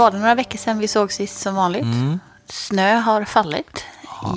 [0.00, 1.82] var det några veckor sedan vi såg sist som vanligt.
[1.82, 2.20] Mm.
[2.46, 3.84] Snö har fallit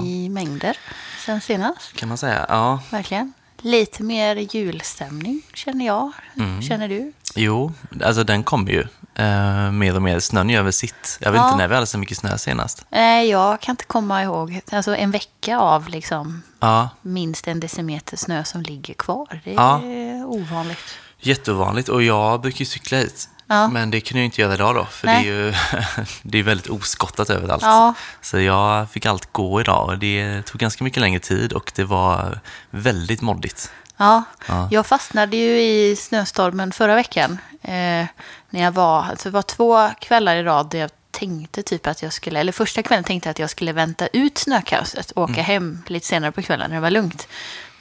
[0.05, 0.77] i mängder
[1.25, 1.93] sen senast.
[1.95, 2.45] Kan man säga.
[2.49, 3.33] Ja, Verkligen.
[3.57, 6.11] Lite mer julstämning känner jag.
[6.37, 6.61] Mm.
[6.61, 7.13] Känner du?
[7.35, 7.71] jo,
[8.03, 8.81] alltså den kommer ju.
[9.15, 10.19] Eh, mer och mer.
[10.19, 11.17] Snön gör väl sitt.
[11.21, 11.45] Jag vet Ja.
[11.47, 12.85] inte när vi hade så mycket snö senast.
[12.89, 14.61] Nej, jag kan inte komma ihåg.
[14.71, 19.41] Alltså en vecka av liksom Ja, minst en decimeter snö som ligger kvar.
[19.43, 19.81] Det är Ja.
[20.25, 20.97] ovanligt.
[21.19, 21.89] jätteovanligt.
[21.89, 23.29] Och jag brukar ju cykla hit.
[23.47, 23.67] Ja.
[23.67, 25.23] Men det kunde jag inte göra idag då, för Nej.
[25.25, 25.53] det är ju
[26.23, 27.63] det är väldigt oskottat överallt.
[27.63, 27.93] Ja.
[28.21, 31.83] Så jag fick allt gå idag och det tog ganska mycket längre tid och det
[31.83, 32.39] var
[32.69, 33.71] väldigt moddigt.
[33.97, 34.67] Ja, Ja.
[34.71, 37.37] jag fastnade ju i snöstormen förra veckan.
[37.61, 38.05] Eh,
[38.49, 42.01] när jag var, alltså det var två kvällar i rad där jag tänkte typ att
[42.01, 45.41] jag skulle, eller första kvällen tänkte jag att jag skulle vänta ut snökaoset och åka
[45.41, 47.27] hem lite senare på kvällen när det var lugnt.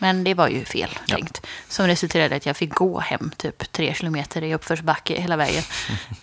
[0.03, 1.17] Men det var ju fel Ja.
[1.17, 1.47] tänkt.
[1.69, 5.63] Som resulterade i att jag fick gå hem typ tre kilometer i uppförsbacke hela vägen.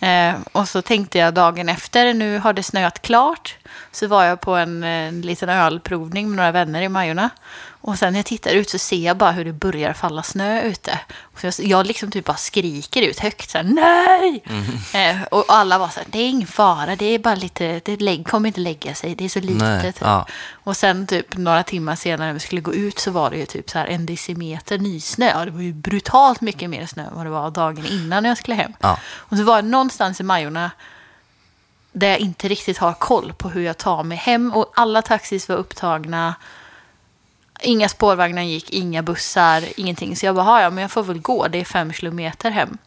[0.00, 3.56] eh, och så tänkte jag dagen efter, nu har det snöat klart.
[3.92, 7.30] Så var jag på en, en liten ölprovning med några vänner i Majorna.
[7.82, 10.62] Och sen när jag tittar ut så ser jag bara hur det börjar falla snö
[10.62, 10.98] ute.
[11.22, 14.44] Och jag, jag liksom typ bara skriker ut högt så här, nej!
[14.94, 18.00] Eh, och alla var så här, det är ingen fara, det är bara lite, det
[18.00, 19.96] lägg, kommer inte lägga sig, det är så litet.
[20.00, 20.26] Ja.
[20.52, 23.46] Och sen typ några timmar senare när vi skulle gå ut så var det ju
[23.46, 25.44] typ så här en decimeter nysnö.
[25.44, 28.54] Det var ju brutalt mycket mer snö än vad det var dagen innan jag skulle
[28.54, 28.72] hem.
[28.80, 28.98] Ja.
[29.04, 30.70] Och så var det någonstans i Majorna
[31.92, 34.52] där jag inte riktigt har koll på hur jag tar mig hem.
[34.52, 36.34] Och alla taxis var upptagna.
[37.62, 40.16] Inga spårvagnar gick, inga bussar, ingenting.
[40.16, 42.78] Så jag bara, "Ha, ja men jag får väl gå, det är fem kilometer hem.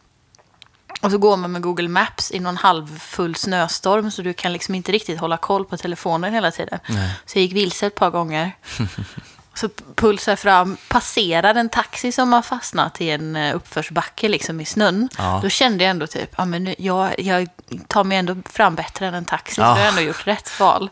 [1.02, 4.74] Och så går man med Google Maps i någon halvfull snöstorm så du kan liksom
[4.74, 6.78] inte riktigt hålla koll på telefonen hela tiden.
[7.26, 8.52] Så jag gick vilse ett par gånger.
[9.56, 14.64] Så pulsar fram, passerar en taxi som har fastnat i en eh, uppförsbacke liksom i
[14.64, 15.08] snön.
[15.18, 15.40] Ja.
[15.42, 17.48] Då kände jag ändå typ, ja men nu, jag, jag
[17.88, 19.74] tar mig ändå fram bättre än en taxi, Ja.
[19.74, 20.90] så jag har ändå gjort rätt val.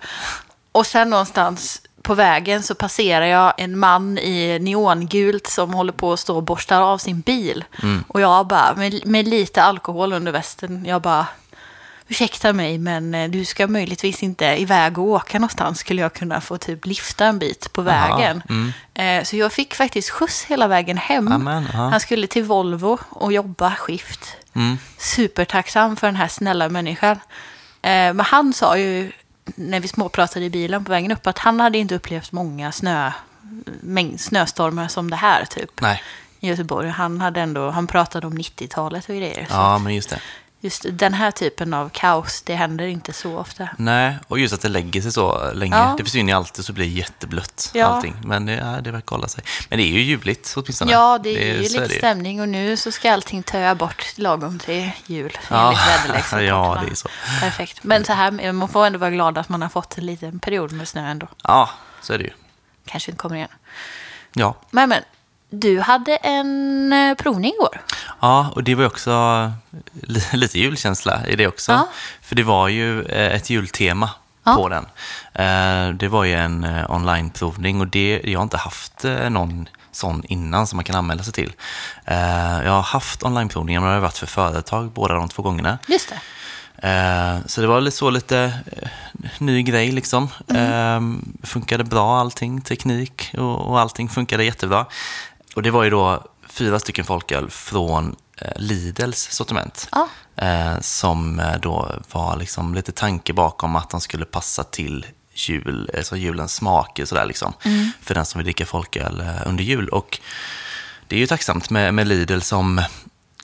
[0.72, 6.12] Och sen någonstans på vägen så passerar jag en man i neongult som håller på
[6.12, 7.64] att stå och borstar av sin bil.
[8.08, 11.26] Och jag bara, med, med lite alkohol under västen, jag bara,
[12.08, 15.78] ursäkta mig men eh, du ska möjligtvis inte iväg och åka någonstans.
[15.78, 18.42] Skulle jag kunna få typ lifta en bit på vägen.
[18.48, 18.72] mm.
[18.94, 21.32] Eh, Så jag fick faktiskt skjuts hela vägen hem.
[21.32, 21.64] Amen.
[21.66, 24.36] Han skulle till Volvo och jobba skift.
[24.54, 24.78] Mm.
[24.98, 27.16] Supertacksam för den här snälla människan.
[27.82, 29.12] Eh, Men han sa ju,
[29.44, 33.12] när vi småpratade i bilen på vägen upp, att han hade inte upplevt många snö,
[33.80, 35.80] mängd, snöstormar som det här typ.
[35.80, 36.02] Nej,
[36.40, 36.88] I Göteborg.
[36.88, 39.46] Han, hade ändå, han pratade om 90-talet och grejer.
[39.50, 40.20] Ja men just det.
[40.64, 43.68] Just den här typen av kaos, det händer inte så ofta.
[43.78, 45.76] Nej, och just att det lägger sig så länge.
[45.76, 45.94] Ja.
[45.98, 47.86] Det försvinner alltid så blir det jätteblött Ja.
[47.86, 48.16] allting.
[48.24, 49.44] Men det, ja, det verkar hålla sig.
[49.68, 50.92] Men det är ju ljuvligt åtminstone.
[50.92, 51.98] Ja, det är ju lite det ju.
[51.98, 55.38] stämning och nu så ska allting töa bort lagom till jul.
[55.50, 55.74] Ja.
[56.32, 57.08] Ja, det är så.
[57.40, 57.84] Perfekt.
[57.84, 60.72] Men så här, man får ändå vara glad att man har fått en liten period
[60.72, 61.28] med snö ändå.
[61.42, 61.70] Ja,
[62.00, 62.30] så är det ju.
[62.86, 63.48] Kanske inte kommer igen.
[64.32, 64.54] Ja.
[64.70, 65.02] Men, men,
[65.52, 67.80] du hade en eh, provning igår.
[68.20, 69.52] Ja, och det var också
[70.02, 71.72] li- lite julkänsla i det också.
[71.72, 71.88] Ja.
[72.22, 74.10] För det var ju eh, ett jultema
[74.44, 74.54] Ja.
[74.56, 74.84] på den.
[75.34, 79.68] Eh, Det var ju en eh, onlineprovning och det, jag har inte haft eh, någon
[79.92, 81.52] sån innan som man kan anmäla sig till.
[82.04, 85.78] Eh, Jag har haft onlineprovningar men det har varit för företag båda de två gångerna.
[85.88, 86.20] Just det.
[86.88, 88.88] Eh, Så det var lite så lite eh,
[89.38, 90.28] ny grej liksom.
[90.48, 91.00] Eh,
[91.46, 94.86] Funkade bra allting, teknik och allting funkade jättebra.
[95.54, 99.88] Och det var ju då fyra stycken folköl från eh, Lidls sortiment.
[99.92, 100.08] Ja.
[100.36, 105.90] Eh, Som eh, då var liksom lite tanke bakom att de skulle passa till jul,
[105.96, 107.52] alltså julens smaker sådär liksom.
[108.02, 109.88] För den som vill dricka folköl under jul.
[109.88, 110.20] Och
[111.08, 112.78] det är ju tacksamt med, med Lidl som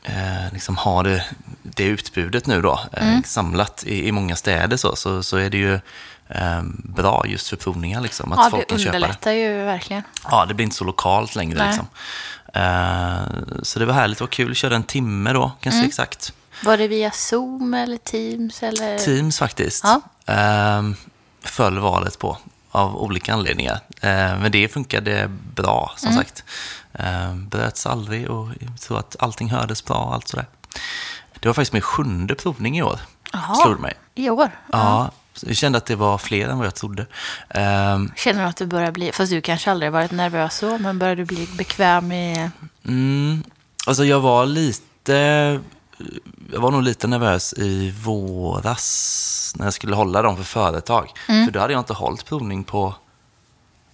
[0.05, 1.25] eh, liksom har det,
[1.63, 5.59] det utbudet nu då, eh, samlat i, i många städer så, så, så är det
[5.59, 5.81] ju
[6.85, 8.97] bra just för provningar liksom, att Ja, folk det kan köpa det.
[8.97, 10.03] underlättar ju verkligen.
[10.31, 11.87] Ja, det blir inte så lokalt längre liksom.
[12.55, 15.89] Eh, så det var härligt, det var kul, körde en timme då, kanske Mm.
[15.89, 16.33] exakt.
[16.65, 18.63] Var det via Zoom eller Teams?
[18.63, 18.99] Eller?
[18.99, 19.85] Teams faktiskt.
[19.85, 20.01] Ja.
[20.35, 20.83] Eh,
[21.43, 22.39] föll valet på
[22.71, 23.81] av olika anledningar.
[24.39, 26.23] Men det funkade bra, som Mm.
[26.25, 26.45] sagt.
[27.35, 28.49] Bröts aldrig och
[28.81, 30.47] tror att allting hördes bra och allt sådär.
[31.41, 33.01] Det var faktiskt min sjunde provning i år,
[33.33, 33.55] Jaha.
[33.55, 33.95] slog mig.
[34.15, 34.51] I år?
[34.73, 37.03] Ja, så jag kände att det var fler än vad jag trodde.
[37.51, 40.99] Eh, Känner du att du börjar bli, fast du kanske aldrig varit nervös så, men
[40.99, 42.51] börjar du bli bekväm med...
[42.87, 43.43] Mm,
[43.87, 45.13] alltså jag var lite,
[46.53, 51.13] jag var nog lite nervös i våras när jag skulle hålla dem för företag.
[51.27, 52.95] För då hade jag inte hållit provning på,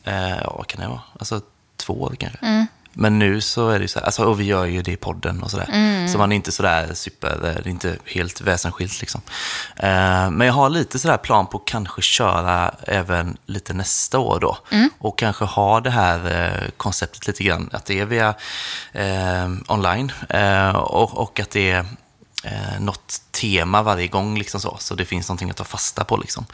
[0.05, 1.41] eh, ja vad kan det vara, alltså
[1.77, 2.39] två år kanske.
[2.95, 4.97] Men nu så är det ju så här, alltså, och vi gör ju det i
[4.97, 6.07] podden och sådär.
[6.09, 9.21] Så man är inte sådär super, det är inte helt väsensskilt liksom.
[9.77, 14.41] Eh, men jag har lite sådär plan på att kanske köra även lite nästa år
[14.41, 14.59] då.
[14.99, 18.35] Och kanske ha det här eh, konceptet lite grann, att det är via
[18.93, 21.87] eh, online eh, och, och att det är
[22.45, 26.17] eh, något tema varje gång, liksom så, så det finns någonting att ta fasta på.
[26.17, 26.45] Liksom.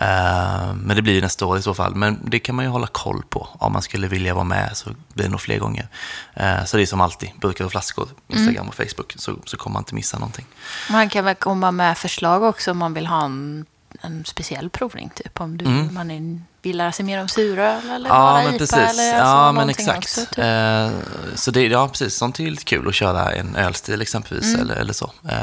[0.00, 1.94] Eh, men det blir nästa år i så fall.
[1.94, 3.48] Men det kan man ju hålla koll på.
[3.52, 5.88] Om man skulle vilja vara med så blir det nog fler gånger.
[6.34, 9.74] Eh, så det är som alltid, burkar och flaskor, Instagram och Facebook, så, så kommer
[9.74, 10.46] man inte missa någonting.
[10.90, 13.66] Man kan väl komma med förslag också om man vill ha en,
[14.00, 15.10] en speciell provning.
[15.14, 18.08] Typ om du, man är, vill lära sig mer om suröl eller.
[18.10, 18.58] Ja, bara men IPA.
[18.58, 18.72] precis.
[18.76, 19.98] Eller alltså ja, men exakt.
[19.98, 20.38] Också, typ.
[20.38, 20.90] eh,
[21.34, 22.14] så det, ja, precis.
[22.14, 24.60] Sånt är lite kul att köra en ölstil exempelvis, Mm.
[24.60, 25.12] eller, eller så.
[25.28, 25.34] Eh,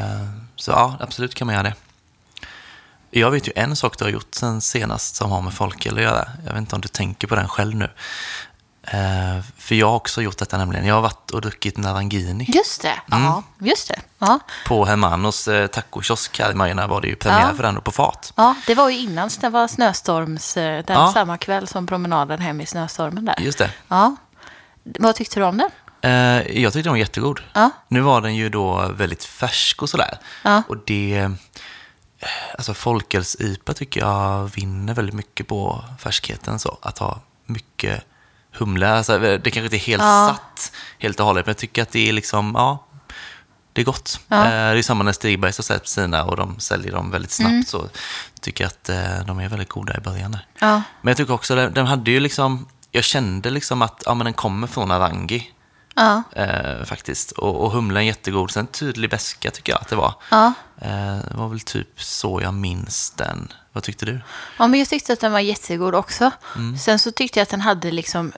[0.55, 1.73] så ja, absolut kan man göra det.
[3.11, 6.01] Jag vet ju en sak du har gjort sen senast som har med folköl att
[6.03, 6.27] göra.
[6.45, 7.89] Jag vet inte om du tänker på den själv nu.
[8.87, 10.85] Eh, för jag har också gjort detta nämligen.
[10.85, 12.45] Jag har varit och druckit Narangini.
[12.47, 12.99] Just det.
[13.11, 13.23] Mm.
[13.23, 13.99] Ja, just det.
[14.19, 14.39] Ja.
[14.67, 17.55] På Hermanos eh, tacokiosk här i Majorna var det ju premiär Ja.
[17.55, 18.33] för den på fat.
[18.35, 20.57] ja, det var ju innan det var snöstorms...
[20.57, 21.11] eh, Den Ja.
[21.13, 23.35] samma kväll som promenaden hem i snöstormen där.
[23.39, 23.71] Just det.
[23.87, 24.15] Ja.
[24.83, 25.69] Vad tyckte du om den?
[26.01, 27.39] Eh, jag tyckte den var jättegod.
[27.53, 27.69] Ja.
[27.87, 30.17] Nu var den ju då väldigt färsk och sådär.
[30.43, 30.63] Ja.
[30.67, 31.17] Och det...
[31.17, 31.29] eh,
[32.57, 36.59] Alltså folköls-IPA tycker jag vinner väldigt mycket på färskheten.
[36.59, 36.77] Så.
[36.81, 38.03] Att ha mycket
[38.57, 38.89] humle.
[38.93, 40.27] Alltså, det kanske inte är helt Ja.
[40.37, 42.85] satt helt och hållet, men jag tycker att det är liksom, ja,
[43.73, 44.19] det är gott.
[44.27, 44.37] Ja.
[44.45, 47.49] Eh, det är samma när Stigbergs har släppt sina och de säljer dem väldigt snabbt.
[47.51, 47.65] Mm.
[47.65, 47.89] Så
[48.41, 50.31] tycker jag att eh, de är väldigt goda i början.
[50.31, 50.47] Där.
[50.59, 50.81] Ja.
[51.01, 54.33] Men jag tycker också den, hade ju liksom, jag kände liksom att ja, men den
[54.33, 55.51] kommer från Arangi.
[55.95, 56.23] Ja.
[56.31, 57.31] Eh, faktiskt.
[57.31, 58.51] Och, och humlen jättegod.
[58.51, 60.13] Sen tydlig beska tycker jag att det var.
[60.31, 60.53] Ja.
[60.81, 63.53] Eh, det var väl typ så jag minns den.
[63.73, 64.21] Vad tyckte du?
[64.57, 66.31] Ja, men jag tyckte att den var jättegod också.
[66.55, 66.77] Mm.
[66.77, 68.31] Sen så tyckte jag att den hade liksom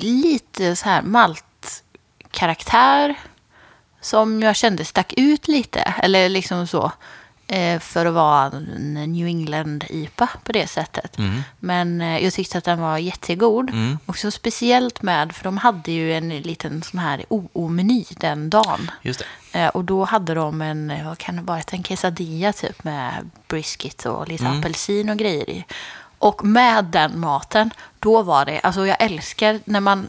[0.00, 1.02] lite så här
[2.22, 3.14] maltkaraktär
[4.00, 5.80] som jag kände stack ut lite.
[5.80, 6.92] Eller liksom så.
[7.46, 11.18] eh, För att vara en New England-IPA på det sättet.
[11.18, 11.42] Mm.
[11.60, 13.70] Men eh, jag tyckte att den var jättegod.
[14.06, 18.90] Och så speciellt med, för de hade ju en liten sån här OO-meny den dagen.
[19.02, 19.20] Just
[19.52, 19.58] det.
[19.60, 24.06] Eh, Och då hade de en, vad kan det vara, en quesadilla typ med brisket
[24.06, 24.58] och lite Mm.
[24.58, 25.64] apelsin och grejer i.
[26.22, 30.08] Och med den maten, då var det, alltså jag älskar när man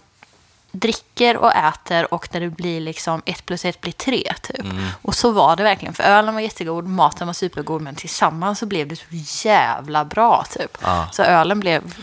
[0.72, 4.64] dricker och äter och när det blir liksom ett plus ett blir tre typ.
[4.64, 4.88] Mm.
[5.02, 8.66] Och så var det verkligen, för ölen var jättegod, maten var supergod, men tillsammans så
[8.66, 9.06] blev det så
[9.48, 10.78] jävla bra typ.
[10.82, 11.08] Ja.
[11.12, 11.96] Så ölen blev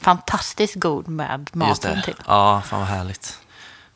[0.00, 2.16] fantastiskt god med maten till.
[2.26, 3.38] Ja, fan vad härligt.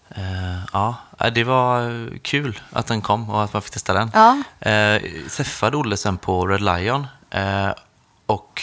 [0.08, 4.10] Eh, ja, eh, det var kul att den kom och att man fick testa den.
[4.14, 4.42] Ja.
[4.70, 7.70] Eh, träffade Olle sen på Red Lion eh,
[8.26, 8.62] och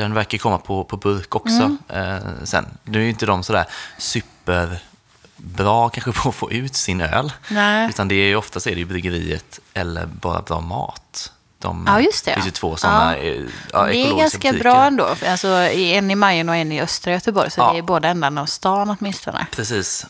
[0.00, 1.78] den verkar komma på, på burk också Mm.
[1.88, 2.66] eh, sen.
[2.84, 3.64] Nu är ju inte de sådär
[3.98, 7.32] superbra kanske på att få ut sin öl.
[7.48, 7.88] Nej.
[7.88, 11.32] Utan det är ju oftast är det ju bryggeriet eller bara bra mat.
[11.58, 12.34] De, Ja, just det.
[12.34, 13.22] finns ju två sådana Ja.
[13.22, 13.42] eh,
[13.72, 14.58] ja, det är ganska butiker.
[14.64, 15.08] bra ändå.
[15.26, 17.50] Alltså, en i Majorn och en i östra Göteborg.
[17.50, 17.72] Så Ja.
[17.72, 19.46] det är båda ändarna av stan åtminstone.
[19.52, 20.06] Precis.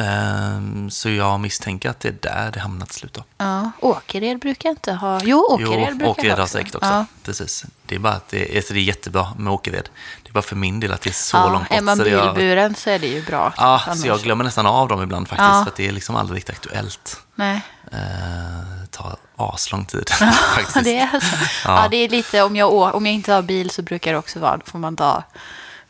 [0.00, 3.24] Ehm, så jag misstänker att det är där det hamnat till slut då.
[3.38, 5.20] Ja, Åkered brukar inte ha...
[5.22, 6.88] Jo, Åkered brukar Åkered ha har säkert också.
[6.90, 7.06] Ja.
[7.24, 7.64] Precis.
[7.86, 9.88] Det är bara att det, alltså det är jättebra med Åkered.
[10.22, 11.78] Det är bara för min del att det är så ja, långt bort.
[11.78, 13.52] är man så det jag, bilburen så är det ju bra.
[13.56, 15.48] ja, Annars- så jag glömmer nästan av dem ibland faktiskt.
[15.48, 15.62] Ja.
[15.64, 17.16] För att det är liksom aldrig riktigt aktuellt.
[17.34, 17.60] Nej.
[17.90, 20.08] Det tar aslång tid
[20.54, 20.84] faktiskt.
[20.84, 21.36] det är alltså.
[21.64, 21.88] ja.
[21.90, 24.56] det är lite, om jag, om jag inte har bil så brukar det också vara,
[24.56, 25.22] då får man ta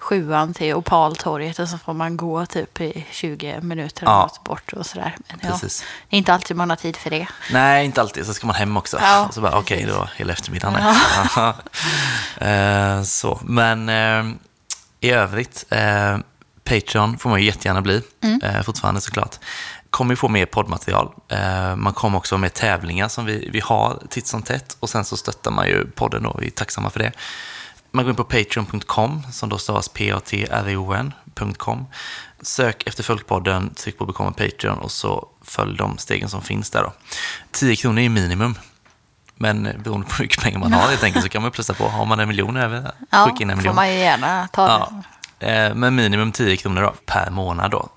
[0.00, 4.22] sjuan till Opaltorget och så får man gå typ i 20 minuter Ja.
[4.22, 5.16] något bort och sådär.
[5.28, 5.84] Men ja, Precis.
[6.10, 7.26] det är inte alltid man har tid för det.
[7.52, 8.26] Nej, inte alltid.
[8.26, 8.98] Så ska man hem också.
[9.00, 9.94] Ja, och så bara, okej, precis.
[9.96, 10.94] då hela eftermiddagen.
[11.36, 11.54] Ja.
[12.46, 14.24] Eh, så, men eh,
[15.00, 16.18] i övrigt, eh,
[16.64, 18.40] Patreon får man ju jättegärna bli, Mm.
[18.42, 19.36] eh, fortfarande såklart.
[19.90, 21.12] Kommer ju få mer poddmaterial.
[21.28, 24.76] Eh, man kommer också med tävlingar som vi, vi har titt som tätt.
[24.80, 27.12] Och sen så stöttar man ju podden och vi är tacksamma för det.
[27.92, 31.86] Man går in på patreon.com som då stavas p-a-t-r-e-o-n.com.
[32.42, 36.82] Sök efter Folkpodden, tryck på become Patreon och så följ de stegen som finns där
[36.82, 36.92] då.
[37.52, 38.54] 10 kronor är minimum.
[39.34, 41.88] Men beroende på hur mycket pengar man har helt enkelt så kan man plussa på.
[41.88, 43.74] Har man en miljon över, Ja, skicka in en får miljon.
[43.74, 44.92] man ju gärna ta Ja,
[45.38, 45.46] det.
[45.66, 47.88] eh, men minimum 10 kronor då, per månad då.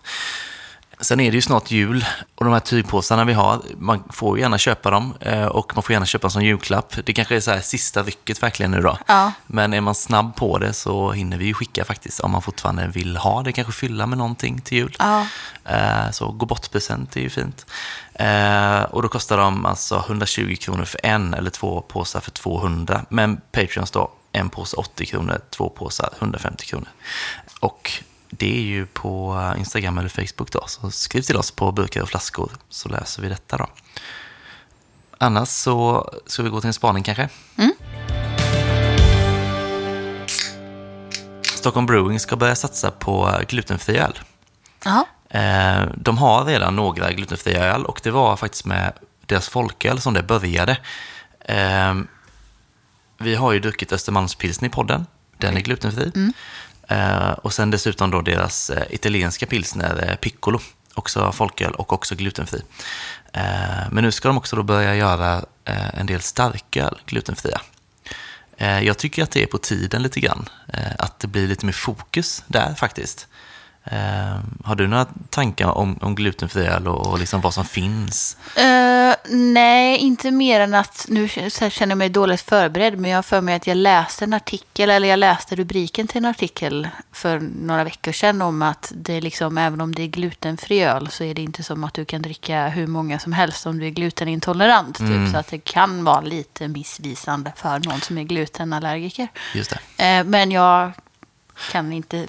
[1.00, 4.58] Sen är det ju snart jul och de här tygpåsarna vi har, man får gärna
[4.58, 6.94] köpa dem eh, och man får gärna köpa dem som julklapp.
[7.06, 8.98] Det kanske är så här sista rycket verkligen nu då.
[9.08, 9.32] Ja.
[9.48, 12.88] Men är man snabb på det så hinner vi ju skicka faktiskt om man fortfarande
[12.88, 14.96] vill ha det, kanske fylla med någonting till jul.
[15.00, 15.28] Ja.
[15.66, 17.66] Eh, Så gå bort-present är ju fint.
[18.14, 23.06] Eh, Och då kostar de alltså 120 kronor för en eller två påsar för 200.
[23.10, 26.88] Men Patreons då, en påse 80 kronor, två påsar 150 kronor.
[27.60, 27.92] Och
[28.38, 30.64] det är ju på Instagram eller Facebook då.
[30.68, 33.68] Så skriv till oss på burkar och flaskor så läser vi detta då.
[35.18, 37.30] Annars så ska vi gå till en spaning kanske.
[37.58, 37.74] Mm.
[41.56, 44.20] Stockholm Brewing ska börja satsa på glutenfri öl.
[44.86, 45.06] Jaha.
[45.30, 48.94] Eh, De har redan några glutenfria öl och det var faktiskt med
[49.26, 50.78] deras folköl som det började.
[51.40, 51.94] Eh,
[53.18, 55.06] Vi har ju druckit Östermalmspilsner i podden.
[55.38, 56.12] Den är glutenfri.
[56.16, 56.28] Eh,
[56.94, 60.60] Eh, och sen dessutom då deras eh, italienska pilsner eh, Piccolo.
[60.94, 62.62] Också folköl och också glutenfri.
[63.92, 67.62] Men nu ska de också då börja göra en del starköl glutenfria.
[68.58, 70.50] Jag tycker att det är på tiden lite grann.
[70.98, 73.28] Att det blir lite mer fokus där faktiskt.
[73.86, 78.38] Eh, Har du några tankar om, om glutenfri öl och, och liksom vad som finns?
[78.56, 83.24] Eh, nej, inte mer än att nu känner jag mig dåligt förberedd, men jag har
[83.24, 87.40] för mig att jag läste en artikel, eller jag läste rubriken till en artikel för
[87.40, 91.34] några veckor sedan om att det liksom, även om det är glutenfri öl så är
[91.34, 94.98] det inte som att du kan dricka hur många som helst om du är glutenintolerant.
[94.98, 99.28] Typ, så att det kan vara lite missvisande för någon som är glutenallergiker.
[99.54, 100.06] Just det.
[100.06, 100.92] Eh, men jag
[101.72, 102.28] kan inte,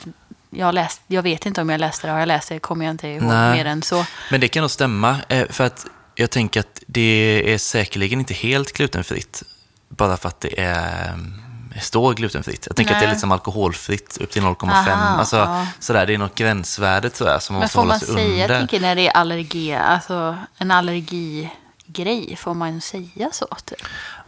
[0.57, 2.91] jag, läst, jag vet inte om jag läste det, har jag läst det kommer jag
[2.93, 3.53] inte ihåg Nej.
[3.57, 4.07] mer än så.
[4.31, 8.35] Men det kan nog stämma, eh, för att jag tänker att det är säkerligen inte
[8.35, 9.43] helt glutenfritt,
[9.89, 11.43] bara för att det är, mm,
[11.81, 12.67] står glutenfritt.
[12.67, 13.15] Jag tänker att det är Nej.
[13.15, 14.71] liksom alkoholfritt upp till 0,5.
[14.71, 15.67] Aha, alltså, ja.
[15.79, 18.29] sådär, det är något gränsvärde jag som man Men måste får hålla man sig säga,
[18.29, 18.59] jag under.
[18.59, 23.47] tänker när det är allergi, alltså en allergigrej, får man säga så?
[23.65, 23.79] Typ?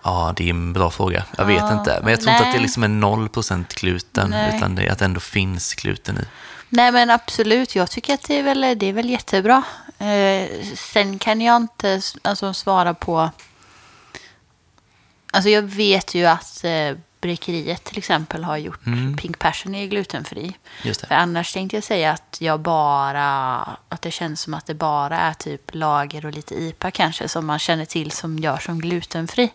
[0.06, 1.24] Ja, det är en bra fråga.
[1.38, 2.00] Jag vet Ja, inte.
[2.02, 2.62] Men jag tror inte att det nej.
[2.62, 4.56] liksom är 0% gluten, Nej.
[4.56, 6.24] utan det att det ändå finns gluten i.
[6.68, 9.62] Nej men absolut, jag tycker att det är väl, det är väl jättebra.
[9.98, 13.30] Eh, sen kan jag inte alltså, svara på...
[15.32, 18.84] Alltså jag vet ju att eh, Bräckeriet till exempel har gjort
[19.18, 20.56] Pink Passion är glutenfri.
[20.82, 21.06] Just det.
[21.06, 25.18] För annars tänkte jag säga att jag bara, att det känns som att det bara
[25.18, 29.52] är typ lager och lite IPA kanske som man känner till som gör som glutenfri.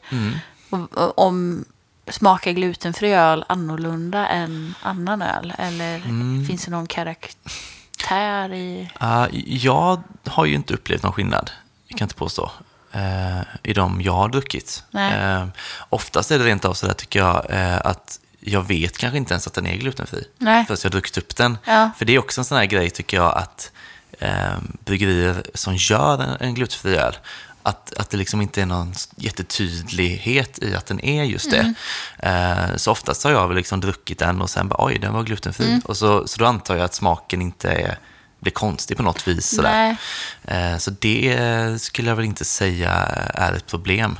[0.69, 1.65] Och, och, om
[2.07, 5.53] smakar glutenfri öl annorlunda än annan öl?
[5.57, 5.99] Eller
[6.47, 8.89] finns det någon karaktär i...
[9.01, 11.51] Uh, jag har ju inte upplevt någon skillnad,
[11.87, 12.51] jag kan inte påstå,
[12.91, 14.83] eh, i de jag har druckit.
[14.95, 15.47] Uh,
[15.89, 19.33] oftast är det rent av så där tycker jag, eh, att jag vet kanske inte
[19.33, 20.23] ens att den är glutenfri.
[20.37, 20.65] Nej.
[20.65, 21.57] Förrän jag har druckit upp den.
[21.65, 21.91] Ja.
[21.97, 23.71] För det är också en sån här grej tycker jag att
[24.19, 27.17] eh, bryggerier som gör en, en glutenfri öl,
[27.63, 31.73] att, att det liksom inte är någon jättetydlighet i att den är just det.
[32.19, 35.23] Eh, så oftast har jag väl liksom druckit den och sen bara oj, den var
[35.23, 35.81] glutenfri.
[35.85, 37.97] Och så, så då antar jag att smaken inte är,
[38.41, 39.55] blir konstig på något vis.
[39.55, 39.97] Sådär.
[40.41, 40.71] Nej.
[40.71, 42.91] Eh, så det skulle jag väl inte säga
[43.33, 44.19] är ett problem.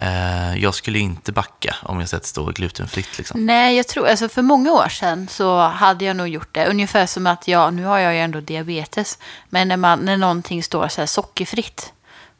[0.00, 3.18] Eh, jag skulle inte backa om jag sett står glutenfritt.
[3.18, 3.46] Liksom.
[3.46, 6.66] Nej, jag tror, alltså för många år sedan så hade jag nog gjort det.
[6.66, 9.18] Ungefär som att jag, nu har jag ju ändå diabetes.
[9.48, 11.92] Men när, man, när någonting står så här sockerfritt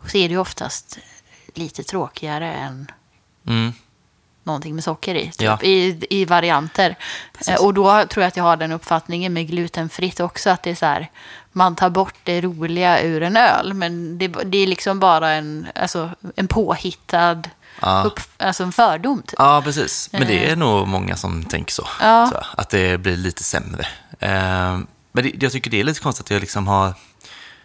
[0.07, 0.99] så är det ju oftast
[1.55, 2.91] lite tråkigare än
[3.47, 3.73] Mm.
[4.49, 5.59] Någonting med socker i, typ, Ja.
[5.63, 6.97] i, i varianter.
[7.49, 10.71] Eh, Och då tror jag att jag har den uppfattningen med glutenfritt också, att det
[10.71, 11.11] är så här,
[11.53, 15.67] man tar bort det roliga ur en öl, men det, det är liksom bara en,
[15.75, 17.43] alltså, en påhittad,
[17.81, 18.03] Ja.
[18.07, 19.23] upp, alltså en fördom.
[19.23, 19.35] Typ.
[19.39, 20.09] Ja, precis.
[20.13, 21.89] Men det är nog många som tänker så.
[22.01, 22.31] Ja.
[22.57, 23.87] att det blir lite sämre.
[24.19, 24.79] Eh,
[25.13, 26.95] men det, jag tycker det är lite konstigt att jag liksom har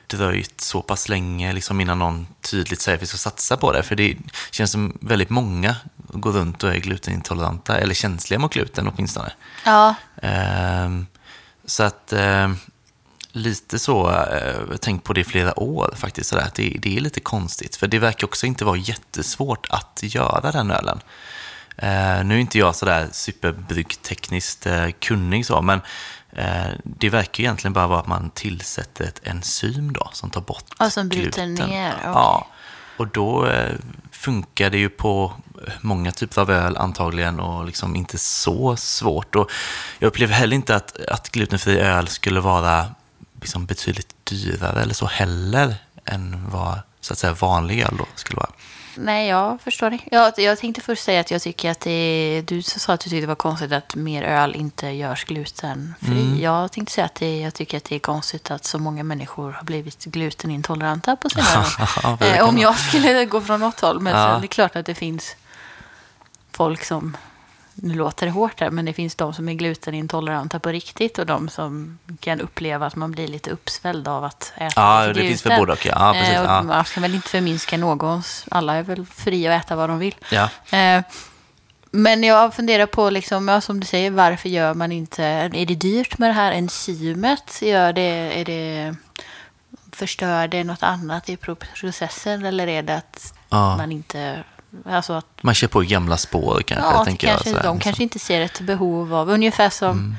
[0.07, 3.83] dröjt så pass länge liksom innan någon tydligt säger att vi ska satsa på det.
[3.83, 4.17] För det
[4.51, 9.33] känns som väldigt många går runt och är glutenintoleranta, eller känsliga mot gluten åtminstone.
[9.65, 11.05] Ja, Ehm,
[11.65, 12.57] så att ehm,
[13.31, 17.19] lite så, uh, tänkt på det i flera år faktiskt, sådär, det, det är lite
[17.19, 17.75] konstigt.
[17.75, 20.99] För det verkar också inte vara jättesvårt att göra den ölen.
[21.77, 25.83] Eh, nu är inte jag sådär superbryggtekniskt uh, kunnig så, men eh,
[26.83, 30.89] det verkar egentligen bara vara att man tillsätter ett enzym då, som tar bort Ja,
[30.89, 31.69] som bryter gluten.
[31.69, 32.03] ner, okej.
[32.03, 32.47] Ja,
[32.97, 33.71] och då eh,
[34.11, 35.33] funkar det ju på
[35.81, 39.35] många typer av öl antagligen och liksom inte så svårt.
[39.35, 39.51] Och
[39.99, 42.85] jag upplever heller inte att, att glutenfri öl skulle vara
[43.41, 45.75] liksom betydligt dyrare eller så heller
[46.05, 48.49] än vad så att säga vanlig öl då skulle vara.
[48.95, 49.99] Nej, jag förstår det.
[50.11, 53.21] Jag, jag tänkte först säga att jag tycker att det du sa att du tyckte
[53.21, 56.21] det var konstigt att mer öl inte görs glutenfri.
[56.21, 56.39] Mm.
[56.41, 59.51] Jag tänkte säga att det, jag tycker att det är konstigt att så många människor
[59.51, 61.27] har blivit glutenintoleranta på
[62.07, 62.17] år.
[62.19, 63.99] det Eh, Om jag skulle gå från något håll.
[63.99, 64.31] Men Ja.
[64.33, 65.35] sen, det är klart att det finns
[66.51, 67.17] folk som,
[67.75, 71.25] nu låter det hårt här, men det finns de som är glutenintoleranta på riktigt och
[71.25, 75.27] de som kan uppleva att man blir lite uppsvälld av att äta Ja, lite det
[75.27, 75.61] finns för gluten.
[75.61, 75.91] både och, ja.
[75.95, 76.61] Ja, precis, Eh, och ja.
[76.63, 80.15] Man ska väl inte förminska någons, alla är väl fria att äta vad de vill.
[80.31, 80.49] Ja.
[80.77, 81.03] Eh,
[81.91, 85.23] Men jag funderar på, liksom, ja, som du säger, varför gör man inte...
[85.23, 87.61] Är det dyrt med det här enzymet?
[87.61, 88.95] Gör det, är det,
[89.91, 92.45] förstör det något annat i processen?
[92.45, 93.77] Eller är det att Ja.
[93.77, 94.43] man inte...
[94.85, 97.55] Alltså att, Man kör på gamla spår kanske, ja, tänker kanske, jag.
[97.55, 97.79] sådär, de liksom.
[97.79, 99.29] kanske inte ser ett behov av...
[99.29, 99.89] Ungefär som...
[99.91, 100.15] Mm.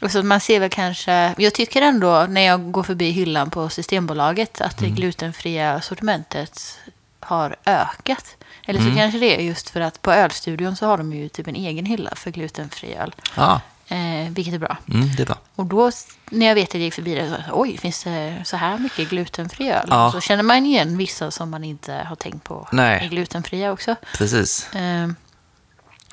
[0.00, 1.34] Alltså man ser väl kanske...
[1.38, 4.90] Jag tycker ändå, när jag går förbi hyllan på Systembolaget, att Mm.
[4.94, 6.78] det glutenfria sortimentet
[7.20, 8.36] har ökat.
[8.66, 8.96] Eller så Mm.
[8.96, 11.86] kanske det är just för att på Ölstudion så har de ju typ en egen
[11.86, 13.14] hylla för glutenfri öl.
[13.36, 14.76] Ja, Eh, vilket är bra.
[14.94, 15.38] mm, det är bra.
[15.54, 15.90] Och då,
[16.30, 19.08] när jag vet att jag gick förbi det, så, oj, finns det så här mycket
[19.10, 19.86] glutenfri öl?
[19.90, 20.12] Ja.
[20.12, 23.04] Så känner man igen vissa som man inte har tänkt på Nej.
[23.04, 23.94] är glutenfria också.
[24.18, 24.74] Precis.
[24.74, 25.08] Eh,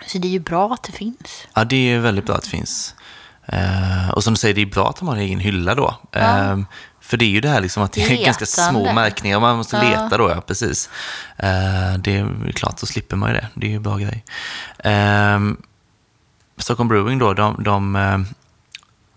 [0.08, 1.48] så det är ju bra att det finns.
[1.54, 2.96] Ja, det är väldigt bra att det finns.
[3.46, 5.96] Eh, och som du säger, det är bra att de har en egen hylla då.
[6.12, 6.58] Eh,
[7.02, 8.94] för det är ju det här liksom att det är ganska små Letande.
[9.02, 9.40] märkningar.
[9.40, 9.84] Man måste Ja.
[9.84, 10.90] leta då, ja precis.
[11.38, 13.48] Eh, det är klart, så slipper man ju det.
[13.54, 14.24] Det är ju en bra grej.
[16.58, 18.20] Stockholm Brewing då, de, de eh,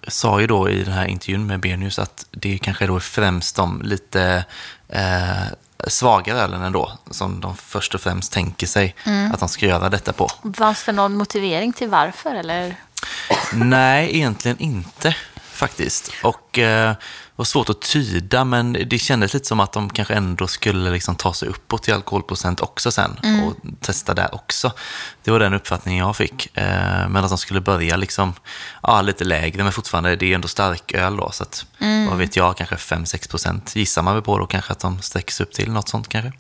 [0.09, 3.00] sa ju då i den här intervjun med Beer News att det kanske är då
[3.00, 4.45] främst de lite
[4.88, 5.42] eh,
[5.87, 8.95] svagare ölen ändå, som de först och främst tänker sig
[9.33, 10.28] att de ska göra detta på.
[10.57, 12.35] Fanns det någon motivering till varför?
[12.35, 12.76] Eller?
[13.52, 15.16] Nej, egentligen inte
[15.59, 16.12] faktiskt.
[16.23, 16.95] Och eh,
[17.38, 21.14] var svårt att tyda, men det kändes lite som att de kanske ändå skulle liksom
[21.14, 24.73] ta sig uppåt i alkoholprocent också sen och testa där också.
[25.25, 26.57] Det var den uppfattningen jag fick.
[26.57, 28.35] Eh, men att de skulle börja liksom,
[28.83, 31.66] ja, lite lägre, men fortfarande, det är ändå starköl då, så att,
[32.09, 35.33] vad vet jag, kanske 5-6 procent gissar man väl på då, kanske att de sträcker
[35.33, 36.33] sig upp till något sånt kanske.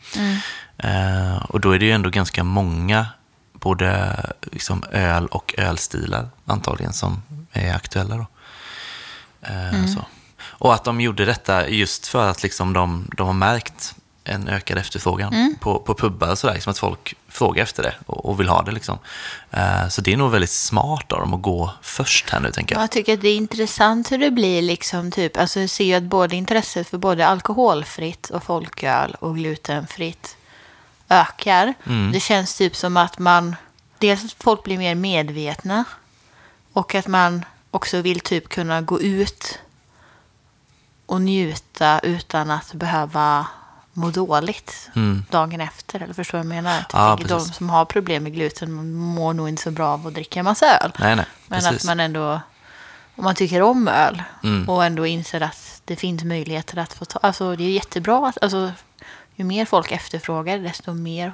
[0.78, 3.06] Eh, och då är det ju ändå ganska många
[3.52, 4.16] både
[4.52, 8.16] liksom öl och ölstilar antagligen som är aktuella.
[8.16, 8.26] Då.
[9.42, 10.04] Eh, så.
[10.58, 13.94] Och att de gjorde detta just för att liksom de, de har märkt
[14.28, 18.26] en ökad efterfrågan på, på pubbar och sådär, liksom att folk frågar efter det och,
[18.26, 18.72] och vill ha det.
[18.72, 18.98] Liksom.
[19.50, 22.74] Eh, så det är nog väldigt smart av dem att gå först här nu, tänker
[22.74, 22.82] jag.
[22.82, 25.94] Jag tycker att det är intressant hur det blir liksom typ, alltså jag ser ju
[25.94, 30.36] att både intresset för både alkoholfritt och folköl och glutenfritt
[31.08, 31.74] ökar.
[32.12, 33.56] Det känns typ som att man,
[33.98, 35.84] dels att folk blir mer medvetna
[36.72, 39.58] och att man också vill typ kunna gå ut
[41.08, 43.46] och njuta utan att behöva
[43.92, 44.90] må dåligt
[45.30, 46.02] dagen efter.
[46.02, 46.78] Eller förstår du vad jag menar?
[46.78, 50.14] Typ Ja, de som har problem med gluten mår nog inte så bra av att
[50.14, 50.92] dricka en massa öl.
[50.98, 51.76] Nej, nej, Men precis.
[51.80, 52.40] att man ändå,
[53.16, 54.68] om man tycker om öl Mm.
[54.68, 58.42] och ändå inser att det finns möjligheter att få ta, alltså det är jättebra att,
[58.42, 58.72] alltså
[59.36, 61.32] ju mer folk efterfrågar desto mer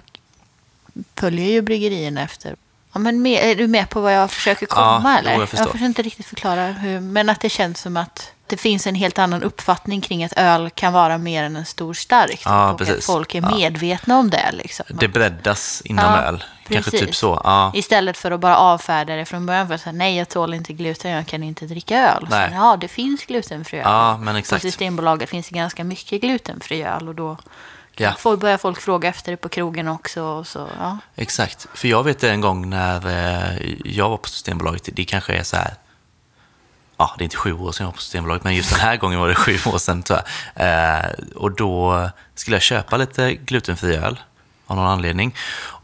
[1.16, 2.56] följer ju bryggerierna efter.
[2.92, 5.32] Ja, men mer, är du med på vad jag försöker komma Ja, jo, eller?
[5.32, 5.66] jag jag, förstår.
[5.66, 9.18] försöker inte riktigt förklara hur, men att det känns som att det finns en helt
[9.18, 12.30] annan uppfattning kring att öl kan vara mer än en stor stark.
[12.30, 13.06] typ, Ja, och att precis.
[13.06, 13.56] folk är Ja.
[13.56, 14.52] medvetna om det.
[14.52, 14.86] Liksom.
[14.88, 16.44] Det breddas inom Ja, öl.
[16.68, 17.06] Kanske precis.
[17.06, 17.40] typ så.
[17.44, 17.72] Ja.
[17.74, 20.72] Istället för att bara avfärda det från början för att säga nej, jag tål inte
[20.72, 22.26] gluten, jag kan inte dricka öl.
[22.30, 22.48] Nej.
[22.48, 23.84] Sen, ja, det finns glutenfri öl.
[23.86, 24.62] Ja, men På exakt.
[24.62, 27.36] Systembolaget finns det ganska mycket glutenfri öl och då
[27.96, 28.12] Ja.
[28.18, 30.44] får, börjar folk fråga efter det på krogen också.
[30.44, 30.98] Så, ja.
[31.16, 31.66] Exakt.
[31.74, 35.56] För jag vet en gång när eh, jag var på Systembolaget, det kanske är så
[35.56, 35.74] här,
[36.96, 38.96] ja det är inte sju år sedan jag var på Systembolaget, men just den här
[38.96, 40.22] gången var det sju år sedan jag.
[40.54, 44.20] Eh, och då skulle jag köpa lite glutenfri öl
[44.66, 45.35] av någon anledning.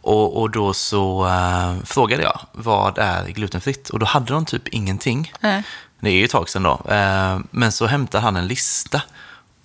[0.02, 3.88] Och, och då så eh, frågade jag, vad är glutenfritt?
[3.88, 5.32] Och då hade de typ ingenting.
[5.40, 5.62] Nej.
[6.00, 6.80] Det är ju ett tag sedan då.
[6.88, 9.02] Eh, men så hämtade han en lista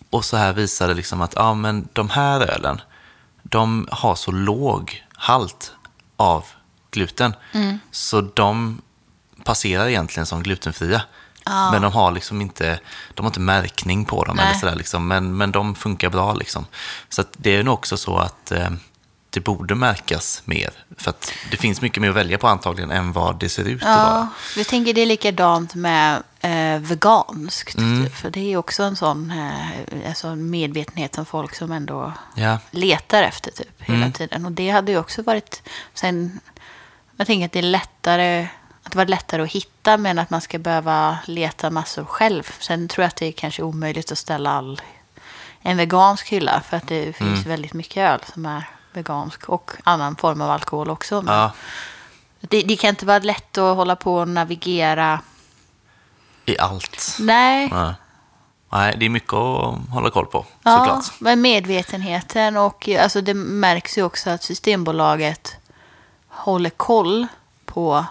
[0.09, 2.81] och så här visade liksom att ja, men de här ölen,
[3.43, 5.71] de har så låg halt
[6.17, 6.45] av
[6.91, 7.35] gluten.
[7.91, 8.81] Så de
[9.43, 11.01] passerar egentligen som glutenfria.
[11.49, 12.79] Men de har liksom inte,
[13.13, 14.35] de har inte märkning på dem.
[14.35, 14.45] Nej.
[14.45, 15.07] Eller sådär liksom.
[15.07, 16.33] men, men de funkar bra.
[16.33, 16.65] Liksom.
[17.09, 18.69] Så att det är nog också så att eh,
[19.29, 20.69] det borde märkas mer.
[20.97, 23.83] För att det finns mycket mer att välja på antagligen än vad det ser ut
[23.83, 24.29] att Ja, vara.
[24.57, 27.77] jag tänker det är likadant med eh, veganskt.
[27.77, 28.09] Mm.
[28.09, 32.57] För det är också en sån eh, alltså en medvetenhet som folk som ändå Ja,
[32.71, 34.11] letar efter typ hela Mm.
[34.11, 34.45] tiden.
[34.45, 35.61] Och det hade ju också varit,
[35.93, 36.39] sen,
[37.17, 38.47] jag tänker att det är lättare,
[38.83, 42.51] att det var lättare att hitta men att man ska behöva leta massor själv.
[42.59, 44.81] Sen tror jag att det är kanske omöjligt att ställa all,
[45.61, 47.49] en vegansk hylla för att det finns Mm.
[47.49, 51.23] väldigt mycket öl som är vegansk och annan form av alkohol också.
[51.27, 51.51] Ja,
[52.39, 55.19] det, det kan inte vara lätt att hålla på och navigera.
[56.45, 57.17] i allt.
[57.19, 57.93] Nej, Nej.
[58.69, 61.05] Nej, det är mycket att hålla koll på, Ja, såklart.
[61.19, 65.57] men medvetenheten och alltså det märks ju också att Systembolaget
[66.27, 67.27] håller koll
[67.65, 68.05] på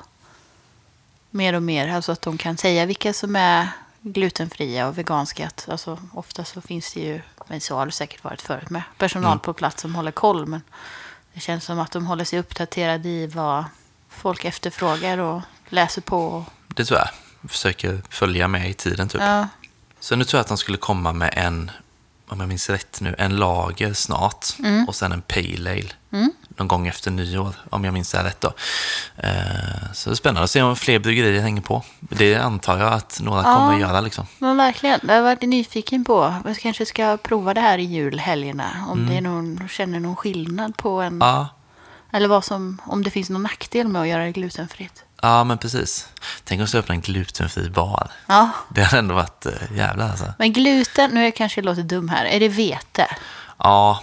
[1.34, 1.88] mer och mer.
[1.88, 3.68] Alltså att de kan säga vilka som är
[4.00, 5.50] glutenfria och veganska.
[5.68, 9.30] Alltså, ofta så finns det ju, men så har det säkert varit förut med, personal
[9.32, 9.38] Mm.
[9.38, 10.46] på plats som håller koll.
[10.46, 10.62] Men
[11.32, 13.64] det känns som att de håller sig uppdaterade i vad
[14.08, 16.44] folk efterfrågar och läser på.
[16.68, 17.08] Det tror jag.
[17.50, 19.20] Försöker följa med i tiden typ.
[19.20, 19.48] Ja.
[20.00, 21.70] Så nu tror jag att de skulle komma med en,
[22.28, 24.88] om jag minns rätt nu, en lager snart Mm.
[24.88, 28.40] och sen en pale ale någon gång efter nyår, om jag minns det här rätt
[28.40, 28.52] då.
[29.16, 31.82] Eh, så det är spännande att se om fler bryggerier hänger på.
[32.00, 33.54] Det antar jag att några Ja.
[33.54, 34.26] kommer att göra liksom.
[34.38, 36.34] Men verkligen, jag har varit nyfiken på.
[36.44, 38.70] Jag kanske ska prova det här i julhelgerna.
[38.88, 41.18] Om det är någon, känner någon skillnad på en...
[41.20, 41.48] Ja,
[42.12, 45.04] Eller vad som, om det finns någon nackdel med att göra det glutenfritt.
[45.22, 46.08] ja, men precis.
[46.44, 48.10] Tänk om jag öppna en glutenfri bar.
[48.26, 50.32] Ja, Det hade ändå varit äh, jävlar alltså.
[50.38, 52.24] men gluten, nu är jag kanske låter dum här.
[52.24, 53.06] Är det vete?
[53.58, 54.02] Ja,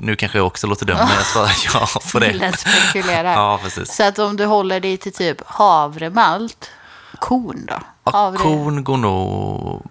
[0.00, 2.32] nu kanske jag också låter dum, men jag svarar ja på det.
[2.32, 3.32] Lätt spekulera.
[3.32, 3.96] Ja, precis.
[3.96, 6.70] Så att om du håller dig till typ havremalt,
[7.18, 7.80] korn då?
[8.04, 9.82] Ja, Havre, kon går nog...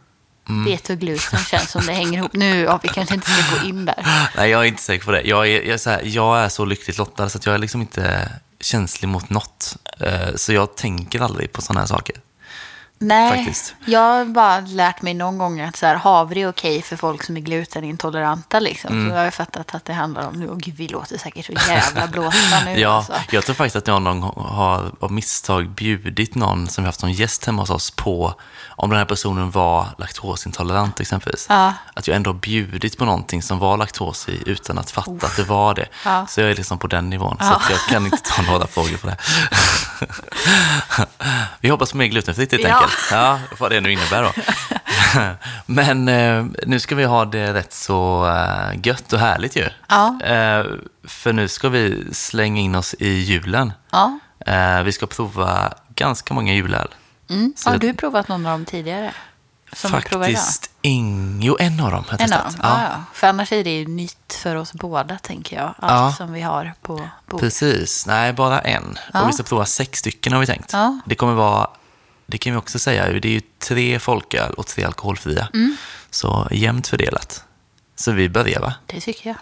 [0.65, 2.33] vete och gluten känns som det hänger ihop.
[2.33, 4.29] Nu, ja, vi kanske inte ska gå in där.
[4.37, 5.21] Nej, jag är inte säker på det.
[5.21, 7.59] Jag är, jag är, så, här, jag är så lyckligt lottad så att jag är
[7.59, 8.31] liksom inte
[8.61, 9.75] känslig mot något.
[9.99, 12.15] Eh, Så jag tänker aldrig på sådana här saker.
[13.01, 13.75] Nej, Faktiskt.
[13.85, 17.23] jag har bara lärt mig någon gång att så här, havre är okej för folk
[17.23, 18.59] som är glutenintoleranta.
[18.59, 18.91] Liksom.
[18.93, 19.09] Mm.
[19.09, 21.51] Så jag har fattat att det handlar om, nu, åh gud vi låter säkert så
[21.67, 22.71] jävla blåsta nu.
[22.79, 23.13] Ja, Alltså.
[23.31, 26.99] jag tror faktiskt att jag någon gång har av misstag bjudit någon som vi haft
[26.99, 28.33] som gäst hemma hos oss på
[28.69, 31.45] om den här personen var laktosintolerant exempelvis.
[31.49, 31.73] Ja.
[31.93, 35.43] Att jag ändå bjudit på någonting som var laktos i utan att fatta att det
[35.43, 35.85] var det.
[36.05, 36.27] Ja.
[36.27, 37.37] Så jag är liksom på den nivån.
[37.39, 39.17] Så att jag kan inte ta några frågor på det.
[41.61, 42.75] Vi hoppas på mer glutenfritt helt Ja.
[42.75, 42.88] enkelt.
[43.11, 44.31] Ja, vad det nu innebär då.
[45.65, 49.67] Men eh, nu ska vi ha det rätt så eh, gött och härligt ju.
[49.87, 50.19] Ja.
[50.23, 50.65] Eh,
[51.03, 53.73] för nu ska vi slänga in oss i julen.
[53.91, 54.19] Ja.
[54.85, 56.87] Vi ska prova ganska många julöl.
[57.29, 57.53] Mm.
[57.65, 59.13] Har du provat någon av dem tidigare?
[59.73, 59.91] Som?
[59.91, 61.39] Faktiskt ing...
[61.43, 62.61] Jo, en av dem har jag En av testat.
[62.61, 62.71] dem?
[62.71, 62.81] Ja.
[62.83, 65.73] Ja, För annars är det ju nytt för oss båda, tänker jag.
[65.79, 66.13] Allt Ja.
[66.17, 67.39] som vi har på bordet.
[67.45, 68.05] Precis.
[68.05, 68.97] Nej, bara en.
[69.13, 69.21] Ja.
[69.21, 70.73] Och vi ska prova sex stycken har vi tänkt.
[70.73, 70.99] Ja.
[71.05, 71.67] Det kommer vara,
[72.29, 75.47] det kan vi också säga, det är ju tre folköl och tre alkoholfria.
[75.53, 75.77] Mm.
[76.11, 77.43] Så jämnt fördelat.
[77.95, 78.73] Så vi börjar va?
[78.85, 79.37] Det tycker jag.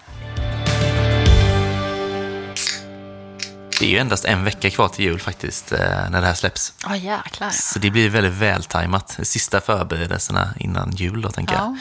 [3.80, 6.73] Det är ju endast en vecka kvar till jul faktiskt, eh, när det här släpps.
[6.84, 7.50] Ja, jäklar.
[7.50, 9.19] Så det blir väldigt vältajmat.
[9.23, 11.78] Sista förberedelserna innan jul då, tänker Ja.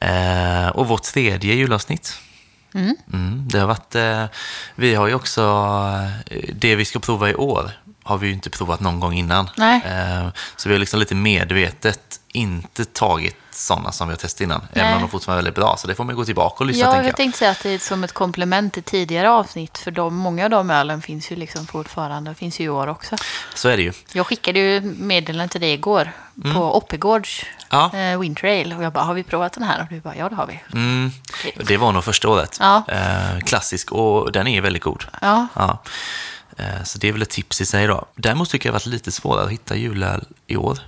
[0.00, 0.64] jag.
[0.64, 2.18] Eh, och vårt tredje julavsnitt.
[2.74, 4.24] Mm, det har varit, eh,
[4.74, 5.42] vi har ju också,
[6.52, 7.70] det vi ska prova i år
[8.06, 9.50] har vi ju inte provat någon gång innan.
[9.56, 9.80] Nej.
[9.86, 14.60] Eh, så vi har liksom lite medvetet inte tagit sådana som vi har testat innan.
[14.72, 14.94] Även Nej.
[14.94, 15.76] om de fortfarande är väldigt bra.
[15.78, 17.16] Så det får man gå tillbaka och lyssna, Ja, jag jag.
[17.16, 19.78] tänkte säga att det är som ett komplement till tidigare avsnitt.
[19.78, 22.34] För de, många av de ölen finns ju liksom fortfarande.
[22.34, 23.16] finns ju i år också.
[23.54, 23.92] Så är det ju.
[24.12, 26.12] Jag skickade ju meddelande till dig igår
[26.54, 27.94] på Oppigårds Ja.
[27.94, 28.72] eh, Wintrail.
[28.72, 29.80] Och jag bara, har vi provat den här?
[29.82, 30.60] Och du bara, ja det har vi.
[30.72, 31.10] Mm,
[31.66, 32.56] det var nog första året.
[32.60, 32.82] Ja.
[32.88, 35.04] Eh, klassisk och den är väldigt god.
[35.20, 35.78] Ja, Ja.
[36.56, 38.04] Eh, Så det är väl ett tips i sig då.
[38.14, 40.78] Däremot tycker jag det har varit lite svårare att hitta julöl i år.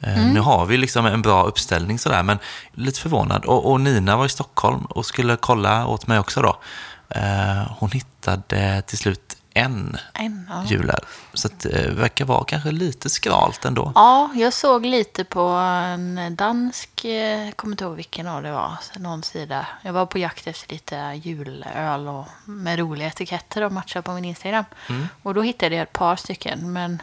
[0.00, 0.34] Eh, Mm.
[0.34, 2.38] Nu har vi liksom en bra uppställning sådär, men
[2.74, 3.44] lite förvånad.
[3.44, 6.56] Och, och Nina var i Stockholm och skulle kolla åt mig också då.
[7.08, 10.64] Eh, Hon hittade till slut en en, ja.
[10.66, 11.00] julöl.
[11.34, 13.92] Så det verkar vara kanske lite skralt ändå.
[13.94, 18.52] Ja, jag såg lite på en dansk, eh, jag kommer inte ihåg vilken av det
[18.52, 19.66] var, någon sida.
[19.82, 24.24] Jag var på jakt efter lite julöl och med roliga etiketter och matcha på min
[24.24, 24.64] Instagram.
[25.22, 27.02] Och då hittade jag ett par stycken, men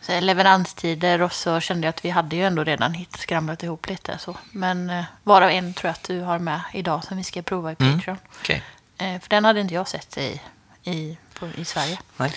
[0.00, 3.88] så leveranstider och så kände jag att vi hade ju ändå redan hit, skramlat ihop
[3.88, 4.18] lite.
[4.18, 4.36] Så.
[4.50, 7.72] Men eh, varav en tror jag att du har med idag som vi ska prova
[7.72, 8.18] i Patreon.
[8.40, 8.62] Okej.
[8.98, 10.40] Eh, för den hade inte jag sett i,
[10.82, 11.98] i, på, i Sverige.
[12.16, 12.32] Nej.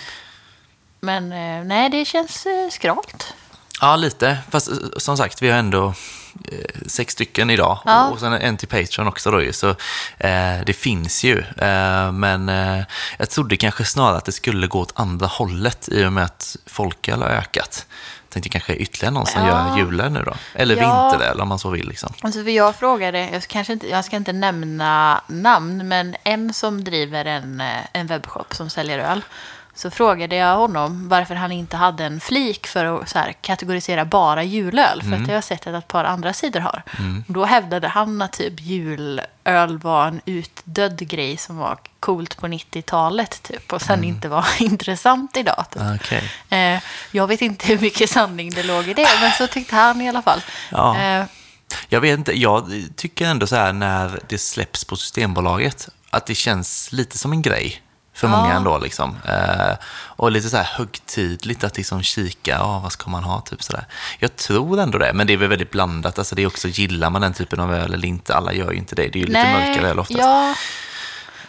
[1.00, 3.34] Men eh, nej, det känns eh, skralt.
[3.80, 4.38] Ja, lite.
[4.50, 5.94] Fast eh, som sagt, vi har ändå
[6.52, 7.78] eh, sex stycken idag.
[7.84, 8.08] Ja.
[8.08, 9.52] Och sen en till Patreon också då ju.
[9.52, 9.68] Så
[10.18, 11.38] eh, det finns ju.
[11.38, 12.84] Eh, men eh,
[13.18, 16.56] jag trodde kanske snarare att det skulle gå åt andra hållet i och med att
[16.66, 17.86] folköl har ökat.
[18.32, 19.48] Tänkte kanske ytterligare någon som Ja.
[19.68, 20.34] gör julöl nu då.
[20.54, 21.10] Eller Ja.
[21.10, 22.12] vinteröl om man så vill liksom.
[22.20, 26.84] Alltså för jag frågade, jag kanske inte, jag ska inte nämna namn, men en som
[26.84, 29.22] driver en, eh, en webbshop som säljer öl.
[29.74, 34.42] Så frågade jag honom varför han inte hade en flik för att här, kategorisera bara
[34.42, 35.02] julöl.
[35.02, 36.82] För att det har jag sett att ett par andra sidor har.
[37.28, 42.46] Och då hävdade han att typ julöl var en utdödd grej som var coolt på
[42.46, 43.72] 90-talet typ.
[43.72, 45.64] Och sen inte var intressant idag.
[45.70, 45.82] Typ.
[45.94, 46.30] Okej.
[46.50, 46.80] Eh,
[47.10, 50.08] jag vet inte hur mycket sanning det låg i det, men så tyckte han i
[50.08, 50.40] alla fall.
[50.70, 50.98] Ja.
[51.00, 51.24] Eh,
[51.88, 56.34] Jag vet inte, jag tycker ändå så här när det släpps på Systembolaget att det
[56.34, 57.82] känns lite som en grej
[58.22, 58.36] för Ja.
[58.42, 58.78] många ändå.
[58.78, 59.16] Liksom.
[59.28, 63.40] Eh, och lite så här högtidligt att liksom kika, ja, vad ska man ha?
[63.40, 63.84] Typ sådär.
[64.18, 66.18] Jag tror ändå det, men det är väl väldigt blandat.
[66.18, 68.34] Alltså, det är också, gillar man den typen av öl eller inte?
[68.34, 69.02] Alla gör ju inte det.
[69.08, 70.18] Det är ju lite mörkare öl oftast.
[70.20, 70.54] Ja,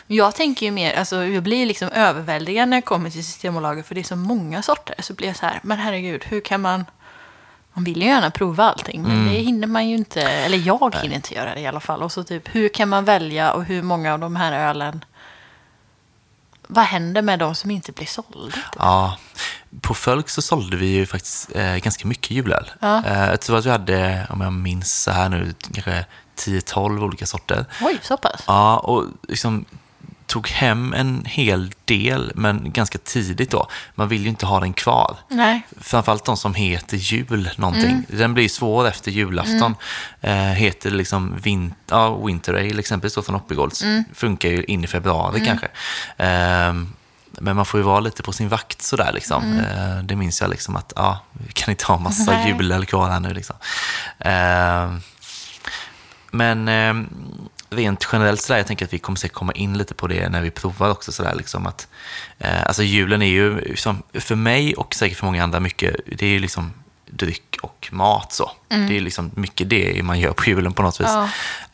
[0.07, 3.95] Jag tänker ju mer, alltså jag blir liksom överväldigad när jag kommer till Systembolaget för
[3.95, 4.95] det är så många sorter.
[4.99, 6.85] Så blir jag så här, men herregud, hur kan man...
[7.75, 9.33] Man vill ju gärna prova allting, men Mm.
[9.33, 12.01] det hinner man ju inte, eller jag hinner inte göra det i alla fall.
[12.03, 15.05] Och så typ, hur kan man välja och hur många av de här ölen...
[16.67, 18.57] Vad händer med de som inte blir sålda?
[18.77, 19.17] Ja,
[19.81, 22.71] på Fölk så sålde vi ju faktiskt eh, ganska mycket julöl.
[22.79, 23.03] Ja.
[23.05, 26.05] Eh, jag tror att vi hade, om jag minns så här nu, kanske
[26.37, 27.65] 10-12 olika sorter.
[27.81, 28.43] Oj, så pass?
[28.47, 29.65] Ja, och liksom
[30.25, 33.67] tog hem en hel del, men ganska tidigt då.
[33.95, 35.17] Man vill ju inte ha den kvar.
[35.27, 35.61] Nej.
[35.81, 38.05] Framförallt de som heter jul någonting.
[38.07, 39.75] Den blir svår efter julafton.
[40.21, 43.83] Eh, heter liksom vin ja, Winter Ale exempelvis då från Oppigolds.
[44.13, 45.67] Funkar ju in i februari kanske.
[46.17, 46.93] Ehm,
[47.39, 49.59] men man får ju vara lite på sin vakt sådär liksom.
[49.59, 52.85] Eh, det minns jag liksom att, ja, vi kan inte ha massa Nej.
[52.85, 53.55] kvar här nu liksom.
[54.19, 55.01] Ehm,
[56.31, 57.07] men eh,
[57.73, 60.41] rent generellt sådär, jag tänker att vi kommer säkert komma in lite på det när
[60.41, 61.87] vi provar också sådär liksom att,
[62.39, 66.25] eh, alltså julen är ju, som, för mig och säkert för många andra mycket, det
[66.25, 66.73] är ju liksom
[67.05, 68.51] dryck och mat så.
[68.67, 71.07] Det är liksom mycket det man gör på julen på något vis.
[71.09, 71.29] Ja.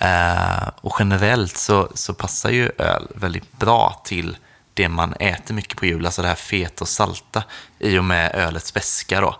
[0.07, 4.37] Eh, och generellt så, så passar ju öl väldigt bra till
[4.73, 7.43] det man äter mycket på jul, alltså det här feta och salta
[7.79, 9.35] i och med ölets beska då,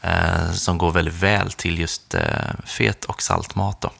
[0.00, 2.22] eh, som går väldigt väl till just eh,
[2.64, 3.90] fet och salt mat då.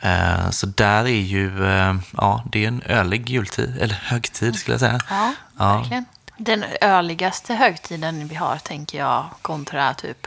[0.00, 4.72] Eh, så där är ju, eh, ja, det är en ölig jultid, eller högtid skulle
[4.72, 5.00] jag säga.
[5.10, 5.76] Ja, Ja.
[5.76, 6.04] verkligen.
[6.36, 10.26] Den öligaste högtiden vi har, tänker jag, kontra typ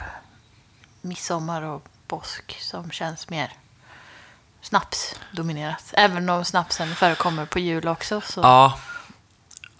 [1.00, 3.52] midsommar och påsk som känns mer
[4.60, 5.84] snapsdominerat.
[5.92, 8.20] Även om snapsen förekommer på jul också.
[8.20, 8.40] Så.
[8.40, 8.78] Ja,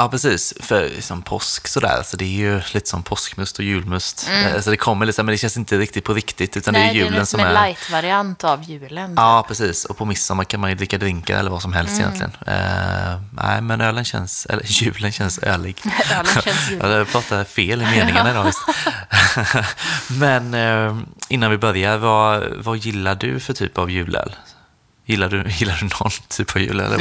[0.02, 0.54] ja precis.
[0.60, 4.28] För som påsk sådär, så det är ju lite som påskmust och julmust.
[4.54, 6.88] Eh, Så det kommer liksom, men det känns inte riktigt på riktigt, utan Nej, det
[6.90, 7.62] är julen det är som som en är...
[7.66, 9.14] light-variant av julen.
[9.16, 9.84] Ja, precis.
[9.84, 12.04] Och på midsommar kan man ju dricka drinkar eller vad som helst Mm.
[12.04, 12.32] egentligen.
[12.46, 15.76] Eh, nej, men ölen känns, eller julen känns ölig.
[16.12, 16.84] Ölen känns julig.
[16.84, 18.52] Jag pratar fel i meningarna idag
[20.08, 20.96] men eh,
[21.28, 24.36] innan vi börjar, vad, vad gillar du för typ av julöl?
[25.06, 27.00] Gillar du, gillar du någon typ av julöl?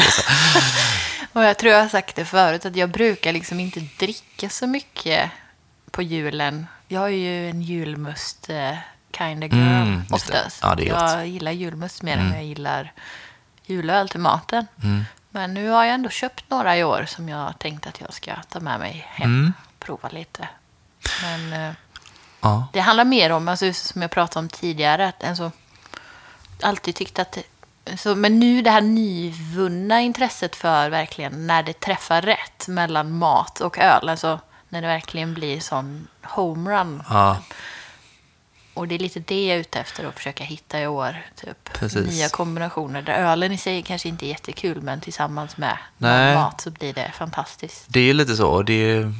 [1.34, 1.40] Så?
[1.40, 4.68] Och jag tror jag har sagt det förut, att jag brukar liksom inte dricka så
[4.68, 5.32] mycket
[5.92, 6.68] på julen.
[6.88, 8.76] Jag är ju en julmust eh,
[9.18, 10.60] kind of girl Mm, oftast.
[10.62, 10.74] Ja.
[10.74, 10.88] Mm.
[10.88, 12.94] jag gillar julmust mer än jag gillar
[13.66, 14.68] julöl till maten.
[15.30, 18.36] Men nu har jag ändå köpt några i år som jag tänkt att jag ska
[18.50, 19.54] ta med mig hem Mm.
[19.80, 20.48] prova lite.
[21.22, 21.74] Men eh,
[22.42, 22.68] Ja.
[22.74, 25.52] det handlar mer om, alltså, som jag pratade om tidigare, att alltså,
[26.62, 27.38] alltid tyckt att
[27.98, 33.62] så, men nu det här nyvunna intresset för verkligen när det träffar rätt mellan mat
[33.62, 34.40] och öl, alltså
[34.70, 37.04] när det verkligen blir sån homerun.
[37.10, 37.38] Ja,
[38.74, 41.26] Och det är lite det jag är ute efter att försöka hitta i år.
[41.36, 41.74] Typ.
[41.74, 42.08] Precis.
[42.08, 46.36] Nya kombinationer där ölen i sig kanske inte är jättekul, men tillsammans med Nej.
[46.36, 47.86] mat så blir det fantastiskt.
[47.88, 48.62] det är lite så.
[48.62, 49.14] Det är,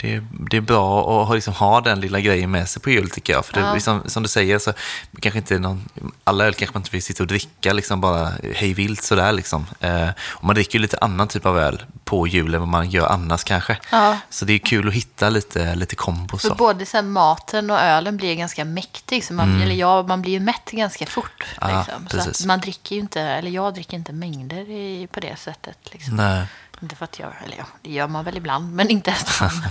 [0.00, 2.90] det, är, det är bra att ha- liksom ha den lilla grejen med sig på
[2.90, 3.46] jul tycker jag.
[3.46, 3.74] För det, Ja.
[3.74, 4.72] liksom, som du säger, så
[5.20, 5.88] kanske inte någon,
[6.24, 9.32] alla öl kanske man inte vill sitta och dricka liksom bara hej vilt sådär.
[9.32, 9.66] Liksom.
[9.80, 12.90] Eh, och man dricker ju lite annan typ av öl på jul än vad man
[12.90, 13.78] gör annars kanske.
[13.92, 14.18] Ja.
[14.30, 16.38] Så det är kul att hitta lite, lite kombo.
[16.38, 16.54] För Så.
[16.54, 19.24] både sen maten och ölen blir ganska mäktig.
[19.24, 21.44] Så man, eller ja, man blir ju mätt ganska fort.
[21.62, 21.74] Mm.
[21.76, 22.34] Ja, Liksom.
[22.34, 25.78] Så man dricker ju inte, eller jag dricker inte mängder i, på det sättet.
[25.92, 26.16] Liksom.
[26.16, 26.46] Nej.
[26.82, 29.14] Inte för att jag, eller ja, det gör man väl ibland, men inte.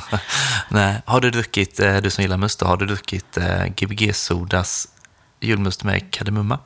[0.69, 1.01] Nej.
[1.05, 4.87] Har du druckit, eh, du som gillar must, då, har du druckit eh, Gbg Sodas
[5.39, 6.59] julmust med kardemumma?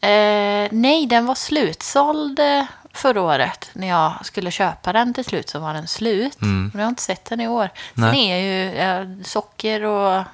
[0.00, 3.70] eh, nej, den var slutsåld eh, förra året.
[3.72, 6.36] När jag skulle köpa den till slut så var den slut.
[6.40, 7.70] Men jag har inte sett den i år.
[7.94, 8.14] Sen Mm.
[8.14, 8.30] Nej.
[8.30, 10.24] är ju eh, socker och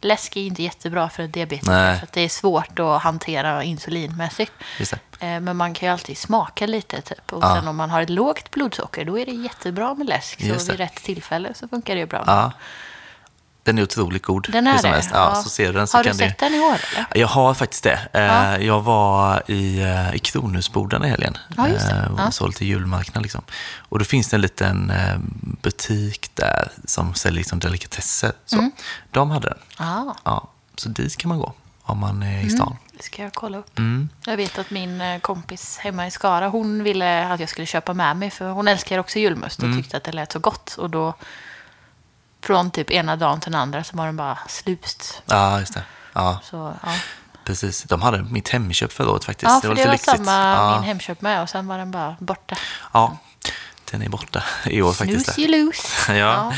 [0.00, 1.70] läsk är inte jättebra för diabetiker.
[1.72, 1.98] Nej.
[1.98, 4.52] För att det är svårt att hantera insulinmässigt.
[4.78, 4.98] Just det.
[5.20, 7.00] Eh, Men man kan ju alltid smaka lite.
[7.00, 7.32] Typ.
[7.32, 7.54] Och Ja.
[7.54, 10.40] sen om man har ett lågt blodsocker, då är det jättebra med läsk.
[10.40, 10.68] Så det.
[10.68, 12.24] vid rätt tillfälle så funkar det ju bra.
[12.26, 12.52] Ja.
[13.62, 14.46] Den är otroligt god.
[14.52, 15.08] Den är det?
[15.12, 16.76] Ja, Så ser du den så har du sett den i år?
[16.96, 17.06] Eller?
[17.14, 18.00] Jag har faktiskt det.
[18.12, 18.58] Eh, Ja.
[18.58, 22.08] Jag var i, eh, i Kronhusbodarna i helgen Ja, just det.
[22.12, 22.30] och Ja.
[22.30, 23.22] såg lite julmarknad.
[23.22, 23.42] Liksom.
[23.78, 24.92] Och då finns det en liten
[25.62, 28.32] butik där som säljer liksom delikatesser.
[28.46, 28.56] Så.
[28.58, 28.72] Mm.
[29.10, 29.58] De hade den.
[29.78, 30.48] Ja, Ja.
[30.76, 31.52] Så dit kan man gå
[31.82, 32.50] om man är i Mm.
[33.00, 33.78] Det ska jag kolla upp.
[33.78, 34.08] Mm.
[34.26, 37.94] Jag vet att min eh, kompis hemma i Skara, hon ville att jag skulle köpa
[37.94, 38.30] med mig.
[38.30, 39.82] För hon älskar också julmust och Mm.
[39.82, 40.74] tyckte att det lät så gott.
[40.78, 41.14] Och då,
[42.42, 45.22] från typ ena dagen till den andra så var den bara slut.
[45.26, 45.82] Ja, just det.
[46.12, 46.92] Ja, Så, ja.
[47.44, 47.82] precis.
[47.82, 49.50] De hade mitt hemköp förra året faktiskt.
[49.52, 50.16] ja, för det var, lite lyxigt.
[50.26, 50.74] samma ja.
[50.74, 51.42] min Hemköp med.
[51.42, 52.56] Och sen var den bara borta.
[52.92, 53.16] Ja,
[53.90, 55.24] den är borta i år faktiskt.
[55.34, 56.12] Snooze you lose.
[56.18, 56.52] Ja.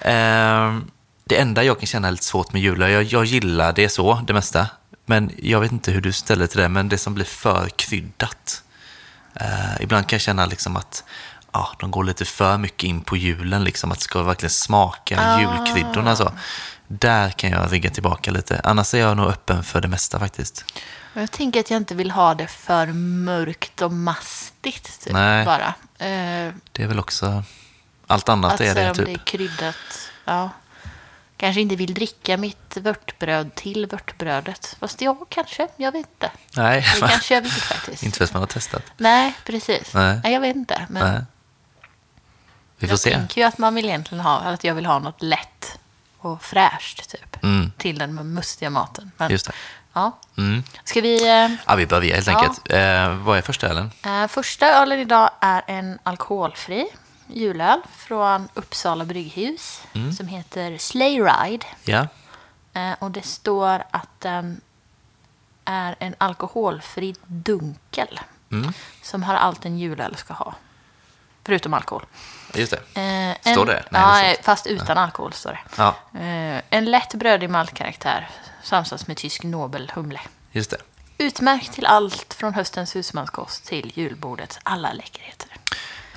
[0.00, 0.90] Ehm,
[1.24, 4.20] det enda jag kan känna är lite svårt med julöl, jag, jag gillar det så,
[4.26, 4.66] det mesta.
[5.06, 8.62] Men jag vet inte hur du ställer till det, men det som blir för kryddat.
[9.34, 11.04] Eh, ibland kan jag känna liksom att
[11.52, 15.40] ja, de går lite för mycket in på julen, liksom, att det ska verkligen smaka
[15.40, 16.16] julkryddorna.
[16.16, 16.32] Så.
[16.88, 18.60] Där kan jag rygga tillbaka lite.
[18.64, 20.64] Annars är jag nog öppen för det mesta faktiskt.
[21.14, 25.00] Jag tänker att jag inte vill ha det för mörkt och mastigt.
[25.04, 25.44] Typ, Nej.
[25.44, 25.66] Bara.
[25.98, 27.44] Eh, Det är väl också...
[28.06, 29.06] Allt annat att är det om typ.
[29.06, 30.10] det är kryddat.
[30.24, 30.50] Ja.
[31.42, 34.76] Kanske inte vill dricka mitt vörtbröd till vörtbrödet.
[34.80, 36.30] Fast jag kanske, jag vet inte.
[36.56, 38.02] Nej, Det kanske jag vill faktiskt.
[38.02, 38.82] inte förrän man har testat.
[38.96, 39.94] Nej, precis.
[39.94, 40.20] Nej.
[40.24, 40.32] Nej.
[40.32, 40.86] jag vet inte.
[40.90, 41.22] Men Nej.
[42.76, 43.10] Vi får jag se.
[43.14, 45.78] tänker ju att man vill egentligen ha, att jag vill ha något lätt
[46.18, 47.42] och fräscht typ.
[47.42, 47.72] Mm.
[47.78, 49.10] Till den mustiga maten.
[49.16, 49.52] Men, Just det.
[49.92, 50.18] Ja.
[50.38, 50.62] Mm.
[50.84, 51.28] Ska vi...
[51.44, 52.38] Eh, Ja, vi börjar helt Ja.
[52.38, 52.72] enkelt.
[52.72, 53.90] Eh, vad är första ölen?
[54.04, 56.86] Eh, första ölen idag är en alkoholfri
[57.32, 60.12] julöl från Uppsala brygghus Mm.
[60.12, 61.66] som heter Sleigh Ride.
[61.84, 62.06] Ja,
[62.74, 64.60] Eh, och det står att den
[65.64, 68.20] är en alkoholfri dunkel
[68.52, 68.72] Mm.
[69.02, 70.54] som har allt en julöl ska ha.
[71.44, 72.04] Förutom alkohol.
[72.54, 73.00] just det.
[73.44, 73.84] Eh, Står en, det?
[73.90, 75.58] Nej, ja, står fast utan alkohol står det.
[75.76, 78.30] Ja, Eh, en lätt brödig maltkaraktär
[78.62, 80.20] samsas med tysk nobelhumle.
[80.52, 80.78] just det.
[81.18, 85.51] Utmärkt till allt från höstens husmanskost till julbordets alla läckerheter.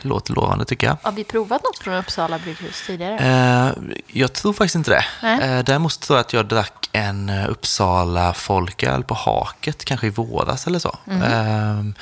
[0.06, 0.98] Låter lovande tycker jag.
[1.04, 3.18] Har vi provat något från Uppsala brygghus tidigare?
[3.18, 5.28] Eh, jag tror faktiskt inte det.
[5.28, 10.10] Eh, däremot tror jag att jag drack en eh, Uppsala folköl på haket, kanske i
[10.10, 10.98] våras eller så.
[11.06, 11.22] Mhm.
[11.22, 11.96] Eh,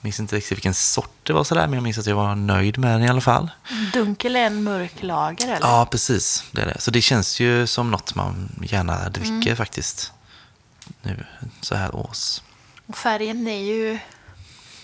[0.00, 2.78] minns inte riktigt vilken sort det var sådär, men jag minns att jag var nöjd
[2.78, 3.50] med den i alla fall.
[3.92, 5.66] Dunkel är en mörk lager, eller?
[5.68, 6.44] Ja, precis.
[6.52, 6.80] Det är det.
[6.80, 9.56] Så det känns ju som något man gärna dricker Mm.
[9.56, 10.12] faktiskt.
[11.02, 11.24] Nu
[11.60, 12.40] så här års.
[12.94, 13.98] Färgen är ju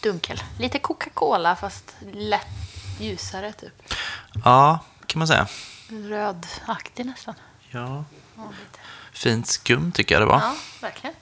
[0.03, 0.43] dunkel.
[0.59, 2.47] Lite Coca-Cola, fast lätt
[3.01, 3.95] ljusare, typ.
[4.45, 5.47] Ja, kan man säga.
[5.89, 7.35] Rödaktig nästan.
[7.71, 8.05] Ja.
[9.13, 10.41] Fint skum tycker jag det var.
[10.41, 11.17] ja verkligen.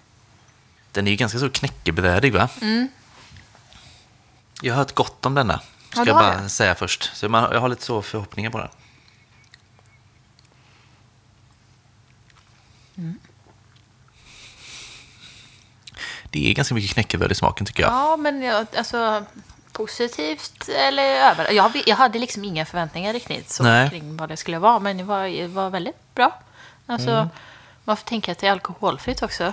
[0.93, 2.49] Den är ju ganska så knäckebrödig va?
[4.63, 5.61] Jag har hört gott om denna.
[5.91, 6.49] Ska Ja, jag bara det.
[6.49, 7.11] säga först.
[7.17, 8.69] Så man, jag har lite så förhoppningar på den.
[16.31, 17.93] Det är ganska mycket knäckebröd i smaken tycker jag.
[17.93, 19.25] Ja, men jag, alltså
[19.73, 21.53] positivt eller över...
[21.53, 23.91] Jag, jag hade liksom inga förväntningar riktigt så Nej.
[23.91, 26.39] kring vad det skulle vara, men det var, det var väldigt bra.
[26.87, 27.29] Alltså, Mm.
[27.85, 29.53] man får tänka att det är alkoholfritt också.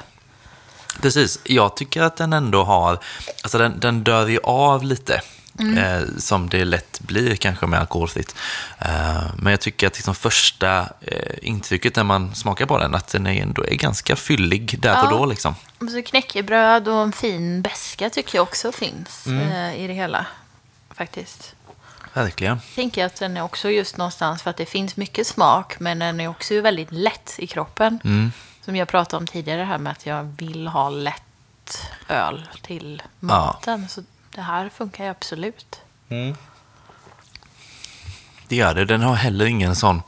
[1.01, 2.99] Precis, jag tycker att den ändå har,
[3.43, 5.21] alltså den, den dör ju av lite.
[5.59, 5.77] Mm.
[5.77, 8.35] Eh, som det lätt blir kanske med alkoholfritt.
[8.79, 13.07] Eh, men jag tycker att liksom första eh, intrycket när man smakar på den, att
[13.07, 15.17] den är ändå är ganska fyllig där och Ja.
[15.17, 15.25] då.
[15.25, 15.55] Liksom.
[15.79, 19.51] Och så knäckebröd och en fin beska tycker jag också finns Mm.
[19.51, 20.25] eh, i det hela.
[20.95, 21.55] Faktiskt.
[22.13, 22.55] Verkligen.
[22.67, 25.99] Jag tänker att den är också just någonstans för att det finns mycket smak, men
[25.99, 27.99] den är också väldigt lätt i kroppen.
[28.03, 28.31] Mm.
[28.65, 33.87] Som jag pratade om tidigare här med att jag vill ha lätt öl till maten.
[33.89, 34.01] Så
[34.38, 35.82] det här funkar ju absolut.
[38.47, 38.86] Det gör det.
[38.86, 40.02] Den har heller ingen sån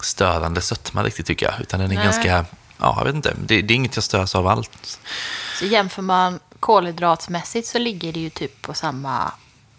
[0.00, 1.60] störande sötma riktigt tycker jag.
[1.60, 2.04] Utan den är Nej.
[2.04, 2.44] ganska,
[2.78, 5.00] ja jag vet inte, det, det är inget jag störs av allt.
[5.58, 9.32] Så jämför man kolhydratsmässigt så ligger det ju typ på samma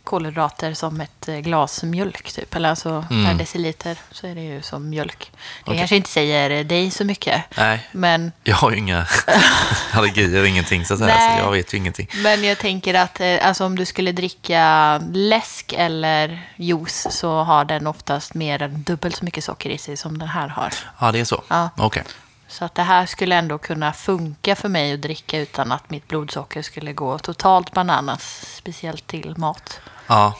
[0.04, 2.56] kolhydrater som ett eh, glas mjölk typ.
[2.56, 5.20] Eller alltså per deciliter så är det ju som mjölk.
[5.20, 5.64] Det Mm.
[5.66, 5.78] Okej.
[5.78, 7.44] kanske inte säger dig så mycket.
[7.58, 9.06] Nej, Men, jag har ju inga
[9.94, 11.16] allergier, ingenting så att säga.
[11.16, 11.38] Nej.
[11.40, 12.08] Så jag vet ju ingenting.
[12.24, 17.66] men jag tänker att eh, alltså, om du skulle dricka läsk eller juice så har
[17.66, 20.74] den oftast mer än dubbelt så mycket socker i sig som den här har.
[21.00, 21.44] Ja, det är så?
[21.48, 21.70] Ja.
[21.78, 22.04] Okej.
[22.48, 26.08] Så att det här skulle ändå kunna funka för mig att dricka utan att mitt
[26.08, 28.46] blodsocker skulle gå totalt bananas.
[28.58, 29.80] Speciellt till mat.
[30.14, 30.34] Ja,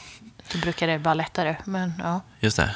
[0.52, 1.56] Då brukar det vara lättare.
[1.64, 2.22] Men ja.
[2.40, 2.76] just det.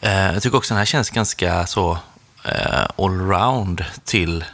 [0.00, 1.98] Eh, jag tycker också den här känns ganska så
[2.44, 4.44] eh, allround till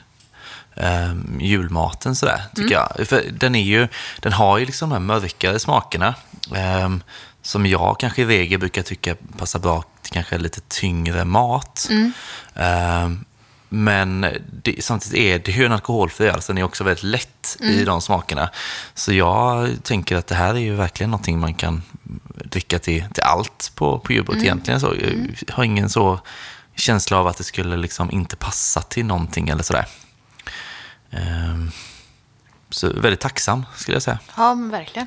[0.75, 3.09] eh, julmaten sådär, tycker jag.
[3.09, 3.89] För den är ju,
[4.21, 6.15] den har ju liksom de här mörkare smakerna.
[6.55, 6.89] Eh,
[7.43, 11.89] som jag kanske i regel brukar tycka passar bra till kanske lite tyngre mat.
[12.55, 13.11] Eh,
[13.75, 14.27] men
[14.63, 17.85] det, samtidigt är det ju en alkoholfri öl, så den är också väldigt lätt i
[17.85, 18.51] de smakerna.
[18.95, 21.83] Så jag tänker att det här är ju verkligen någonting man kan
[22.45, 24.81] dricka till, till allt på, på julbordet egentligen.
[24.81, 24.95] Så
[25.47, 26.21] jag har ingen så
[26.75, 29.87] känsla av att det skulle liksom inte passa till någonting eller sådär.
[31.11, 31.71] Ehm,
[32.71, 34.19] så väldigt tacksam skulle jag säga.
[34.37, 35.07] ja, men verkligen.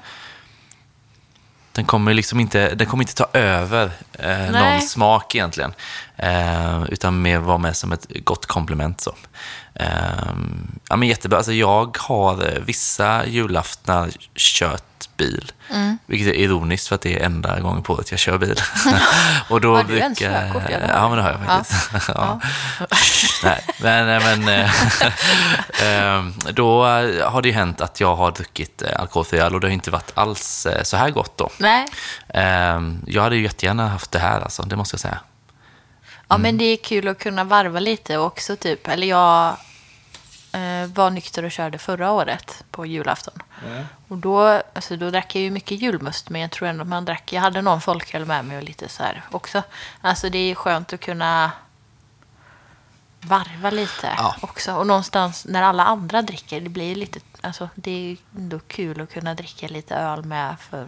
[1.76, 5.74] Den kommer liksom inte, den kommer inte ta över eh, någon smak egentligen.
[6.18, 9.02] Eh, utan mer vara med som ett gott komplement.
[9.02, 9.16] Så.
[9.74, 9.88] Eh,
[10.90, 11.38] ja, men jättebra.
[11.38, 15.52] Alltså, jag har vissa julaftnar kört bil.
[15.72, 15.98] Mm.
[16.06, 18.62] Vilket är ironiskt för att det är enda gången på året jag kör bil.
[19.50, 20.64] och då Har du ens körkort?
[20.70, 22.10] Ja, Ja, men det har jag faktiskt.
[22.16, 22.40] Ja.
[23.44, 24.72] Nej, men, men eh,
[25.84, 26.84] ehm, då
[27.24, 29.92] har det ju hänt att jag har druckit eh, alkoholfri öl och det har inte
[29.92, 31.50] varit alls eh, så här gott då.
[31.58, 31.86] Nej.
[33.06, 35.20] Jag hade ju jättegärna haft det här, alltså, det måste jag säga.
[36.28, 38.88] Ja, men det är kul att kunna varva lite också typ.
[38.88, 39.56] Eller jag eh,
[40.94, 43.40] var nykter och körde förra året på julafton.
[44.08, 47.06] Och då, alltså, då drack jag ju mycket julmust, men jag tror ändå att man
[47.06, 49.64] drack, jag hade någon folköl med mig och lite så här också.
[50.02, 51.52] Alltså det är skönt att kunna
[53.22, 54.36] varva lite Ja.
[54.42, 54.74] också.
[54.76, 59.14] Och någonstans när alla andra dricker, det blir lite, alltså det är ändå kul att
[59.14, 60.88] kunna dricka lite öl med för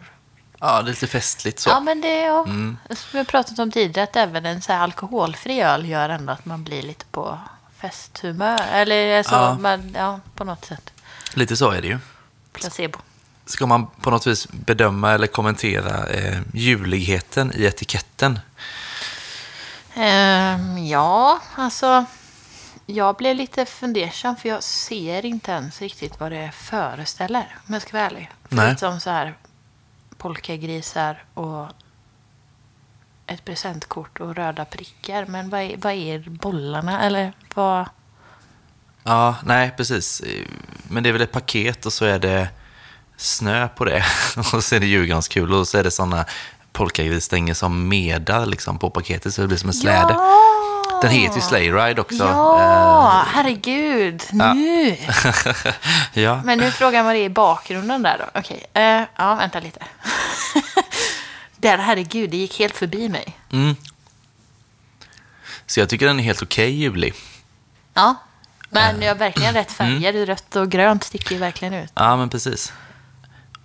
[0.59, 1.69] Ja, lite festligt så.
[1.69, 2.77] Ja, men det är ja, Mm.
[2.89, 6.45] som vi har pratat om tidigare, att även en så alkoholfri öl gör ändå att
[6.45, 7.39] man blir lite på
[7.81, 8.61] festhumör.
[8.71, 9.57] Eller så, Ja.
[9.59, 10.91] Man, ja, på något sätt.
[11.33, 11.99] Lite så är det ju.
[12.53, 12.99] Placebo.
[13.45, 18.39] Ska man på något vis bedöma eller kommentera eh, juligheten i etiketten?
[19.95, 22.05] Ehm, ja, alltså.
[22.85, 27.55] Jag blev lite fundersam för jag ser inte ens riktigt vad det föreställer.
[27.67, 28.31] Om jag ska vara ärlig.
[28.49, 28.65] Nej.
[28.65, 29.33] Förutom så här
[30.17, 31.67] polkagrisar och
[33.27, 35.25] ett presentkort och röda prickar.
[35.25, 37.01] Men vad är, vad är bollarna?
[37.01, 37.85] Eller vad?
[39.03, 40.21] Ja, nej, precis.
[40.89, 42.49] Men det är väl ett paket och så är det
[43.17, 44.05] snö på det.
[44.53, 46.25] Och så är det julgranskulor och så är det sådana
[46.71, 50.13] polkagrisstänger som medar liksom på paketet så det blir som en släde.
[50.13, 50.47] Ja!
[51.01, 52.23] Den heter ju Sleigh Ride också.
[52.23, 54.23] Ja, herregud.
[54.31, 54.89] Nu.
[54.89, 55.73] Eh,
[56.23, 56.41] ja.
[56.45, 58.39] Men nu frågar det i bakgrunden där då.
[58.39, 59.79] Okej, eh, ja, vänta lite.
[61.57, 63.39] Där, herregud, det gick helt förbi mig.
[63.51, 63.75] Mm.
[65.65, 67.13] Så jag tycker den är helt okej julig.
[67.93, 68.15] Ja,
[68.69, 70.25] men jag har verkligen rätt färger.
[70.25, 71.91] Rött och grönt sticker ju verkligen ut.
[71.93, 72.73] Ja, men precis.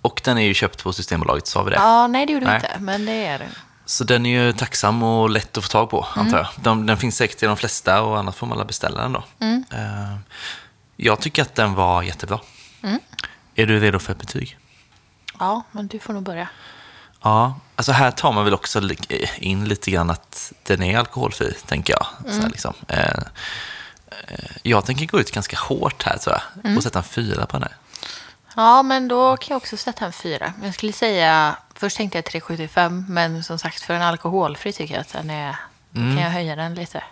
[0.01, 1.75] Och den är ju köpt på Systembolaget, sa vi det?
[1.75, 2.61] Ja, nej det gjorde vi Nej.
[2.63, 3.49] inte, men det är det.
[3.85, 6.47] Så den är ju tacksam och lätt att få tag på, antar jag.
[6.63, 9.23] De, den finns säkert i de flesta och annars får man alla beställa den då.
[9.71, 10.17] Eh,
[10.97, 12.39] jag tycker att den var jättebra.
[13.55, 14.57] Är du redo för ett betyg?
[15.39, 16.47] Ja, men du får nog börja.
[17.23, 18.81] Ja, alltså här tar man väl också
[19.37, 22.33] in lite grann att den är alkoholfri, tänker jag.
[22.33, 22.73] Så här liksom.
[22.87, 27.45] eh, eh, jag tänker gå ut ganska hårt här, tror jag, och sätta en fyra
[27.45, 27.75] på den här.
[28.55, 30.53] Ja, men då kan jag också sätta en fyra.
[30.63, 35.01] Jag skulle säga, först tänkte jag 3,75, men som sagt för en alkoholfri tycker jag
[35.01, 35.55] att den är,
[35.89, 37.03] då kan jag höja den lite.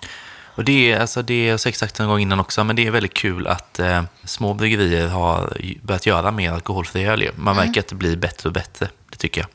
[0.56, 2.92] Och det är, alltså det är, jag sagt en gång innan också, men det är
[2.92, 7.30] väldigt kul att eh, små bryggerier har börjat göra mer alkoholfri öl.
[7.36, 9.50] Man märker att det blir bättre och bättre, det tycker jag.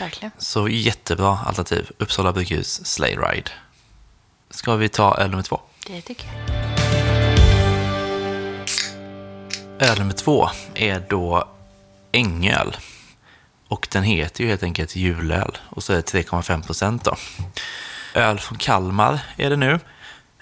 [0.00, 0.30] Verkligen.
[0.38, 1.90] Så jättebra alternativ.
[1.98, 3.50] Uppsala Brygghus Sleigh Ride.
[4.50, 5.60] Ska vi ta öl nummer två?
[5.86, 6.54] Det tycker jag.
[9.90, 11.48] Öl nummer två är då
[12.12, 12.76] Ängöl.
[13.68, 15.58] Och den heter ju helt enkelt julöl.
[15.68, 17.16] Och så är det 3,5 procent då.
[18.14, 19.80] Öl från Kalmar är det nu.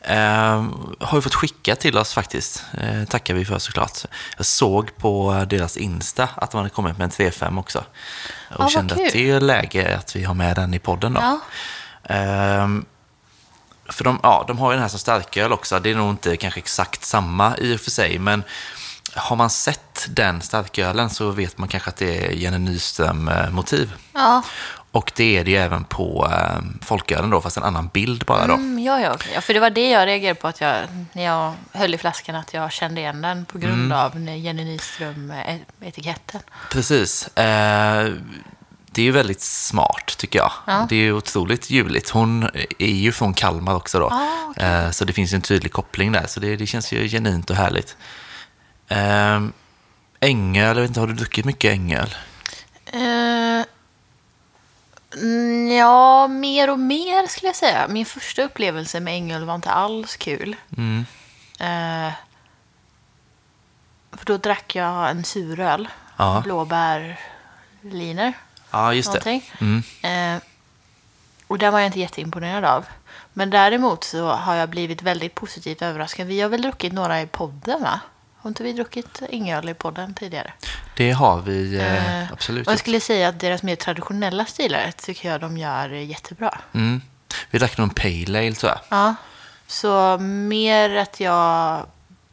[0.04, 0.64] Eh,
[1.00, 2.64] har ju fått skicka till oss faktiskt.
[2.78, 3.98] Eh, tackar vi för såklart.
[4.36, 7.84] Jag såg på deras Insta att de hade kommit med en 3,5 också.
[8.50, 11.20] Och vad kände att det är läge att vi har med den i podden då.
[11.20, 11.40] Ja.
[12.14, 12.84] Ehm,
[13.88, 15.80] för de, ja, de har ju den här som starköl också.
[15.80, 18.44] Det är nog inte kanske exakt samma i och för sig, men
[19.14, 23.92] har man sett den starkölen så vet man kanske att det är Jenny Nyström-motiv.
[24.12, 24.42] Ja,
[24.92, 28.46] Och det är det ju även på eh, folkölen då, fast en annan bild bara
[28.46, 28.54] då.
[28.54, 30.76] mm, ja, ja, ja, för det var det jag reagerade på att jag,
[31.12, 36.40] när jag höll i flaskan, att jag kände igen den på grund av Jenny Nyström-etiketten.
[36.70, 37.36] Precis.
[37.36, 38.12] Eh,
[38.94, 40.52] det är ju väldigt smart, tycker jag.
[40.66, 40.86] Ja.
[40.88, 42.10] Det är ju otroligt juligt.
[42.10, 42.42] Hon
[42.78, 44.06] är ju från Kalmar också då.
[44.06, 44.64] Ah, okej.
[44.64, 46.26] eh, så det finns ju en tydlig koppling där.
[46.26, 47.96] Så det, det känns ju genuint och härligt.
[48.88, 49.40] Eh,
[50.20, 52.14] ängöl, jag vet inte, har du druckit mycket ängöl?
[52.86, 53.64] Eh, mm,
[55.78, 57.88] ja, mer och mer skulle jag säga.
[57.88, 60.56] Min första upplevelse med ängöl var inte alls kul.
[60.76, 61.06] Mm.
[61.60, 62.12] Eh,
[64.12, 65.88] för då drack jag en suröl.
[66.16, 66.40] Ja.
[66.44, 68.32] Blåbärliner.
[68.70, 69.18] Ja, just det.
[69.18, 69.52] Någonting.
[69.60, 69.82] Mm.
[70.36, 70.42] Eh,
[71.46, 72.86] och den var jag inte jätteimponerad av.
[73.32, 76.26] Men däremot så har jag blivit väldigt positivt överraskad.
[76.26, 78.00] Vi har väl druckit några i podden va?
[78.42, 80.52] Har inte vi druckit ängöl i podden tidigare?
[80.96, 82.66] Det har vi eh, Eh, absolut.
[82.66, 86.58] Och jag skulle säga att deras mer traditionella stilar tycker jag de gör jättebra.
[86.72, 87.00] mm.
[87.50, 88.80] Vi drack någon pale ale, tror jag.
[88.88, 89.14] Ja.
[89.66, 91.86] Så mer att jag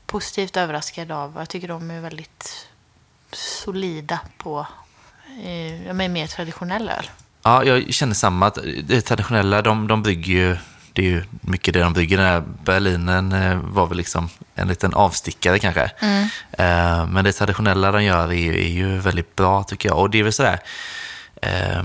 [0.05, 1.34] positivt överraskad av.
[1.38, 2.68] Jag tycker de är väldigt
[3.32, 4.68] solida på
[5.43, 7.10] eh, mer traditionell öl.
[7.41, 8.49] Ja, jag känner samma.
[8.84, 10.57] Det traditionella, de, de brygger ju
[10.94, 12.18] det är ju mycket det de bygger.
[12.18, 15.92] Den här berlinen eh, var väl liksom en liten avstickare kanske.
[16.52, 19.98] Eh, men det traditionella de gör är, ju- är ju väldigt bra tycker jag.
[20.00, 20.60] Och det är väl sådär,
[21.42, 21.84] eh,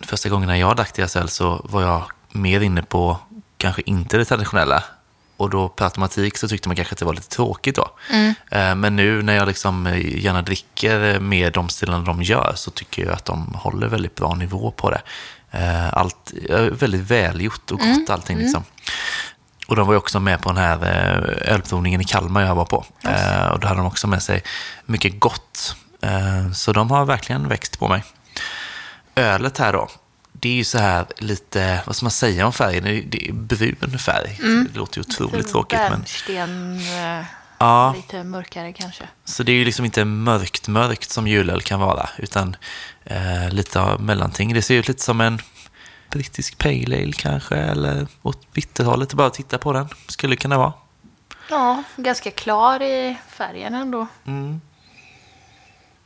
[0.00, 3.18] första gången jag drack deras öl så var jag mer inne på
[3.58, 4.84] kanske inte det traditionella.
[5.44, 7.90] Och då per automatik så tyckte man kanske att det var lite tråkigt då.
[8.50, 12.70] Eh, Men nu när jag liksom eh, gärna dricker med de stilarna de gör så
[12.70, 15.02] tycker jag att de håller väldigt bra nivå på det.
[15.50, 16.32] Eh, Allt
[16.70, 18.64] väldigt välgjort och gott allting liksom.
[19.68, 20.78] Och de var ju också med på den här
[21.46, 22.84] ölprovningen i Kalmar jag var på.
[23.04, 24.42] Eh, Och då hade de också med sig
[24.86, 25.76] mycket gott.
[26.54, 28.04] Så de har verkligen växt på mig.
[29.16, 29.88] Ölet här då,
[30.44, 32.84] det är ju så här lite, vad ska man säga om färgen?
[33.10, 34.38] Det är- brun färg.
[34.72, 35.78] Det låter ju otroligt tråkigt.
[35.78, 37.24] Men, Bärnsten, eh,
[37.58, 39.04] ja, lite mörkare kanske.
[39.24, 42.56] så det är ju liksom inte mörkt, mörkt som julöl kan vara, utan
[43.04, 44.54] eh, lite av mellanting.
[44.54, 45.38] Det ser ut lite som en
[46.10, 49.14] brittisk pale ale kanske, eller åt bitterhållet.
[49.14, 50.72] Bara att titta på den, skulle kunna vara.
[51.50, 54.06] Ja, ganska klar i färgen ändå.
[54.26, 54.60] Mm.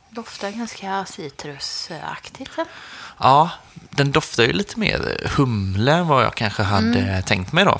[0.09, 2.51] Doftar ganska citrusaktigt.
[3.17, 3.49] Ja,
[3.89, 7.79] den doftar ju lite mer humle än vad jag kanske hade tänkt mig då.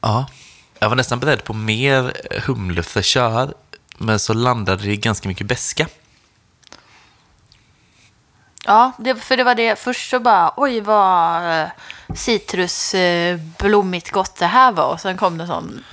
[0.00, 0.26] Ja,
[0.78, 2.12] jag var nästan beredd på mer
[2.46, 3.54] humlefräschör,
[3.98, 5.86] men så landade det ganska mycket beska.
[8.68, 9.78] Ja, det, för det var det.
[9.78, 11.68] Först så bara, oj vad eh,
[12.14, 14.92] citrusblommigt gott det här var.
[14.92, 15.84] Och sen kom det sån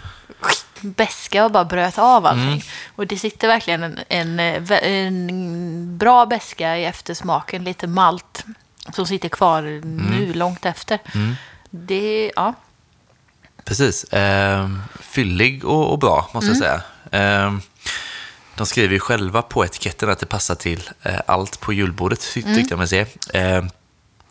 [0.81, 2.63] beska och bara bröt av allting.
[2.95, 8.45] Och det sitter verkligen en, en, eh, en bra beska i eftersmaken, lite malt
[8.93, 10.99] som sitter kvar nu långt efter.
[11.69, 12.53] Det, ja.
[13.63, 14.03] Precis.
[14.03, 14.69] Eh,
[14.99, 16.81] fyllig och, och bra, måste jag säga.
[17.11, 17.53] Eh,
[18.57, 22.41] de skriver ju själva på etiketten att det passar till eh, allt på julbordet, ty-
[22.55, 23.05] tyckte jag mig se.
[23.33, 23.65] Eh,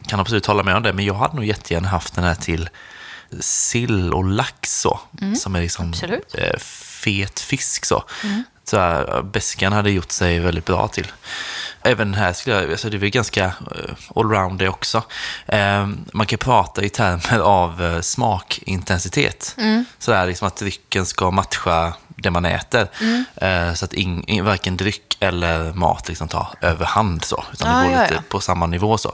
[0.06, 2.68] kan absolut hålla med om det, men jag hade nog jättegärna haft den här till
[3.40, 5.00] sill och lax så,
[5.36, 5.92] som är liksom
[6.34, 8.04] eh, fet fisk så.
[8.66, 11.12] Så här, beskan hade gjort sig väldigt bra till.
[11.82, 15.02] Även här skulle jag, alltså det är ganska eh, allround det också.
[15.46, 19.56] Eh, man kan prata i termer av eh, smakintensitet.
[19.98, 22.88] Så där liksom att drycken ska matcha det man äter.
[23.36, 27.44] Eh, så att ing, in, varken dryck eller mat liksom tar överhand så.
[27.52, 28.20] Utan Ja, det går ja, lite ja.
[28.28, 29.12] på samma nivå så.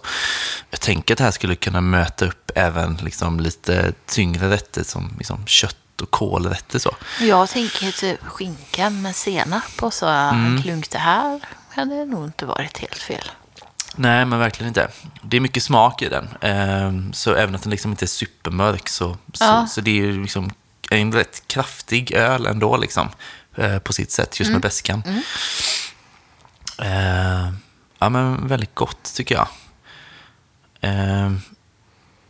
[0.70, 5.14] Jag tänker att det här skulle kunna möta upp även liksom lite tyngre rätter som
[5.18, 6.96] liksom kött och kålrätter så.
[7.20, 11.40] Jag tänker typ skinka med senap och så en klunk det här
[11.70, 13.24] hade nog inte varit helt fel.
[13.96, 14.88] Nej, men verkligen inte.
[15.22, 16.28] Det är mycket smak i den.
[16.40, 19.66] Ehm, Så även att den liksom inte är supermörk så, så, Ja.
[19.66, 20.12] så det är ju
[20.99, 23.09] en rätt kraftig öl ändå liksom.
[23.57, 25.03] eh, På sitt sätt, just med beskan.
[26.78, 27.57] Ehm,
[28.03, 29.49] Ja, men väldigt gott tycker jag.
[30.80, 31.41] Ehm,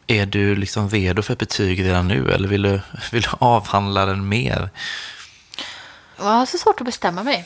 [0.06, 2.80] Är du liksom redo för ett betyg redan nu eller vill du,
[3.12, 4.70] vill du avhandla den mer?
[6.18, 7.44] Jag har så svårt att bestämma mig.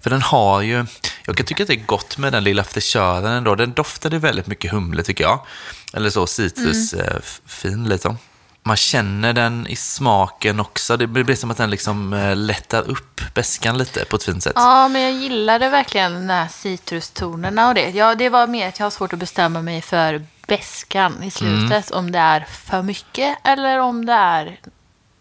[0.00, 0.86] För den har ju,
[1.26, 3.54] jag kan tycka att det är gott med den lilla fräschören ändå.
[3.54, 5.46] Den doftade väldigt mycket humle tycker jag.
[5.92, 8.18] Eller så citrusfin liksom.
[8.66, 10.96] Man känner den i smaken också.
[10.96, 14.52] Det blir som att den liksom eh, lättar upp beskan lite på ett fint sätt.
[14.56, 17.90] Ja, men jag gillade verkligen de här citrustonerna och det.
[17.90, 21.90] Ja, det var mer att jag har svårt att bestämma mig för beskan i slutet.
[21.90, 24.60] Om det är för mycket eller om det är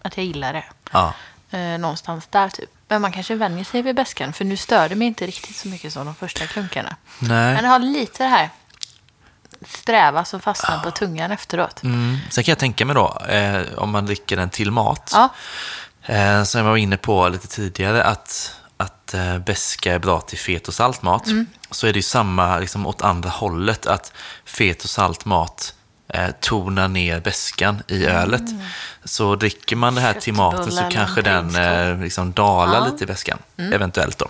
[0.01, 0.65] att jag gillar det.
[0.91, 1.13] Ja.
[1.51, 2.69] Eh, någonstans där typ.
[2.87, 4.33] Men man kanske vänjer sig vid beskan.
[4.33, 6.95] För nu stör det mig inte riktigt så mycket som de första klunkarna.
[7.19, 7.53] Nej.
[7.53, 8.49] Men det har lite det här
[9.67, 11.83] sträva som fastnar på tungan efteråt.
[11.83, 12.17] Mm.
[12.29, 15.11] Sen kan jag tänka mig då, eh, om man dricker den till mat.
[15.13, 15.29] Ja,
[16.07, 20.37] Eh, som jag var inne på lite tidigare, att, att eh, beska är bra till
[20.37, 21.23] fet och saltmat.
[21.71, 24.13] Så är det ju samma liksom, åt andra hållet, att
[24.45, 25.73] fet och saltmat
[26.13, 28.41] eh, tonar ner beskan i ölet.
[29.03, 32.85] Så dricker man det här till maten så kanske den eh, liksom dalar Ja.
[32.91, 34.27] lite i beskan, eventuellt då.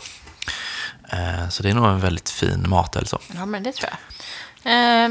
[1.10, 3.20] Eh, så det är nog en väldigt fin matöl så.
[3.36, 3.98] ja men det tror jag.
[4.66, 5.10] Eh,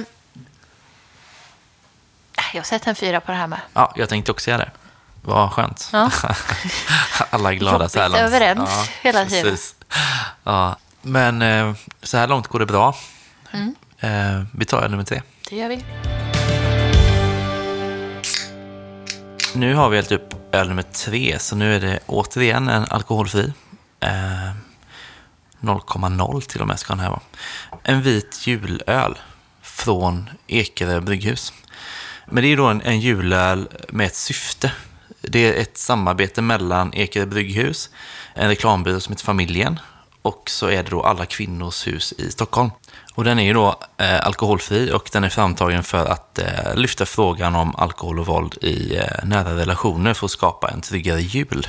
[2.55, 3.61] jag sätter en fyra på det här med.
[3.75, 4.71] Ja, jag tänkte också göra det.
[5.23, 5.89] Vad skönt.
[5.93, 6.11] Ja.
[7.31, 8.35] Alla är glada så här Jobbigt långt.
[8.35, 9.43] överens hela tiden.
[9.45, 9.75] precis.
[10.45, 10.77] Ja.
[11.03, 12.97] Men eh, så här långt går det bra.
[13.53, 13.75] Mm.
[14.01, 15.23] Eh, vi tar nummer tre.
[15.51, 15.85] Det gör vi.
[19.55, 23.53] Nu har vi hällt upp öl nummer tre, så nu är det återigen en alkoholfri.
[24.01, 24.11] Eh,
[25.61, 27.21] 0,0 till och med ska den här vara.
[27.83, 29.19] En vit julöl
[29.75, 31.53] från Ekerö brygghus.
[32.27, 34.73] Men det är då en, en julöl med ett syfte.
[35.21, 37.91] Det är ett samarbete mellan Ekerö brygghus,
[38.35, 39.79] en reklambyrå som heter Familjen
[40.23, 42.71] och så är det då Alla kvinnors hus i Stockholm.
[43.15, 47.07] Och den är ju då eh, alkoholfri och den är framtagen för att eh, lyfta
[47.07, 51.67] frågan om alkohol och våld i eh, nära relationer för att skapa en tryggare jul.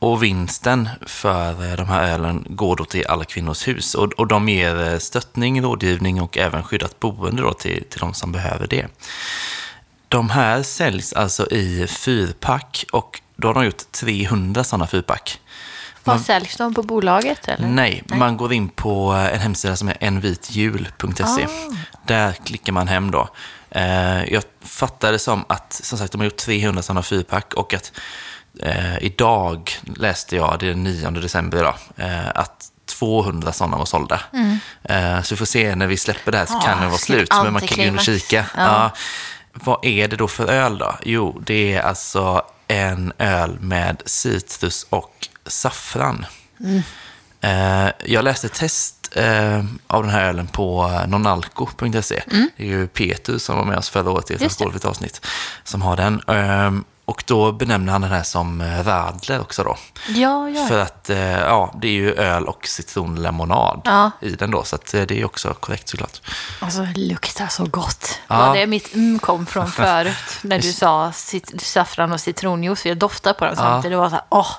[0.00, 3.94] Och vinsten för eh, de här ölen går då till Alla kvinnors hus.
[3.94, 8.14] Och, och de ger eh, stöttning, rådgivning och även skyddat boende då till, till de
[8.14, 8.86] som behöver det.
[10.08, 15.40] De här säljs alltså i fyrpack och då har de gjort 300 sådana fyrpack.
[16.04, 17.48] Var säljs de på bolaget?
[17.48, 17.68] Eller?
[17.68, 21.44] Nej, man går in på eh, en hemsida som är envitjul.se.
[21.44, 21.48] Ah.
[22.06, 23.28] Där klickar man hem då.
[24.26, 27.92] Jag fattar det som att, som sagt, de har gjort 300 sådana fyrpack och att
[28.62, 33.84] eh, idag läste jag, det är den 9 december idag, eh, att 200 sådana var
[33.84, 34.20] sålda.
[34.82, 36.62] Eh, så vi får se när vi släpper det här så Mm.
[36.64, 37.28] Ja, kan det vara slut.
[37.30, 38.04] Men man kan antiklimax.
[38.04, 38.36] kika.
[38.56, 38.62] Ja.
[38.62, 38.90] Ja.
[39.52, 40.94] Vad är det då för öl då?
[41.02, 46.26] Jo, det är alltså en öl med citrus och saffran.
[47.40, 52.22] Eh, jag läste test eh, av den här ölen på nonalco.se.
[52.56, 54.78] Det är ju Peter som var med oss förra året i ett Mm.
[54.84, 55.26] Avsnitt
[55.64, 56.22] som har den.
[57.10, 59.76] Och då benämner han den här som eh, radler också då.
[60.08, 60.66] Ja, ja.
[60.66, 64.10] För att eh, ja, det är ju öl och citronlemonad Ja.
[64.20, 64.64] i den då.
[64.64, 66.20] Så eh, det är också korrekt såklart.
[66.60, 68.18] Alltså, det luktar så gott.
[68.28, 68.38] Ja.
[68.46, 70.38] Var det mitt mm kom från förut?
[70.42, 72.86] när du sa cit- saffran och citronjuice.
[72.86, 73.92] Jag doftade på den samtidigt.
[73.92, 74.50] Det var så här, åh.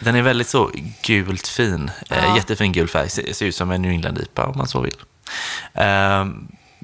[0.00, 0.70] Den är väldigt så
[1.02, 1.90] gult fin.
[2.08, 2.36] Ja.
[2.36, 3.08] jättefin gul färg.
[3.10, 4.96] Ser, ser ut som en New England-IPA om man så vill.
[5.74, 6.24] Eh,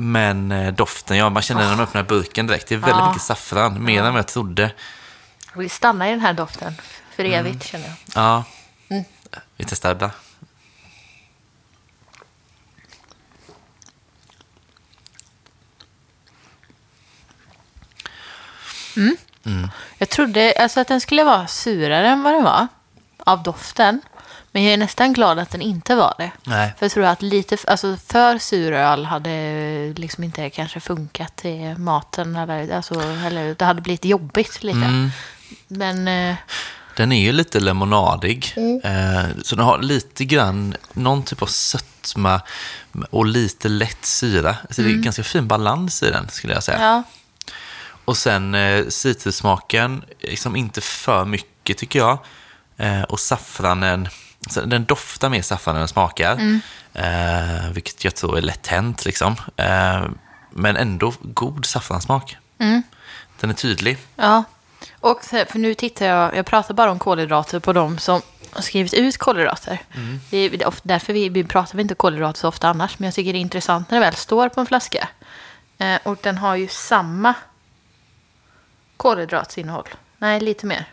[0.00, 2.68] men eh, doften, ja, man känner när man öppnar burken direkt.
[2.68, 3.08] Det är väldigt Ja.
[3.08, 4.70] mycket saffran, mer än vad jag trodde.
[5.52, 6.74] Jag vill stanna i den här doften
[7.16, 7.96] för evigt känner jag.
[8.14, 8.44] Ja,
[8.90, 9.04] Mm.
[9.56, 10.10] vi testar det.
[19.98, 22.66] Jag trodde alltså att den skulle vara surare än vad den var.
[23.18, 24.00] Av doften.
[24.52, 26.30] Men jag är nästan glad att den inte var det.
[26.44, 26.74] Nej.
[26.78, 31.74] För jag tror att lite alltså för sur öl hade liksom inte kanske funkat till
[31.78, 32.36] maten.
[32.36, 34.78] Eller, alltså, eller det hade blivit jobbigt lite.
[34.78, 35.10] Mm.
[35.68, 36.36] Men eh,
[36.96, 38.52] Den är ju lite lemonadig.
[38.56, 38.80] Mm.
[38.84, 42.40] Eh, så den har lite grann någon typ av sötma
[43.10, 44.56] och lite lätt syra.
[44.70, 46.78] Så det är ganska fin balans i den skulle jag säga.
[46.78, 46.88] Mm.
[46.88, 47.02] ja,
[48.04, 52.18] Och sen eh, citrussmaken, liksom inte för mycket tycker jag.
[52.76, 54.08] Eh, och saffranen,
[54.50, 56.32] så den doftar mer saffran än den smakar.
[56.32, 56.60] Mm.
[56.94, 59.36] Eh, vilket jag tror är lätt hänt liksom.
[59.56, 60.04] Eh,
[60.50, 62.36] men ändå god saffransmak.
[62.58, 62.82] Mm.
[63.40, 63.98] Den är tydlig.
[64.16, 64.44] ja.
[65.00, 68.22] Och för nu tittar jag, jag pratar bara om kolhydrater på de som
[68.52, 69.78] har skrivit ut kolhydrater.
[70.30, 72.98] Är det är därför vi, vi pratar vi inte kolhydrater så ofta annars.
[72.98, 75.08] Men jag tycker det är intressant när det väl står på en flaska.
[75.78, 77.34] Eh, och den har ju samma
[78.96, 79.88] kolhydratsinnehåll.
[80.18, 80.84] Nej, lite mer.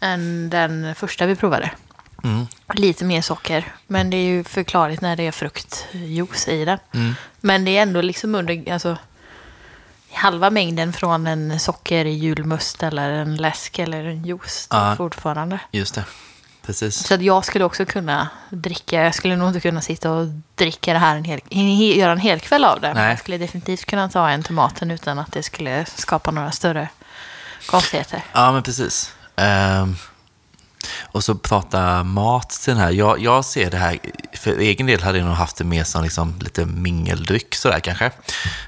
[0.00, 1.70] Än den första vi provade.
[2.24, 2.46] Mm.
[2.74, 3.72] Lite mer socker.
[3.86, 6.78] Men det är ju förklarligt när det är fruktjuice i den.
[6.94, 7.14] Mm.
[7.40, 8.96] Men det är ändå liksom under alltså,
[10.12, 14.66] halva mängden från en socker i julmust eller en läsk eller en juice.
[14.70, 14.94] Ja.
[14.96, 15.58] fortfarande.
[15.70, 16.04] Just det,
[16.66, 17.06] precis.
[17.06, 20.92] Så att jag skulle också kunna dricka, jag skulle nog inte kunna sitta och dricka
[20.92, 22.94] det här en hel, he- göra en hel kväll av det.
[22.94, 23.08] Nej.
[23.10, 26.88] jag skulle definitivt kunna ta en till maten utan att det skulle skapa några större
[27.66, 28.22] konstigheter.
[28.32, 29.14] Ja, men precis.
[29.36, 29.96] Ehm,
[31.02, 32.90] och så prata mat till den här.
[32.90, 33.98] Jag, jag ser det här,
[34.32, 38.06] för egen del hade jag nog haft det mer som liksom lite mingeldryck sådär kanske.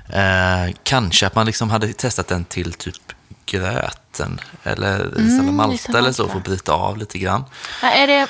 [0.08, 3.12] Eh, kanske att man liksom hade testat den till typ
[3.46, 7.44] gröten eller ris eller malta eller så för att bryta av lite grann.
[7.82, 8.26] Är det,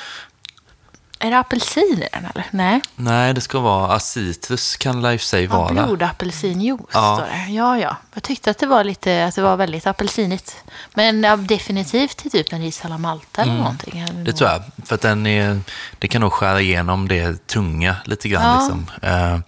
[1.23, 2.45] är det apelsin i den eller?
[2.51, 2.81] Nej.
[2.95, 5.85] Nej, det ska vara, ja, citrus kan sig Ja, vara.
[5.85, 7.15] blodapelsinjuice Ja.
[7.17, 7.51] står det.
[7.51, 7.97] Ja, ja.
[8.13, 10.55] Jag tyckte att det var lite, att det var väldigt apelsinigt.
[10.93, 13.99] Men ja, definitivt till typ en ris alla malta eller någonting.
[13.99, 14.23] Mm.
[14.23, 14.61] Det tror jag.
[14.85, 15.59] För att den är,
[15.99, 18.43] det kan nog skära igenom det tunga lite grann.
[18.43, 18.59] Ja.
[18.59, 18.85] Liksom.
[19.01, 19.39] Eh,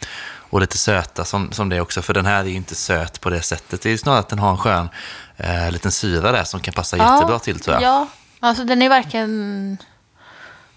[0.50, 2.02] och lite söta som, som det också.
[2.02, 3.82] För den här är ju inte söt på det sättet.
[3.82, 4.90] Det är ju snarare att den har en skön
[5.38, 7.84] eh, liten syra där som kan passa jättebra till tror jag.
[7.84, 8.08] Ja,
[8.40, 9.78] alltså den är varken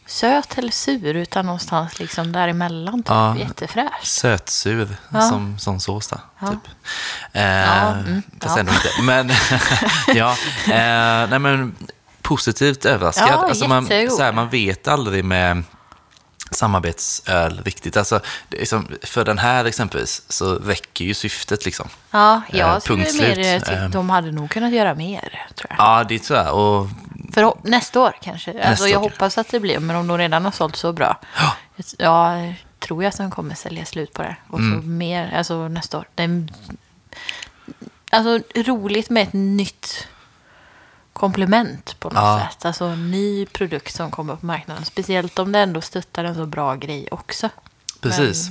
[0.09, 2.95] söt eller sur utan någonstans liksom däremellan.
[3.03, 3.09] Typ.
[3.09, 3.37] Ja.
[3.37, 4.05] Jättefräsch.
[4.07, 5.21] Sötsur Ja.
[5.21, 6.47] som, som sås där, Ja.
[6.47, 6.59] typ.
[7.33, 8.61] Eh, Ja, mm, fast ja.
[8.61, 9.03] ändå inte.
[9.03, 9.29] Men,
[10.15, 10.31] ja,
[10.67, 11.75] eh, nej men
[12.23, 13.29] positivt överraskad.
[13.31, 15.63] Ja, alltså man, så här, man vet aldrig med
[16.51, 17.97] samarbetsöl riktigt.
[17.97, 21.89] Alltså, det är som, för den här exempelvis så räcker ju syftet liksom.
[22.11, 23.89] Ja, Eh, jag skulle punkt mer, Eh.
[23.91, 25.79] de hade nog kunnat göra mer, tror jag.
[25.79, 26.55] Ja, det tror jag.
[26.55, 26.89] Och,
[27.33, 28.63] För nästa år kanske.
[28.63, 29.15] Alltså, år jag kanske.
[29.17, 31.21] hoppas att det blir, men om de redan har sålt så bra.
[31.37, 31.57] Ja.
[31.99, 34.37] Jag tror jag att de kommer sälja slut på det.
[34.49, 34.99] Och så Mm.
[34.99, 36.09] mer, alltså nästa år.
[36.15, 36.47] Det är,
[38.11, 40.09] alltså roligt med ett nytt
[41.13, 42.49] komplement på något Ja.
[42.51, 42.65] sätt.
[42.65, 44.85] Alltså en ny produkt som kommer på marknaden.
[44.85, 47.49] Speciellt om det ändå stöttar en så bra grej också.
[48.01, 48.47] Precis.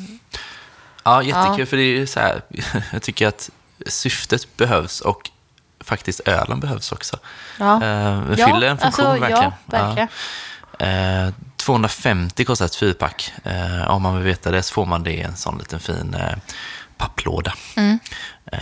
[1.04, 1.66] Ja, jättekul Ja.
[1.66, 2.42] för det är så här,
[2.92, 3.50] jag tycker att
[3.88, 5.30] syftet behövs och
[5.88, 7.18] faktiskt ölen behövs också.
[7.60, 7.74] Ja.
[7.76, 10.08] Eh, det Ja, fyller en funktion alltså, ja, verkligen.
[10.76, 11.28] verkligen.
[11.28, 13.34] Eh, 250 kostar ett fyrpack.
[13.44, 16.14] Eh, om man vill veta det så får man det i en sån liten fin
[16.14, 16.38] eh,
[16.98, 17.54] papplåda.
[17.76, 18.00] Mm.
[18.52, 18.60] Eh,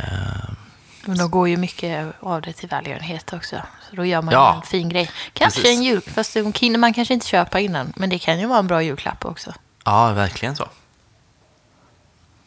[1.05, 3.55] Men då går ju mycket av det till välgörenhet också.
[3.89, 4.55] Så då gör man Ja.
[4.55, 5.09] en fin grej.
[5.33, 5.77] Kanske Precis.
[5.77, 6.35] en jul, fast
[6.79, 7.93] man kanske inte köpa innan.
[7.95, 9.53] Men det kan ju vara en bra julklapp också.
[9.85, 10.67] ja, verkligen så.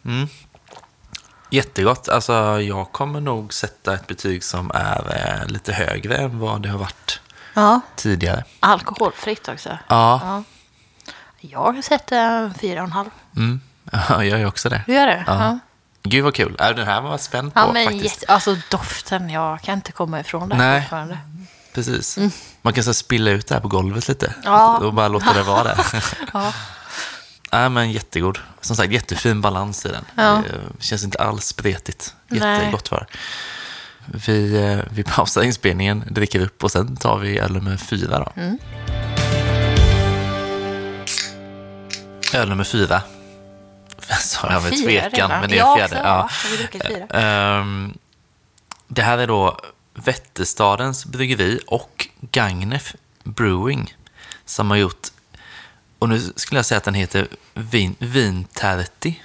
[0.04, 0.28] Mm.
[1.50, 2.08] Jättegott.
[2.08, 6.68] Alltså, jag kommer nog sätta ett betyg som är eh, lite högre än vad det
[6.68, 7.20] har varit
[7.54, 8.44] Ja, tidigare.
[8.60, 9.68] alkoholfritt också.
[9.88, 10.42] Ja, Ja.
[11.40, 11.82] Jag
[12.12, 13.08] eh, fyra och en halv.
[13.36, 13.60] Mm.
[13.92, 14.82] Ja, jag gör ju också det.
[14.86, 15.24] Du gör det?
[15.26, 15.42] Ja.
[15.44, 15.58] Ja.
[16.02, 16.54] Gud vad kul.
[16.58, 18.04] Den här var jag spänd på Ja, men faktiskt.
[18.22, 20.80] jätte, alltså doften, jag kan inte komma ifrån det här Nej.
[20.80, 21.18] fortfarande.
[21.74, 22.18] Precis.
[22.62, 24.26] Man kan så spilla ut det här på golvet lite.
[24.26, 24.38] Mm.
[24.44, 24.76] Ja.
[24.78, 26.04] Och bara låta det vara där.
[26.32, 26.52] Ja.
[27.52, 28.38] Nej, men jättegod.
[28.60, 30.04] Som sagt, jättefin balans i den.
[30.14, 30.42] Ja.
[30.78, 32.14] Det känns inte alls spretigt.
[32.30, 33.06] Jättegott var.
[34.26, 38.32] Vi, eh, vi pausar inspelningen, dricker upp och sen tar vi öl nummer fyra då.
[38.40, 38.58] Mm.
[42.34, 43.02] Öl nummer fyra.
[44.20, 45.40] Sa jag med Fyra tvekan, redan.
[45.40, 45.94] men det är Jag fjärde.
[45.94, 46.28] också, Ja.
[46.88, 47.06] Fyra?
[47.20, 47.98] Ehm,
[48.88, 49.60] det här är då
[49.94, 52.94] Vätterstadens bryggeri och Gagnef
[53.24, 53.94] Brewing
[54.44, 55.08] som har gjort,
[55.98, 59.20] och nu skulle jag säga att den heter Vin, Vinterti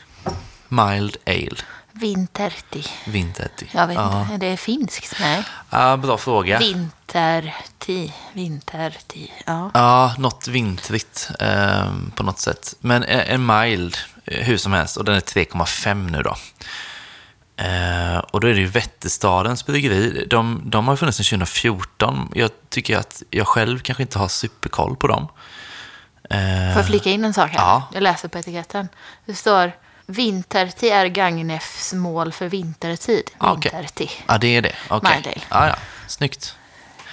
[0.68, 1.58] Mild Ale.
[1.92, 2.84] Vinterti.
[3.06, 3.68] Vinterti.
[3.72, 4.22] Jag vet ja.
[4.22, 5.16] inte, är det finskt?
[5.20, 5.44] Nej.
[5.70, 6.60] Ja, bra fråga.
[6.60, 8.14] Vinterti.
[8.34, 9.32] Vinterti.
[9.46, 9.72] Ja.
[9.74, 12.76] Ja, något vintrigt ehm, på något sätt.
[12.80, 16.36] Men en, en mild, eh, hur som helst, och den är 3,5 nu då.
[17.64, 20.26] Eh, och då är det ju Vätterstadens bryggeri.
[20.30, 22.32] De, de har funnits sedan 2014.
[22.36, 25.28] Jag tycker att jag själv kanske inte har superkoll på dem.
[26.34, 27.60] Eh, Får jag flika in en sak här?
[27.60, 27.84] Ja.
[27.94, 28.90] Jag läser på etiketten.
[29.26, 29.72] Det står
[30.06, 33.30] Vinterti är Gagnefs mål för vintertid.
[33.40, 33.72] Ja, okej.
[33.74, 34.10] Vinterti.
[34.28, 34.76] Ja, det är det.
[34.88, 35.22] Okej.
[35.26, 35.68] Mild ale.
[35.70, 35.76] Ja.
[36.08, 36.56] Snyggt.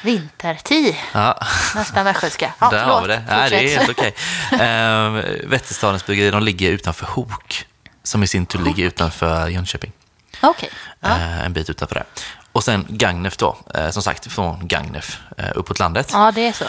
[0.03, 0.97] Vinterti.
[1.13, 1.39] Ja.
[1.75, 2.53] Nästan västgötska.
[2.59, 3.25] Ja, Där har vi det.
[3.29, 4.15] Nej, det är helt okej.
[4.53, 7.67] Eh, Vätterstadens bryggeri, de ligger utanför Hok.
[8.03, 9.93] Som i sin tur ligger utanför Jönköping.
[10.43, 10.71] Okej.
[11.01, 11.09] Ja.
[11.09, 12.05] Eh, en bit utanför det.
[12.53, 15.19] Och sen Gagnef då, eh, som sagt från Gagnef
[15.55, 16.11] uppåt landet.
[16.13, 16.65] ja, det är så.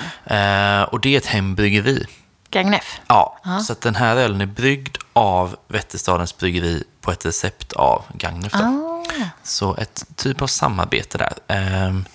[0.91, 2.06] Och det är ett hembryggeri.
[2.52, 2.99] Gagnef.
[3.08, 3.60] Ja, Ja.
[3.60, 8.54] så den här ölen är bryggd av Vätterstadens bryggeri på ett recept av Gagnef.
[8.56, 9.04] Ah.
[9.43, 11.34] Så ett typ av samarbete där.
[11.47, 12.06] Ehm,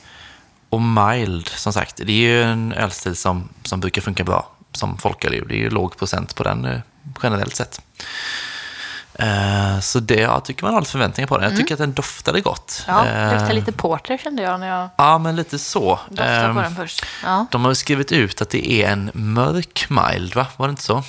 [0.71, 4.99] och mild, som sagt, det är ju en ölstil som, som brukar funka bra som
[4.99, 5.45] folköl.
[5.49, 6.81] Det är ju låg procent på den eh,
[7.23, 7.81] generellt sett.
[9.19, 11.49] Eh, så det, jag tycker man har lite förväntningar på den.
[11.51, 12.85] Jag tycker att den doftade gott.
[12.89, 13.07] Mm.
[13.07, 15.99] Ja, det luktar Eh, lite porter kände jag när jag Ja, men lite så.
[16.09, 17.07] doftade på den först.
[17.25, 17.47] Ja.
[17.51, 20.47] De har skrivit ut att det är en mörk mild, va?
[20.57, 21.03] Var det inte så?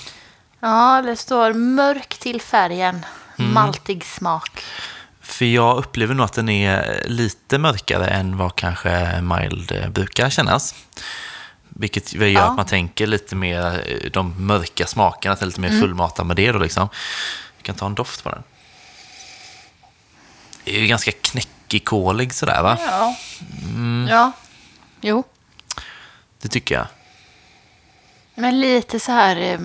[0.59, 3.05] ja, det står mörk till färgen.
[3.39, 3.53] Mm.
[3.53, 4.63] Maltig smak.
[5.21, 10.29] För jag upplever nog att den är lite mörkare än vad kanske mild eh, brukar
[10.29, 10.75] kännas.
[11.69, 12.41] Vilket gör Ja.
[12.41, 15.81] att man tänker lite mer eh, de mörka smakerna, att lite mer Mm.
[15.81, 16.89] fullmatad med det då liksom.
[17.67, 18.43] Kan ta en doft på den.
[20.63, 22.77] Det är ju ganska knäckig-kolig sådär va?
[22.79, 23.15] Ja.
[23.63, 24.07] Mm.
[24.09, 24.31] Ja.
[25.01, 25.23] Jo.
[26.41, 26.87] Det tycker jag.
[28.35, 29.59] Men lite så här, eh,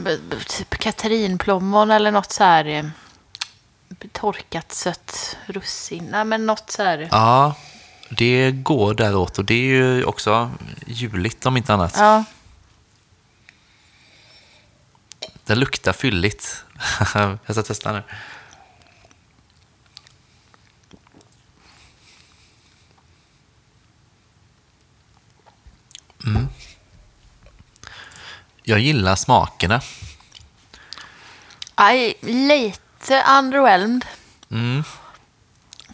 [0.46, 2.84] typ katarinplommon eller något så här eh,
[4.12, 6.09] torkat sött russin.
[6.11, 7.09] Nej, men något så här.
[7.11, 7.55] Ja,
[8.11, 10.50] det går däråt och det är ju också
[10.86, 11.94] juligt om inte annat.
[11.96, 12.24] Ja.
[15.44, 16.64] Det luktar fylligt.
[17.14, 18.03] jag ska testa nu.
[26.26, 26.49] Mm.
[28.62, 29.80] Jag gillar smakerna.
[31.74, 34.05] Aj, lite underwhelmed.
[34.51, 34.85] Mm.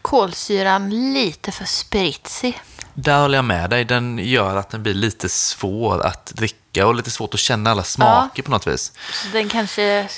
[0.03, 2.61] Kolsyran lite för spritsig.
[3.01, 3.85] Där håller jag med dig.
[3.85, 7.83] Den gör att den blir lite svår att dricka och lite svårt att känna alla
[7.85, 8.93] smaker på något vis.
[9.13, 10.09] Så den kanske...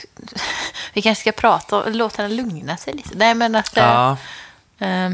[0.92, 1.92] Vi kanske ska prata om...
[1.92, 3.08] Låta den lugna sig lite.
[3.14, 3.76] Nej, men att...
[3.76, 4.16] eh, Ja,
[4.78, 5.10] eh,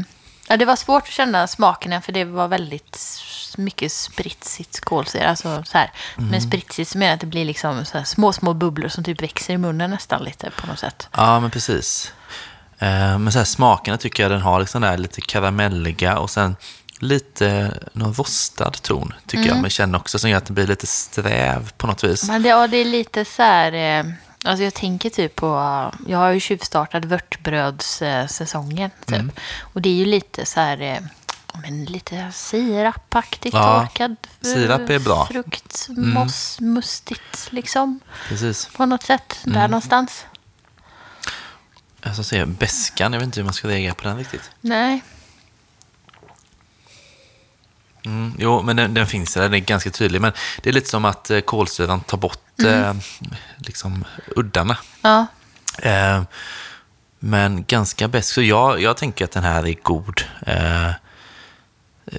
[0.47, 2.99] ja, det var svårt att känna smakerna för det var väldigt
[3.57, 5.29] mycket spritsigt kolsyra.
[5.29, 5.91] Alltså så här.
[6.17, 6.29] Mm.
[6.29, 9.21] Men spritsigt så menar jag att det blir liksom här små, små bubblor som typ
[9.21, 11.09] växer i munnen nästan lite på något sätt.
[11.11, 12.13] ja men precis.
[12.79, 16.55] Eh, Men så här, smakerna tycker jag den har liksom där lite karamelliga och sen
[16.99, 19.61] lite någon rostad ton tycker jag.
[19.61, 22.27] Men känner också som gör att den blir lite sträv på något vis.
[22.27, 23.71] Men det, ja, det är lite så här...
[23.99, 24.05] Eh,
[24.43, 25.47] alltså jag tänker typ på...
[26.07, 28.89] Jag har ju tjuvstartat vörtbrödssäsongen.
[29.05, 29.15] Typ.
[29.15, 29.31] Mm.
[29.59, 30.81] Och det är ju lite så här...
[30.81, 30.99] Eh,
[31.61, 35.25] Men lite sirapaktigt Ja, torkad eh, sirap är bra.
[35.25, 37.99] frukt, moss, mustigt liksom.
[38.29, 38.65] Precis.
[38.77, 39.59] På något sätt, Mm.
[39.59, 40.25] där någonstans.
[42.01, 44.51] Jag ska säga beskan, jag vet inte hur man ska reagera på den riktigt.
[44.61, 45.01] Nej,
[48.07, 50.21] Mm, jo, men den, den finns där, den är ganska tydlig.
[50.21, 50.31] Men
[50.61, 52.93] det är lite som att eh, kolsyran tar bort eh,
[53.57, 54.05] liksom
[54.35, 54.77] uddarna.
[55.01, 55.27] ja.
[55.81, 56.21] Eh,
[57.19, 58.29] men ganska bäst.
[58.29, 60.21] Så jag, jag tänker att den här är god.
[60.41, 60.91] Eh,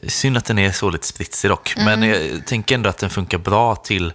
[0.07, 1.74] synd att den är så lite spritsig dock.
[1.76, 4.12] Men jag tänker ändå att den funkar bra till,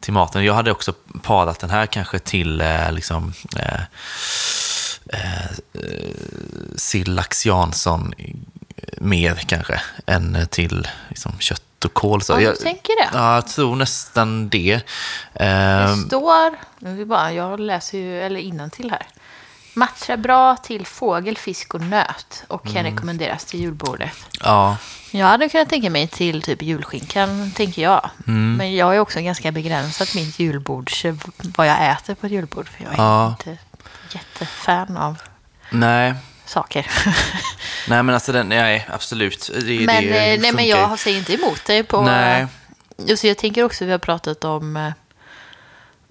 [0.00, 0.44] till maten.
[0.44, 0.92] Jag hade också
[1.22, 3.80] parat den här kanske till eh, liksom, eh,
[5.12, 6.10] eh, eh,
[6.76, 8.14] sill lax Jansson
[8.98, 12.22] mer kanske än till liksom, kött och kål.
[12.22, 13.08] Så Ja, jag, tänker det?
[13.18, 14.72] Ja, jag tror nästan det.
[15.34, 19.06] Eh, Det står, nu bara, jag läser ju, eller till här.
[19.74, 22.92] Matchar bra till fågel, fisk och nöt och kan Mm.
[22.92, 24.10] rekommenderas till julbordet.
[24.40, 24.76] ja,
[25.10, 28.10] Jag hade kunnat tänka mig till typ julskinkan, tänker jag.
[28.26, 28.56] Mm.
[28.56, 31.04] Men jag är också ganska begränsat mitt julbords,
[31.56, 32.68] vad jag äter på ett julbord.
[32.68, 33.28] För jag är Ja.
[33.30, 33.56] inte
[34.12, 35.16] jättefan av
[35.70, 36.14] nej.
[36.48, 36.86] Saker.
[37.88, 39.50] Nej men alltså den, nej absolut.
[39.54, 42.02] Det, men, det eh, nej, men funkar jag säger inte emot dig på...
[42.02, 42.46] Nej.
[42.96, 44.92] Just, jag tänker också, vi har pratat om eh,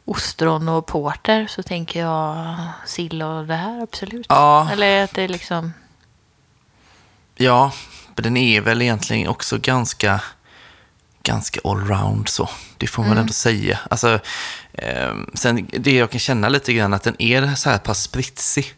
[0.06, 4.26] ostron och porter, så tänker jag sill och det här, absolut.
[4.30, 4.70] Ja.
[4.72, 5.74] Eller att det är liksom...
[7.36, 7.72] Ja,
[8.16, 10.22] men den är väl egentligen också ganska,
[11.24, 12.50] ganska allround så.
[12.78, 13.22] Det får man Mm.
[13.22, 13.80] ändå säga.
[13.90, 14.20] Alltså,
[14.74, 18.74] eh, sen det jag kan känna lite grann att den är så här pass spritsig.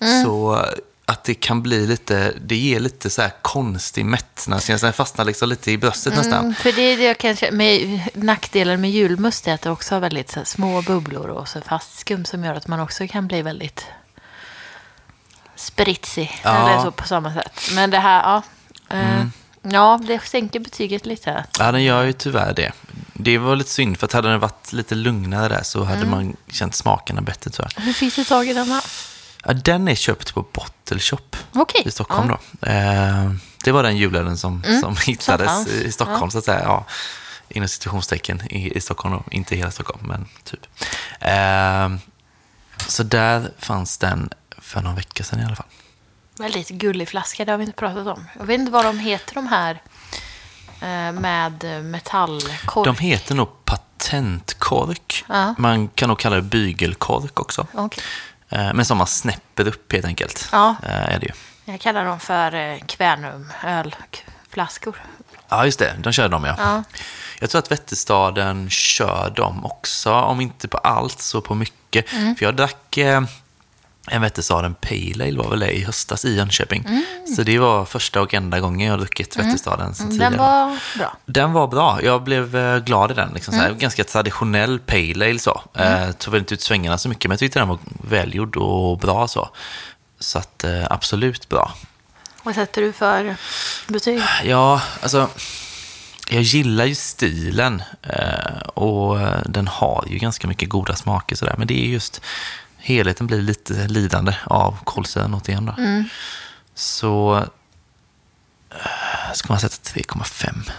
[0.00, 0.24] Mm.
[0.24, 0.64] Så
[1.12, 4.86] att det kan bli lite, det ger lite så här konstig mättnadskänsla.
[4.86, 6.38] Den fastnar liksom lite i bröstet nästan.
[6.38, 9.94] Mm, för det är det jag kanske, med nackdelen med julmust är att det också
[9.94, 13.06] har väldigt så här, små bubblor och så fast skum som gör att man också
[13.08, 13.86] kan bli väldigt
[15.56, 16.40] spritsig.
[16.42, 16.70] Ja.
[16.70, 17.60] Eller så på samma sätt.
[17.74, 18.42] Men det här, ja.
[18.96, 19.26] Eh,
[19.62, 21.44] Ja, det sänker betyget lite.
[21.58, 22.72] Ja, den gör ju tyvärr det.
[23.12, 26.36] Det var lite synd, för att hade den varit lite lugnare där så hade man
[26.50, 27.82] känt smakerna bättre tror jag.
[27.82, 28.80] Hur finns det tag i denna?
[29.46, 31.18] Ja, den är köpt på Bottle Shop
[31.52, 31.82] Okej.
[31.84, 32.38] i Stockholm Ja.
[32.60, 32.66] då.
[32.68, 33.30] Eh,
[33.64, 35.68] det var den julen som, som hittades fanns.
[35.68, 36.60] i Stockholm så att säga.
[36.64, 36.84] Ja,
[37.48, 39.22] inom situationstecken i, i Stockholm då.
[39.30, 40.66] Inte hela Stockholm, men typ.
[41.20, 41.88] Eh,
[42.88, 45.66] så där fanns den för några veckor sedan i alla fall.
[46.38, 48.24] Väldigt gullig flaska, det har vi inte pratat om.
[48.38, 49.82] Jag vet inte vad de heter de här
[50.80, 52.84] eh, med metallkork.
[52.84, 55.24] De heter nog patentkork.
[55.28, 55.54] Ja.
[55.58, 57.66] Man kan nog kalla det bygelkork också.
[57.74, 58.02] Okej.
[58.52, 60.48] Eh, Men som man snäpper upp helt enkelt.
[60.52, 60.76] Ja.
[60.86, 61.32] Eh, Är det ju.
[61.72, 64.96] Jag kallar dem för eh, Kvänum ölflaskor.
[65.48, 65.94] Ja, just det.
[65.98, 66.54] De kör dem, ja.
[66.58, 66.82] Ja.
[67.40, 70.12] Jag tror att Vätterstaden kör dem också.
[70.12, 72.12] Om inte på allt så på mycket.
[72.12, 72.36] Mm.
[72.36, 72.98] För jag drack
[74.10, 76.86] en Vätterstaden Pale Ale var väl det i höstas i Jönköping.
[77.36, 80.26] Så det var första och enda gången jag druckit Vätterstaden sen tidigare.
[80.34, 80.38] Mm.
[80.38, 81.16] Den var bra.
[81.26, 81.98] Den var bra.
[82.02, 83.30] Jag blev eh, glad i den.
[83.34, 83.66] Liksom, Mm.
[83.66, 85.62] såhär, ganska traditionell pale ale så.
[85.74, 87.78] Eh, tog väl inte ut svängarna så mycket, men jag tyckte den var
[88.08, 89.48] välgjord och bra så.
[90.20, 91.74] Så att eh, absolut bra.
[92.42, 93.36] Vad sätter du för
[93.88, 94.22] betyg?
[94.44, 95.28] Ja, alltså.
[96.30, 101.54] Jag gillar ju stilen eh, och den har ju ganska mycket goda smaker sådär.
[101.58, 102.20] Men det är just
[102.82, 105.74] helheten blir lite lidande av kolsyran återigen då.
[106.74, 107.36] Så
[108.70, 110.70] eh, ska man sätta 3,5.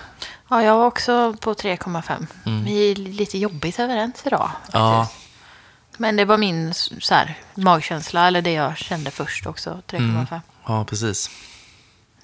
[0.49, 2.28] Ja, jag var också på 3,5.
[2.66, 4.51] Vi är lite jobbigt överens idag.
[4.72, 5.08] Ja.
[5.97, 10.41] Men det var min så här, magkänsla, eller det jag kände först också, 3,5.
[10.68, 11.30] Ja, precis.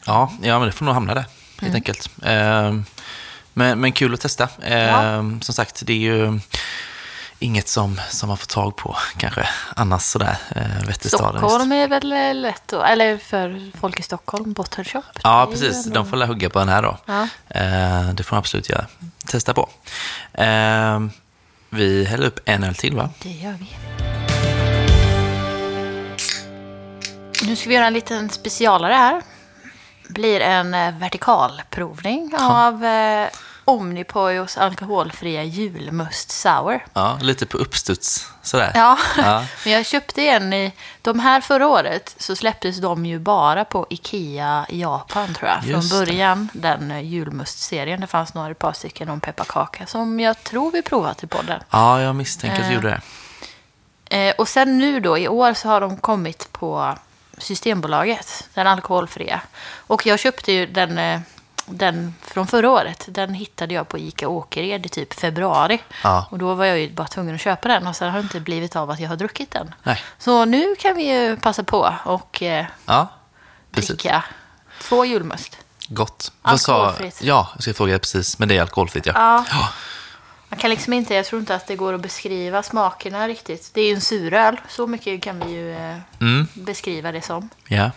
[0.06, 1.76] Ja, ja men det får nog hamna där, helt Mm.
[1.76, 2.10] enkelt.
[2.24, 2.86] Ehm,
[3.54, 4.50] men, men kul att testa.
[4.64, 6.40] Ehm, Som sagt, det är ju
[7.40, 10.38] inget som, som man får tag på kanske annars sådär.
[10.88, 11.38] Vätterstaden.
[11.40, 15.04] Stockholm är väl eh, lätt att, eller för folk i Stockholm, Bottle Shop.
[15.24, 15.86] Ja, Det precis.
[15.86, 16.98] De får la hugga på den här då.
[17.06, 17.22] Ja.
[17.48, 18.86] Eh, det får de absolut göra.
[19.28, 19.70] Testa på.
[20.34, 21.12] Ehm,
[21.70, 23.10] vi häller upp en öl till, va?
[23.22, 23.68] Det gör vi.
[27.48, 29.22] Nu ska vi göra en liten specialare här.
[30.10, 32.84] blir en eh, vertikalprovning av
[33.70, 36.86] eh, Omnipojos alkoholfria julmust sour.
[36.94, 38.72] Ja, lite på uppstuds sådär.
[38.76, 39.46] Ja, Ja.
[39.64, 40.72] men jag köpte en i...
[41.02, 45.66] De här förra året så släpptes de ju bara på Ikea i Japan tror jag.
[45.66, 46.06] Just Från det.
[46.06, 48.02] början, den eh, julmustserien.
[48.02, 51.62] Det fanns några par stycken om pepparkaka som jag tror vi provat i podden.
[51.70, 53.02] ja, jag misstänker att du gjorde det.
[54.18, 56.96] Eh, och sen nu då i år så har de kommit på
[57.38, 59.42] Systembolaget, den alkoholfria.
[59.78, 61.20] Och jag köpte ju den, eh,
[61.72, 63.06] den från förra året.
[63.08, 65.80] Den hittade jag på Ica Åkered i typ februari.
[66.04, 66.28] Ja.
[66.32, 68.40] Och då var jag ju bara tvungen att köpa den och sen har det inte
[68.40, 69.76] blivit av att jag har druckit den.
[69.84, 70.04] Nej.
[70.18, 73.08] Så nu kan vi ju passa på och eh, Ja,
[73.72, 74.24] dricka
[74.82, 75.58] två julmust.
[75.88, 76.32] Gott.
[76.42, 77.22] Vad sa- Alkoholfritt.
[77.24, 78.40] Ja, jag ska fråga precis.
[78.40, 79.14] Men det är alkoholfritt, ja.
[79.16, 79.46] Ja.
[79.52, 79.70] ja.
[80.50, 83.72] Man kan liksom inte, jag tror inte att det går att beskriva smakerna riktigt.
[83.74, 87.50] Det är ju en suröl, så mycket kan vi ju eh, Mm, beskriva det som.
[87.68, 87.92] ja.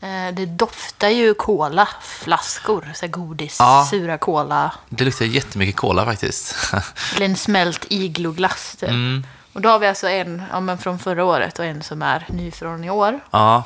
[0.00, 3.86] Eh, det doftar ju cola, flaskor, så godis, Ja.
[3.90, 4.72] sura cola.
[4.88, 6.54] Det luktar jättemycket cola faktiskt.
[7.16, 8.88] Eller en smält igloglass typ.
[8.88, 9.26] Mm.
[9.52, 12.26] Och då har vi alltså en ja, men från förra året och en som är
[12.28, 13.20] ny från i år.
[13.30, 13.64] ja,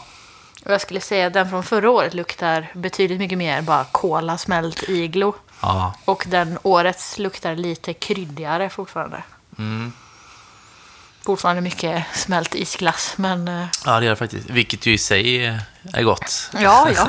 [0.64, 4.38] Och jag skulle säga att den från förra året luktar betydligt mycket mer bara cola,
[4.38, 5.34] smält iglo.
[5.62, 5.94] ja.
[6.04, 9.22] Och den årets luktar lite kryddigare fortfarande.
[9.58, 9.92] Mm.
[11.30, 14.50] Fortfarande mycket smält isglass, men eh, Ja, det är det faktiskt.
[14.50, 15.46] Vilket ju i sig
[15.92, 16.50] är gott.
[16.60, 17.08] ja, ja.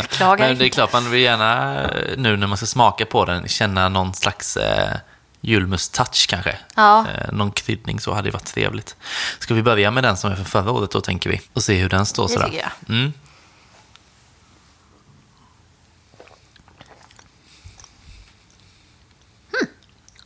[0.08, 3.24] Klagar Men det är klart, man vill gärna eh, nu när man ska smaka på
[3.24, 4.96] den känna någon slags eh,
[5.40, 6.58] julmust-touch kanske.
[6.74, 7.06] Ja.
[7.14, 8.96] Eh, någon kryddning så hade det varit trevligt.
[9.38, 11.40] Ska vi börja med den som är för förra året då, tänker vi?
[11.52, 12.46] Och se hur den står Det sådär.
[12.46, 12.96] tycker jag.
[12.96, 13.12] Mm.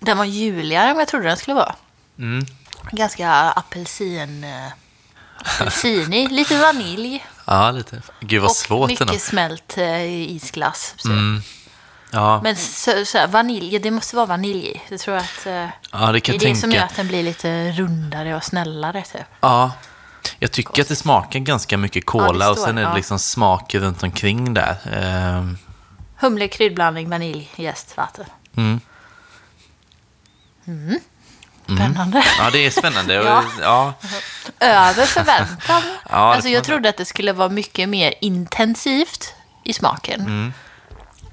[0.00, 1.74] Den var juligare än vad jag trodde den skulle vara.
[2.18, 2.46] Mm.
[2.90, 4.44] Ganska apelsin...
[4.44, 4.66] eh,
[5.44, 7.24] Apelsinig, lite vanilj.
[7.46, 8.02] Ja, lite.
[8.20, 9.18] Gud vad och svårt mycket ändå.
[9.18, 10.94] smält eh, isglass.
[11.04, 11.42] Mm.
[12.10, 14.80] Ja, Men så, så här, vanilj, det måste vara vanilj i.
[14.88, 15.52] Jag tror att eh,
[15.92, 16.90] ja, det det kan är jag det som gör tänka.
[16.90, 19.02] att den blir lite rundare och snällare.
[19.12, 19.22] Typ.
[19.40, 19.72] Ja,
[20.38, 22.96] jag tycker att det smakar ganska mycket Ja, cola det och sen är det ja.
[22.96, 24.76] liksom smak runt omkring där.
[24.92, 25.58] Ehm,
[26.16, 28.24] Humle, kryddblandning, vanilj, jäst, vatten.
[28.56, 28.80] Mm.
[31.76, 32.24] Spännande.
[32.38, 33.20] Ja, det är spännande.
[33.20, 33.44] Och, Ja.
[33.60, 33.94] ja.
[34.60, 35.82] Över förväntan.
[36.10, 40.20] Ja, alltså, jag trodde att det skulle vara mycket mer intensivt i smaken.
[40.20, 40.52] Mm.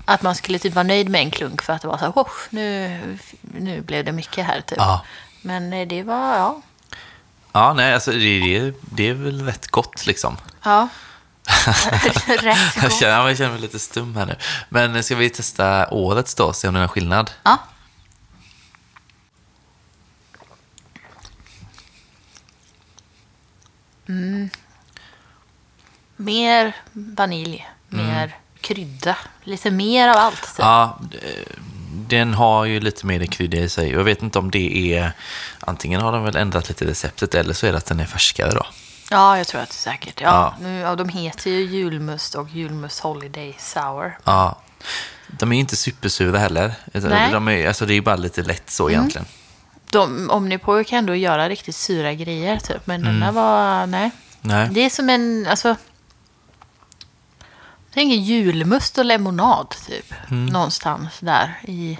[0.06, 2.12] Att man skulle typ vara nöjd med en klunk för att det var så här,
[2.12, 3.00] "Woff, nu,
[3.42, 4.78] nu blev det mycket här typ.
[4.78, 5.06] Ja.
[5.42, 6.62] Men eh, det var, ja.
[7.52, 10.38] Ja, nej, alltså det, det, det är väl rätt gott liksom.
[10.64, 10.88] ja.
[12.28, 13.00] Rätt Jag gott.
[13.00, 14.36] känner, jag känner mig lite stum här nu.
[14.70, 17.32] Men ska vi testa årets då, se om det är någon skillnad?
[17.44, 17.58] Ja.
[24.10, 24.49] Mm.
[26.16, 30.41] Mer vanilj, mer krydda, lite mer av allt.
[30.41, 30.55] Typ.
[30.57, 30.99] Ja,
[31.91, 33.91] den har ju lite mer det kryddiga i sig.
[33.91, 35.12] Jag vet inte om det är...
[35.60, 38.51] Antingen har de väl ändrat lite receptet eller så är det att den är färskare
[38.51, 38.66] då.
[39.12, 40.22] Ja, jag tror att det är säkert.
[40.22, 40.55] Ja, Ja.
[40.62, 44.18] Nu, ja, de heter ju julmust och julmust holiday sour.
[44.24, 44.60] Ja.
[45.28, 46.74] De är inte supersura heller.
[46.93, 47.32] Utan Nej.
[47.32, 49.28] De är, alltså det är bara lite lätt så egentligen.
[49.92, 52.88] De, Omnipor kan ändå göra riktigt sura grejer, typ.
[52.88, 53.12] Men Mm.
[53.14, 54.12] den där var, nej.
[54.42, 54.70] Nej.
[54.72, 55.76] Det är som en, alltså...
[57.94, 60.14] Tänker julmust och lemonad, typ.
[60.32, 60.46] Mm.
[60.46, 62.00] Någonstans där i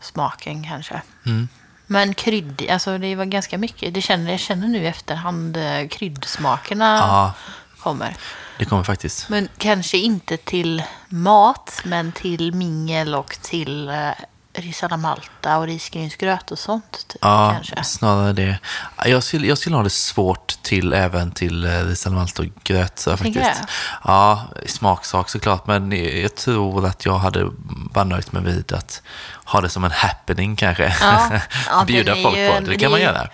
[0.00, 1.02] smaken kanske.
[1.26, 1.48] Mm.
[1.86, 3.94] Men krydd, alltså det var ganska mycket.
[3.94, 7.32] Det känner, jag känner nu i efterhand eh, kryddsmakerna Ja,
[7.78, 8.16] kommer.
[8.58, 9.28] det kommer faktiskt.
[9.28, 14.10] Men kanske inte till mat, men till mingel och till eh,
[14.54, 16.92] ris alla malta och risgrynsgröt och sånt.
[17.08, 17.84] Typ, Ja, kanske.
[17.84, 18.58] snarare det.
[19.04, 22.48] Jag skulle, jag skulle ha det svårt till även till eh, ris alla malta och
[22.64, 22.98] gröt.
[22.98, 23.60] Så faktiskt.
[24.04, 25.66] Ja, smaksak såklart.
[25.66, 25.92] Men
[26.22, 27.50] jag tror att jag hade
[27.92, 29.02] bara nöjt mig vid att
[29.44, 30.96] ha det som en happening kanske.
[31.00, 31.30] Ja,
[31.68, 32.66] ja, Bjuda folk ju på det.
[32.66, 33.28] Det kan man det göra.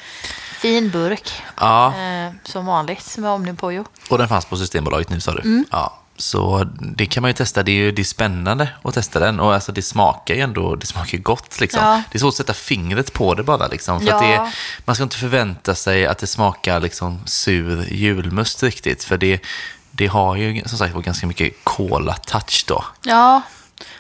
[0.59, 3.85] Fin burk, Ja, eh, som vanligt med Omnipojo.
[4.11, 5.41] och den fanns på Systembolaget nu sa du.
[5.41, 5.65] Mm.
[5.71, 7.63] Ja, så det kan man ju testa.
[7.63, 9.41] Det är ju det är spännande att testa den.
[9.41, 11.81] Och alltså det smakar ju ändå, det smakar gott liksom.
[11.85, 12.03] Ja.
[12.13, 14.01] Det är svårt att sätta fingret på det bara liksom.
[14.01, 14.21] För Ja.
[14.21, 14.55] det är,
[14.85, 19.05] man ska inte förvänta sig att det smakar liksom sur julmust riktigt.
[19.05, 19.43] För det,
[19.91, 22.85] det har ju som sagt ganska mycket cola-touch då.
[23.03, 23.43] Ja,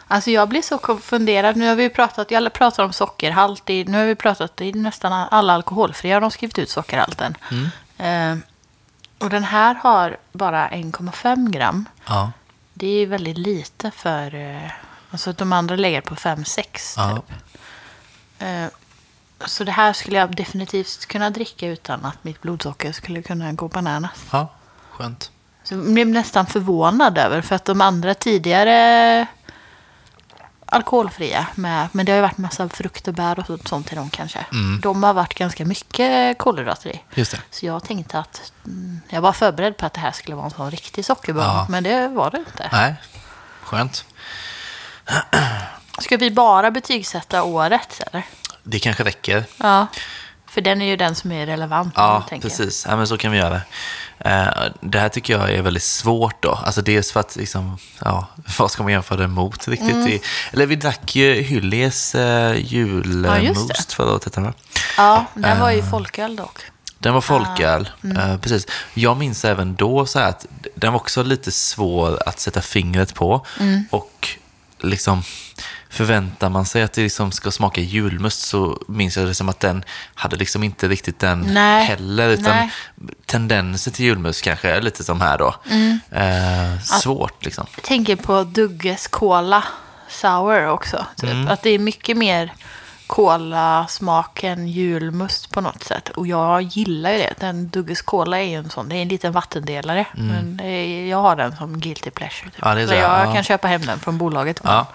[0.08, 1.56] alltså jag blir så konfunderad.
[1.56, 3.70] Nu har vi ju pratat, jag pratar om sockerhalt.
[3.70, 7.36] I, nu har vi pratat i nästan alla alkoholfria har de skrivit ut sockerhalten.
[7.98, 8.36] Eh,
[9.20, 11.88] och den här har bara 1,5 gram.
[12.08, 12.32] Ja.
[12.74, 14.34] Det är ju väldigt lite för...
[14.34, 14.70] Eh,
[15.10, 17.16] alltså de andra lägger på 5-6 Ja.
[17.16, 17.36] typ.
[18.38, 18.66] Eh,
[19.46, 23.68] så det här skulle jag definitivt kunna dricka utan att mitt blodsocker skulle kunna gå
[23.68, 24.24] bananas.
[24.32, 24.48] ja,
[24.90, 25.30] skönt.
[25.62, 29.26] Så jag blev nästan förvånad över för att de andra tidigare
[30.70, 33.94] alkoholfria med, men det har ju varit massa frukt och bär och så- sånt i
[33.94, 34.46] dem kanske.
[34.52, 34.80] Mm.
[34.80, 37.02] De har varit ganska mycket kolhydrater i.
[37.14, 37.40] Just det.
[37.50, 40.50] Så jag tänkte att mm, jag var förberedd på att det här skulle vara en
[40.50, 41.66] sån riktig sockerbomb, Ja.
[41.68, 42.68] men det var det inte.
[42.72, 42.94] Nej,
[43.62, 44.04] skönt.
[46.00, 48.22] Ska vi bara betygsätta året eller?
[48.62, 49.44] Det kanske räcker.
[49.56, 49.86] Ja,
[50.50, 51.92] för den är ju den som är relevant.
[51.96, 52.86] Ja, precis.
[52.88, 53.60] Ja, men så kan vi göra.
[54.18, 54.48] Eh,
[54.80, 56.50] Det här tycker jag är väldigt svårt då.
[56.50, 58.26] Alltså dels för att, liksom, ja,
[58.58, 59.90] vad ska man jämföra det mot riktigt?
[59.90, 60.08] Mm.
[60.08, 60.20] I,
[60.52, 63.94] eller vi drack ju Hyllies eh, Ja, just julmust det.
[63.94, 64.52] förra året, va?
[64.96, 65.90] Ja, den var ju Eh.
[65.90, 66.58] folköl dock.
[66.98, 68.66] Den var folköl, eh, precis.
[68.94, 73.14] Jag minns även då så här att den var också lite svår att sätta fingret
[73.14, 73.46] på.
[73.90, 74.28] Och
[74.78, 75.22] liksom
[75.90, 79.60] förväntar man sig att det liksom ska smaka julmust så minns jag det som att
[79.60, 79.84] den
[80.14, 81.84] hade liksom inte riktigt den Nej.
[81.84, 82.28] heller.
[82.28, 82.70] Utan Nej.
[83.26, 85.54] tendenser till julmust kanske är lite som här då.
[86.10, 87.66] Eh, svårt liksom.
[87.74, 89.64] Jag tänker på Dugges Cola
[90.08, 91.06] Sour också.
[91.16, 91.30] Typ.
[91.30, 91.48] Mm.
[91.48, 92.52] Att det är mycket mer
[93.06, 96.08] kolasmak än julmust på något sätt.
[96.08, 97.34] Och jag gillar ju det.
[97.38, 98.88] Den Dugges Cola är ju en sån.
[98.88, 100.06] Det är en liten vattendelare.
[100.12, 102.50] Men det är, jag har den som guilty pleasure.
[102.50, 102.62] Typ.
[102.62, 102.68] Mm.
[102.68, 103.34] Ja, det är så, jag ja.
[103.34, 104.60] kan köpa hem den från bolaget.
[104.64, 104.86] Ja.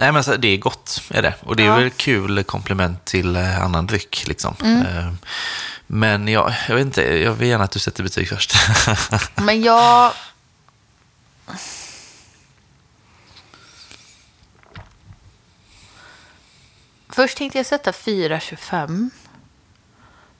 [0.00, 1.34] Nej, men alltså, det är gott, är det.
[1.40, 1.76] Och det är Ja.
[1.76, 4.24] väl kul komplement till eh, annan dryck.
[4.28, 4.54] Liksom.
[4.62, 4.86] Mm.
[4.86, 5.12] Eh,
[5.86, 8.54] men jag, jag vet inte, jag vill gärna att du sätter betyg först.
[9.36, 10.12] Men jag...
[17.08, 19.10] Först tänkte jag sätta 4,25.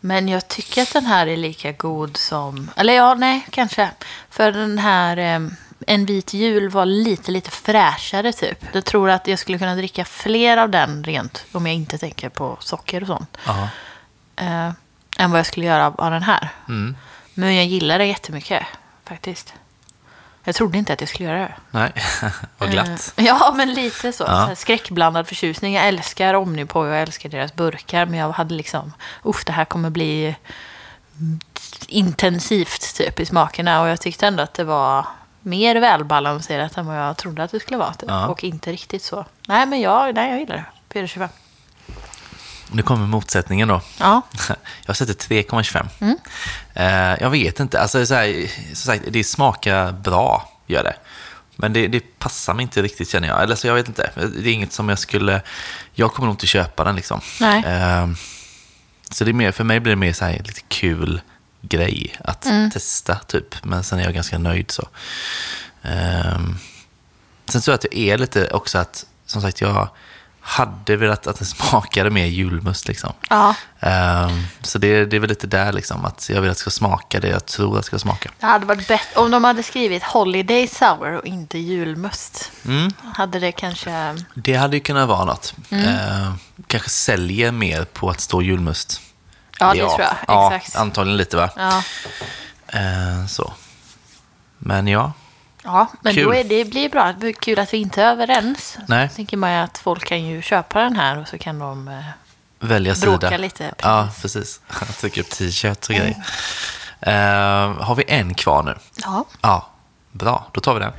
[0.00, 2.70] Men jag tycker att den här är lika god som...
[2.76, 3.90] Eller ja, nej, kanske.
[4.30, 5.16] För den här...
[5.16, 5.48] Eh,
[5.86, 8.64] en vit jul var lite, lite fräschare typ.
[8.72, 11.44] Jag tror att jag skulle kunna dricka fler av den rent.
[11.52, 13.36] Om jag inte tänker på socker och sånt.
[14.36, 14.70] Eh,
[15.18, 16.48] än vad jag skulle göra av, av den här.
[16.68, 16.96] Mm.
[17.34, 18.62] Men jag gillar det jättemycket
[19.04, 19.54] faktiskt.
[20.44, 21.54] Jag trodde inte att jag skulle göra det.
[21.70, 21.92] Nej,
[22.58, 23.12] vad glatt.
[23.16, 24.24] Eh, Ja, men lite så.
[24.24, 24.46] Ja.
[24.50, 25.74] så skräckblandad förtjusning.
[25.74, 28.06] Jag älskar Omnipoj och jag älskar deras burkar.
[28.06, 30.34] Men jag hade liksom, uff, det här kommer bli
[31.88, 33.82] intensivt typ i smakerna.
[33.82, 35.06] Och jag tyckte ändå att det var
[35.42, 37.94] mer välbalanserat än vad jag trodde att det skulle vara.
[37.94, 38.08] Typ.
[38.08, 38.26] Ja.
[38.26, 39.24] Och inte riktigt så.
[39.48, 40.64] Nej, men jag, nej, jag gillar det.
[40.92, 41.28] 425.
[42.72, 43.80] Nu kommer motsättningen då.
[43.98, 44.22] Ja.
[44.86, 45.86] Jag sätter 3,25.
[46.00, 46.16] Mm.
[46.74, 50.94] Eh, jag vet inte, alltså så här, som sagt, det smakar bra, gör det.
[51.56, 53.42] Men det, det passar mig inte riktigt känner jag.
[53.42, 55.42] Eller så jag vet inte, det är inget som jag skulle...
[55.94, 57.20] Jag kommer nog inte köpa den liksom.
[57.40, 57.64] Nej.
[57.64, 58.08] Eh,
[59.10, 61.20] så det är mer, för mig blir det mer så här lite kul
[61.60, 62.70] grej att Mm.
[62.70, 63.64] testa typ.
[63.64, 64.88] Men sen är jag ganska nöjd så.
[65.82, 66.58] Ehm,
[67.48, 69.88] sen tror jag att det är lite också att, som sagt, jag
[70.40, 73.12] hade velat att det smakade mer julmust liksom.
[73.28, 73.54] ja.
[73.80, 76.70] Ehm, så det, det är väl lite där liksom, att jag vill att det ska
[76.70, 78.30] smaka det jag tror att det ska smaka.
[78.40, 82.52] Det hade varit bättre om de hade skrivit Holiday Sour och inte julmust.
[82.64, 82.92] Mm.
[83.14, 84.16] Hade det kanske...
[84.34, 85.54] Det hade ju kunnat vara något.
[85.70, 86.32] Ehm,
[86.66, 89.00] kanske säljer mer på att stå julmust.
[89.58, 90.14] Ja, det tror jag.
[90.28, 90.76] Ja, Exakt.
[90.76, 91.50] antagligen lite va.
[91.56, 91.82] Ja,
[92.72, 93.52] Ehm, så.
[94.58, 95.12] Men ja,
[95.64, 96.24] ja men Kul.
[96.24, 97.06] då är det blir bra.
[97.06, 98.78] Det blir kul att vi inte är överens.
[98.86, 99.08] Nej.
[99.08, 101.88] Så tänker man ju att folk kan ju köpa den här och så kan de...
[101.88, 101.94] eh,
[102.60, 103.36] välja Bråka sida.
[103.36, 104.60] lite, Ja, precis.
[105.00, 106.16] Trycka upp t-shirts och grejer.
[107.00, 108.74] Ehm, har vi en kvar nu?
[109.04, 109.24] Ja.
[109.40, 109.68] Ja,
[110.12, 110.46] bra.
[110.52, 110.92] Då tar vi den.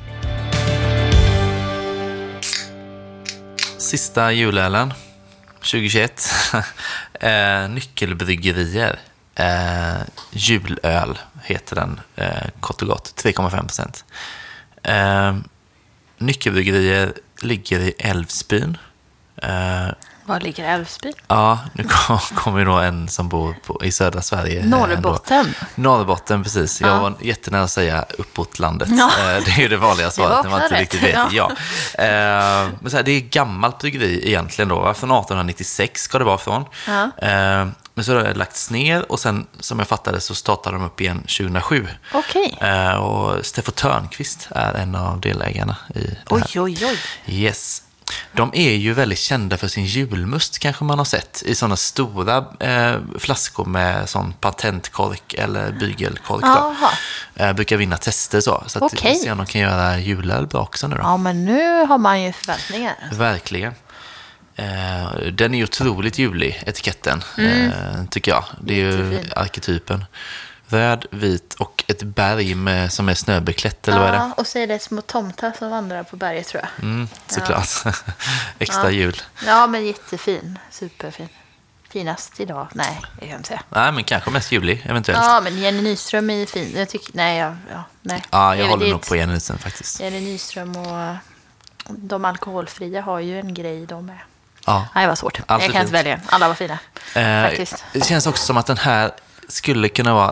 [3.78, 4.94] Sista julölen
[5.62, 6.30] 2021.
[7.20, 9.00] eh, nyckelbryggerier.
[9.36, 10.02] Eh,
[10.32, 13.24] julöl heter den eh, kort och gott.
[13.24, 14.06] 3,5 procent.
[14.84, 15.36] Eh,
[16.18, 18.78] nyckelbryggerier ligger i Älvsbyn.
[19.36, 19.90] Eh,
[20.30, 21.14] var ligger Älvsbyn?
[21.28, 24.66] Ja, nu kom- kommer ju då en som bor på, i södra Sverige.
[24.66, 25.38] Norrbotten.
[25.40, 25.54] ändå.
[25.76, 26.82] Norrbotten, precis.
[26.82, 27.00] Jag Ja.
[27.02, 28.90] var jättenära att säga uppåt landet.
[28.92, 29.06] Ja.
[29.20, 31.16] Eh, Det är ju det vanliga svaret var när man inte riktigt vet.
[31.16, 31.30] Ja.
[31.32, 31.52] Ja.
[32.04, 34.94] Eh, Men så här, det är gammalt bryggeri egentligen då.
[34.94, 36.66] Från 1896 ska det vara från.
[36.88, 37.04] Ja.
[37.28, 40.86] Eh, Men så har det lagts ner och sen, som jag fattade, så startade de
[40.86, 41.88] upp igen 2007.
[42.14, 42.58] Okej.
[42.62, 46.24] Eh, Och Steffo Törnqvist är en av delägarna i det här.
[46.30, 46.98] Oj, oj, oj.
[47.36, 47.82] Yes.
[48.32, 52.46] De är ju väldigt kända för sin julmust kanske man har sett i sådana stora
[52.60, 56.44] eh, flaskor med sån patentkork eller bygelkork.
[57.36, 58.64] Eh, brukar vinna tester så.
[58.68, 59.12] Så att Okej.
[59.14, 61.02] vi ser om de kan göra julöl bra också nu då.
[61.02, 62.96] Ja, men nu har man ju förväntningar.
[63.12, 63.74] Verkligen.
[64.56, 68.44] Eh, den är ju otroligt julig, etiketten, eh, tycker jag.
[68.62, 69.12] Det är ju Mm.
[69.12, 69.34] Jättefin.
[69.36, 70.06] arketypen.
[70.70, 74.18] Röd, vit och ett berg med, som är snöbeklätt, eller vad är det?
[74.18, 76.84] Ja, och så är det små tomtar som vandrar på berget tror jag.
[76.84, 77.68] Mm, såklart.
[78.60, 78.90] Extra Ja.
[78.90, 79.22] jul.
[79.46, 80.60] Ja, men jättefin.
[80.72, 81.30] Superfin.
[81.90, 82.68] Finast idag?
[82.74, 83.62] Nej, det kan jag inte säga.
[83.70, 85.20] Nej, men kanske mest julig, eventuellt.
[85.24, 86.74] Ja, men Jenny Nyström är fin.
[86.76, 88.24] Jag tycker, nej, ja, ja, nej.
[88.32, 90.00] Ja, jag är håller nog på Jenny Nilsson faktiskt.
[90.00, 91.16] Jenny Nyström och
[91.88, 94.18] de alkoholfria har ju en grej de med.
[94.66, 94.88] Ja.
[94.96, 95.40] Nej, det var svårt.
[95.46, 96.20] Alltid jag kan inte välja.
[96.26, 96.80] Alla var fina.
[97.16, 97.84] Eh, Faktiskt.
[97.94, 99.12] det känns också som att den här
[99.50, 100.28] skulle kunna vara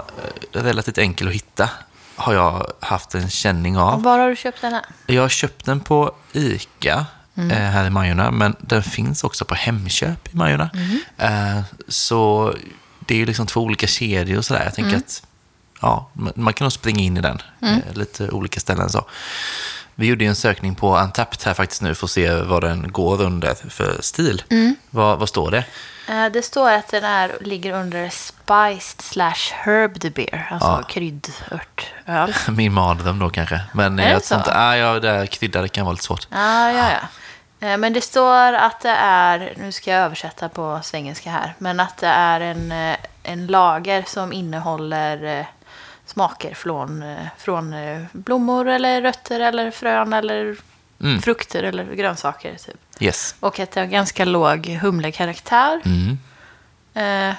[0.54, 1.70] eh, relativt enkel att hitta.
[2.16, 4.04] Har jag haft en känning Och av.
[4.04, 4.84] var har du köpt den här?
[5.06, 7.06] Jag har köpt den på ICA
[7.38, 7.52] Mm.
[7.52, 10.70] eh, här i Majorna, men den finns också på Hemköp i Majorna.
[10.74, 11.00] Mm.
[11.58, 12.54] Eh, så
[13.00, 14.64] det är ju liksom två olika kedjor och sådär.
[14.64, 15.00] Jag tänker Mm.
[15.06, 15.24] att
[15.82, 17.42] ja, man kan nog springa in i den.
[17.62, 19.06] Eh, lite olika ställen så.
[19.96, 22.92] Vi gjorde ju en sökning på Antapt här faktiskt nu för att se vad den
[22.92, 24.44] går under för stil.
[24.50, 24.76] Mm.
[24.90, 25.66] Vad, vad står det?
[26.08, 30.84] Eh, Det står att den är, ligger under spiced slash herbed beer, alltså Ja.
[30.90, 32.34] kryddörtöl.
[32.56, 33.62] Min mardröm då kanske.
[33.74, 34.36] Men Är det jag så?
[34.36, 36.28] inte, ah, ja, det här kryddade kan vara lite svårt.
[36.32, 37.68] Ja, ja, ja.
[37.68, 41.80] Eh, Men det står att det är, nu ska jag översätta på svengelska här, men
[41.80, 45.46] att det är en, eh, en lager som innehåller eh,
[46.06, 47.04] smaker från,
[47.38, 47.76] från
[48.12, 50.56] blommor eller rötter eller frön eller
[51.02, 51.22] Mm.
[51.22, 52.56] frukter eller grönsaker.
[52.56, 52.76] Typ.
[53.00, 53.36] Yes.
[53.40, 55.82] Och att det har ganska låg humlekaraktär.
[55.86, 56.18] Mm.
[56.94, 57.36] Eh,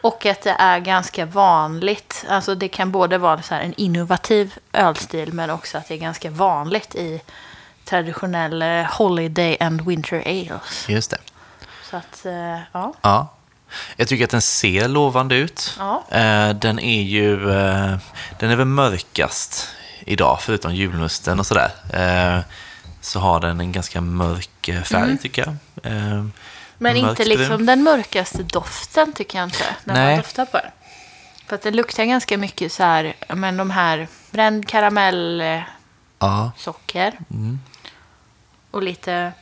[0.00, 2.24] och att det är ganska vanligt.
[2.28, 6.30] Alltså det kan både vara så en innovativ ölstil men också att det är ganska
[6.30, 7.20] vanligt i
[7.84, 10.88] traditionell eh, holiday and winter ales.
[10.88, 11.18] Just det.
[11.90, 12.94] Så att, eh, ja.
[13.02, 13.32] Ja.
[13.96, 15.76] Jag tycker att den ser lovande ut.
[15.78, 16.04] Ja.
[16.10, 17.96] Eh, Den är ju eh,
[18.38, 19.68] den är väl mörkast
[20.00, 21.70] idag, förutom julmusten och sådär.
[23.06, 25.56] Eh, Så har den en ganska mörk eh, färg, tycker jag.
[25.92, 26.32] Eh, Mm.
[26.78, 29.64] Men inte liksom den mörkaste doften tycker jag inte.
[29.84, 30.06] När Nej.
[30.06, 30.70] man doftar på den.
[31.46, 35.66] För att det luktar ganska mycket så här, men de här bränd karamellsocker.
[36.18, 36.52] Ja,
[38.70, 39.32] Och lite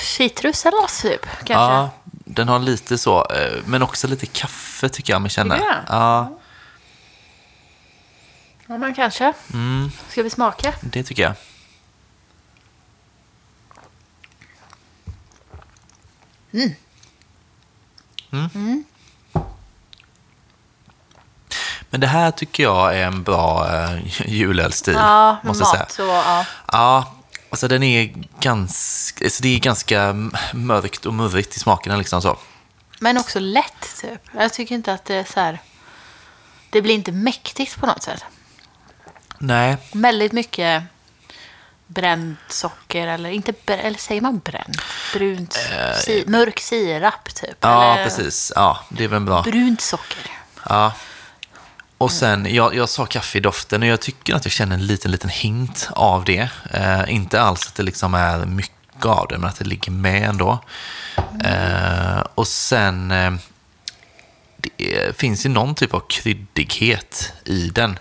[0.00, 1.26] citrus eller något typ.
[1.36, 1.52] Kanske.
[1.52, 5.56] ja, den har lite så, eh, men också lite kaffe tycker jag mig känna.
[5.56, 5.62] Du?
[5.88, 6.38] Ja,
[8.70, 9.32] Ja, men kanske.
[9.52, 10.74] mm, Ska vi smaka?
[10.80, 11.34] det tycker jag.
[18.32, 18.84] Mm.
[21.90, 25.80] Men det här tycker jag är en bra uh, julölstil, Ja, måste jag säga.
[25.82, 26.46] mat så, ja.
[26.72, 27.14] Ja,
[27.50, 30.12] alltså den är ganska, alltså det är ganska
[30.52, 32.38] mörkt och murrigt i smakerna liksom så.
[33.00, 34.20] Men också lätt typ.
[34.34, 35.58] Jag tycker inte att det är så här...
[36.70, 38.24] Det blir inte mäktigt på något sätt.
[39.42, 40.82] Nej, Väldigt mycket
[41.86, 44.82] bränt socker eller inte eller säger man bränt?
[45.12, 45.58] Brunt,
[46.04, 47.56] si, mörk sirap typ.
[47.60, 48.52] Ja eller precis.
[48.54, 49.42] Ja, det är väl bra.
[49.42, 50.30] Brunt socker.
[50.68, 50.92] Ja.
[51.98, 54.86] Och sen, jag, jag sa kaffe i doften och jag tycker att jag känner en
[54.86, 56.48] liten, liten hint av det.
[56.70, 60.28] Eh, inte alls att det liksom är mycket av det, men att det ligger med
[60.28, 60.64] ändå.
[61.44, 63.32] Eh, och sen, eh,
[64.56, 67.98] det finns ju någon typ av kryddighet i den.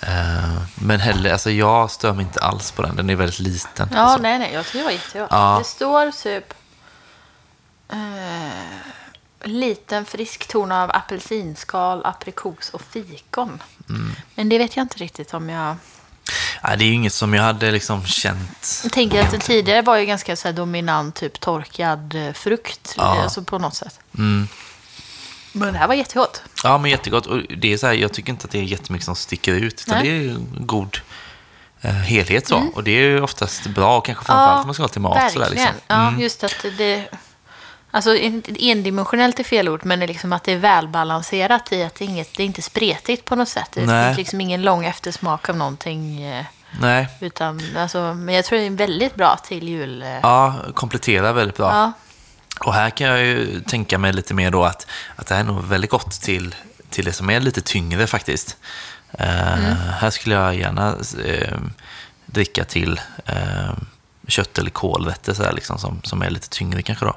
[0.00, 3.88] Eh, men heller, alltså jag stör mig inte alls på den, den är väldigt liten.
[3.92, 4.22] Ja, alltså.
[4.22, 4.52] nej, nej.
[4.52, 5.28] Jag tycker det var jättegott.
[5.30, 5.56] Ja.
[5.58, 6.54] Det står typ...
[7.88, 8.90] Eh,
[9.42, 13.62] liten frisk ton av apelsinskal, aprikos och fikon.
[13.88, 14.12] Mm.
[14.34, 15.76] Men det vet jag inte riktigt om jag...
[16.64, 18.80] Nej, det är ju inget som jag hade liksom känt.
[18.82, 22.94] Jag tänker att den tidigare var ju ganska så dominant, typ torkad eh, frukt.
[22.96, 23.22] Ja.
[23.22, 24.00] Alltså på något sätt.
[24.18, 24.48] Mm.
[25.52, 26.42] Men det här var jättegott.
[26.64, 27.26] Ja, men jättegott.
[27.26, 29.84] Och det är så här, jag tycker inte att det är jättemycket som sticker ut.
[29.86, 30.08] Utan Nej.
[30.08, 30.98] det är en god
[31.80, 32.62] eh, helhet så.
[32.74, 35.32] Och det är ju oftast bra, kanske framförallt om man ska ha till mat.
[35.32, 35.68] Sådär, liksom.
[35.88, 37.04] Ja, just att det...
[37.92, 41.82] Alltså en- endimensionellt är fel ord, men det är liksom att det är välbalanserat i
[41.82, 43.68] att det är, inget, det är inte spretigt på något sätt.
[43.72, 46.22] Det finns liksom ingen lång eftersmak av någonting.
[46.22, 46.44] eh,
[46.80, 50.02] Nej, Utan, alltså, men jag tror det är väldigt bra till jul.
[50.02, 50.08] eh.
[50.22, 51.72] ja, kompletterar väldigt bra.
[51.74, 51.92] Ja.
[52.64, 55.46] Och här kan jag ju tänka mig lite mer då att, att det här är
[55.46, 56.54] nog väldigt gott till,
[56.90, 58.56] till det som är lite tyngre faktiskt.
[59.12, 59.76] Eh, Mm.
[59.76, 61.58] Här skulle jag gärna eh,
[62.26, 63.72] dricka till eh,
[64.28, 67.16] kött eller kålrätter så här, liksom, som, som är lite tyngre kanske då.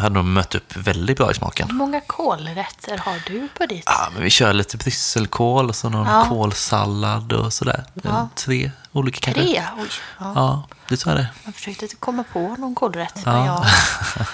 [0.00, 1.68] Hade nog mött upp väldigt bra i smaken.
[1.70, 3.82] Hur många kålrätter har du på ditt?
[3.86, 6.26] Ja, men vi kör lite brysselkål och så någon Ja.
[6.28, 7.84] kålsallad och sådär.
[8.02, 8.28] Ja.
[8.34, 9.42] Tre olika kanske.
[9.42, 9.62] Tre?
[9.78, 9.88] Oj.
[10.18, 10.32] Ja.
[10.34, 11.28] Ja, det tror jag det.
[11.44, 13.22] Jag försökte komma på någon kålrätt.
[13.24, 13.32] Ja.
[13.32, 13.64] Men jag...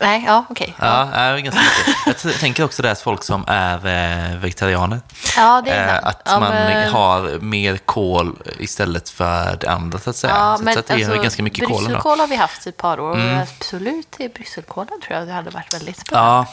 [0.00, 0.74] Nej, ja, okej.
[0.78, 2.24] Ja, det är ganska mycket.
[2.24, 5.00] Jag tänker också det att folk som är eh, vegetarianer,
[5.36, 6.06] Ja, det är eh, sant.
[6.06, 10.34] att ja, man men- har mer kål istället för det andra så att säga.
[10.36, 11.64] Ja, så, men så att det är alltså, ganska mycket.
[11.68, 11.76] Mm.
[11.76, 13.10] Brysselkål har vi haft ett par år.
[13.10, 16.18] Och absolut, i brysselkålen tror jag det hade varit väldigt bra.
[16.18, 16.46] Ja,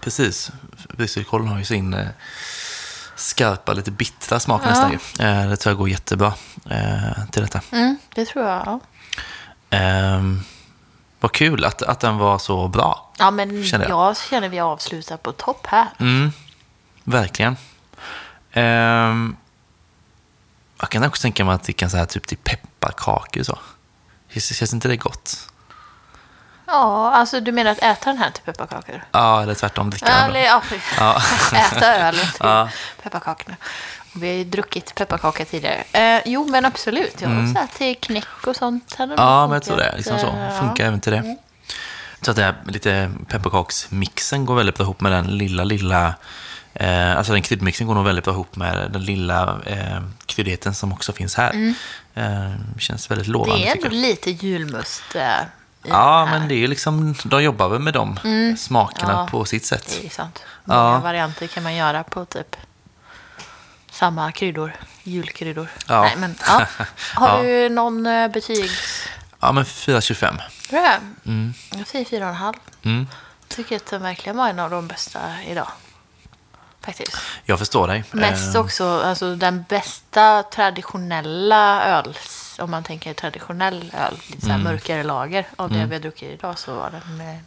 [0.00, 0.50] precis.
[0.88, 2.06] Brysselkålen har ju sin eh,
[3.16, 4.68] skarpa, lite bittra smak Ja.
[4.70, 4.92] nästan.
[5.26, 6.34] Eh, det tror jag går jättebra
[6.70, 7.60] eh, till detta.
[7.72, 8.62] Mm, det tror jag.
[8.66, 8.80] Ja,
[9.70, 10.40] Ehm,
[11.20, 13.10] vad kul att, att den var så bra.
[13.18, 14.08] ja men Känner jag.
[14.08, 14.16] jag.
[14.16, 15.88] känner vi avslutar på topp här.
[16.00, 16.32] Mm,
[17.04, 17.56] verkligen.
[18.52, 19.36] Ehm,
[20.80, 23.58] jag kan också tänka mig att det kan så här typ till pepparkakor och så.
[24.28, 25.48] Känns, känns inte det gott?
[26.66, 29.04] Ja, alltså du menar att äta den här till pepparkakor?
[29.12, 30.62] Ja, eller tvärtom dricka den Eller ja,
[30.98, 31.22] Ja.
[31.72, 32.68] äta öl till Ja.
[33.02, 33.56] pepparkakorna.
[34.16, 35.84] Vi har ju druckit pepparkaka tidigare.
[35.92, 37.20] Eh, jo, men absolut.
[37.20, 38.94] Jag har så här till knäck och sånt.
[38.98, 39.24] hade Mm.
[39.24, 39.94] Ja, men jag tror det.
[39.96, 40.26] Liksom så.
[40.26, 41.18] Eh, Funkar även till det.
[41.18, 41.36] Mm.
[42.22, 46.14] Så att det här lite pepparkaksmixen går väldigt bra ihop med den lilla, lilla...
[46.74, 50.92] Eh, alltså den kryddmixen går nog väldigt bra ihop med den lilla eh, kryddigheten som
[50.92, 51.74] också finns här.
[52.14, 53.76] Eh, känns väldigt lovande Mm.
[53.80, 55.02] Det är ändå lite julmust.
[55.84, 58.16] Eh, Ja, men det är ju liksom, de jobbar väl med de
[58.58, 59.20] smakerna Mm.
[59.24, 59.28] Ja.
[59.30, 59.98] på sitt sätt.
[60.00, 60.42] Det är sant.
[60.64, 60.84] Ja.
[60.84, 62.56] Många varianter kan man göra på typ
[63.90, 64.72] samma kryddor.
[65.02, 65.68] Julkryddor.
[65.88, 66.00] Ja.
[66.02, 66.66] Nej, men, ja.
[67.14, 67.42] Har Ja.
[67.42, 69.02] du någon eh, betygs...
[69.40, 70.40] Ja, men 4,25.
[70.68, 71.00] Tror jag.
[71.78, 72.56] Jag säger fyra och en halv.
[72.82, 73.06] Mm.
[73.48, 75.68] Tycker att den verkligen var en av de bästa idag.
[76.84, 77.16] Faktiskt.
[77.44, 78.04] Jag förstår dig.
[78.10, 81.80] Mest Eh, också, alltså den bästa traditionella
[82.58, 84.72] om man tänker traditionell öl, lite så här Mm.
[84.72, 87.38] mörkare lager av det vi har druckit idag så var den en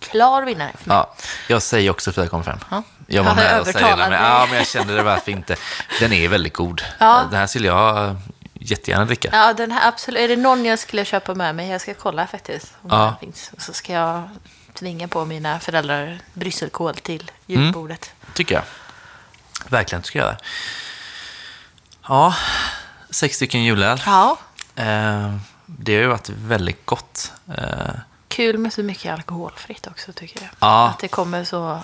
[0.00, 0.96] klar vinnare för mig.
[0.96, 1.14] Ja,
[1.48, 2.58] jag säger också 4,5.
[2.70, 2.82] Ja.
[3.06, 5.56] Jag var med och säger det, men, ja, men jag kände det varför inte.
[6.00, 6.82] Den är väldigt god.
[6.98, 7.24] Ja.
[7.30, 8.16] Den här skulle jag
[8.54, 9.28] jättegärna dricka.
[9.32, 10.20] Ja, den här absolut.
[10.20, 11.68] Är det någon jag skulle köpa med mig?
[11.68, 12.74] Jag ska kolla faktiskt.
[12.82, 13.04] Om Ja.
[13.04, 13.50] den finns.
[13.56, 14.28] Och så ska jag
[14.74, 18.10] tvinga på mina föräldrar brysselkål till julbordet.
[18.34, 18.64] Tycker jag.
[19.68, 20.36] Verkligen ska jag.
[22.08, 22.34] Ja,
[23.10, 24.02] sex stycken julöl.
[24.06, 24.38] Ja,
[25.66, 27.32] det har ju varit väldigt gott.
[27.58, 27.90] Eh,
[28.28, 30.50] kul med så mycket alkoholfritt också tycker jag.
[30.60, 30.88] Ja.
[30.88, 31.80] Att det kommer så...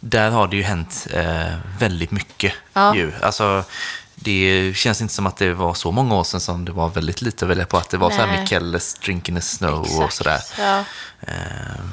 [0.00, 2.94] där har det ju hänt eh, väldigt mycket Ja.
[2.96, 3.12] ju.
[3.22, 3.64] Alltså,
[4.14, 7.22] det känns inte som att det var så många år sedan som det var väldigt
[7.22, 7.76] lite att välja på.
[7.76, 8.40] Att det var så här Nej.
[8.40, 10.14] Mikkelles Drink in the Snow och Exakt.
[10.14, 10.40] sådär.
[10.58, 10.84] Ja.
[11.20, 11.84] Eh,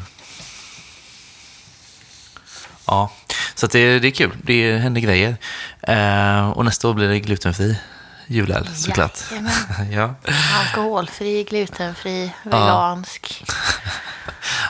[2.88, 3.12] ja,
[3.56, 4.32] så det, det är kul.
[4.44, 5.36] Det händer grejer.
[5.82, 7.80] Eh, och nästa år blir det glutenfri
[8.28, 9.20] julöl såklart.
[9.92, 10.16] Ja.
[10.60, 13.44] Alkoholfri, glutenfri, vegansk,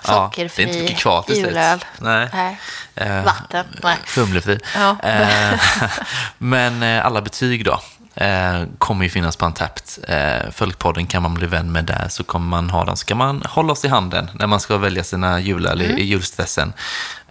[0.08, 1.86] Ja, sockerfri, det är inte kvar till julöl.
[2.00, 2.30] Nej.
[2.34, 2.60] Nej.
[2.96, 3.66] Eh, Vatten.
[3.84, 3.98] Nej.
[4.06, 4.60] Fumlefri.
[4.76, 4.98] Ja.
[5.04, 5.60] Eh,
[6.38, 7.80] men eh, alla betyg då
[8.24, 9.84] eh, kommer ju finnas på Antapped.
[10.08, 12.96] Eh, Folkpodden kan man bli vän med där så kommer man ha dem.
[12.98, 16.74] Ska man hålla oss i handen när man ska välja sina julöl i- i julstressen.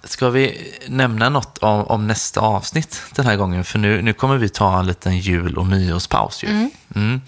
[0.05, 3.65] Ska vi nämna något om, om nästa avsnitt den här gången?
[3.65, 6.71] För nu, nu kommer vi ta en liten jul och nyårspaus ju.
[6.95, 7.21] Mm.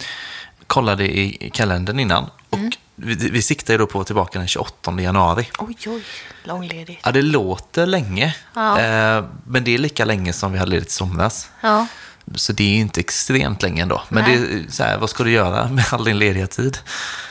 [0.66, 2.58] Kollade i kalendern innan och
[2.96, 5.50] vi, vi siktar ju då på att vara tillbaka den 28 januari.
[5.58, 6.02] Oj, oj.
[6.44, 7.00] Långledigt.
[7.04, 8.34] Ja, det låter länge.
[8.54, 8.80] Ja.
[8.80, 11.50] Eh, men det är lika länge som vi hade ledigt i somras.
[11.60, 11.86] Ja.
[12.34, 14.02] Så det är inte extremt länge ändå.
[14.08, 14.38] Men Nej.
[14.38, 16.78] det är så här, vad ska du göra med all din lediga tid?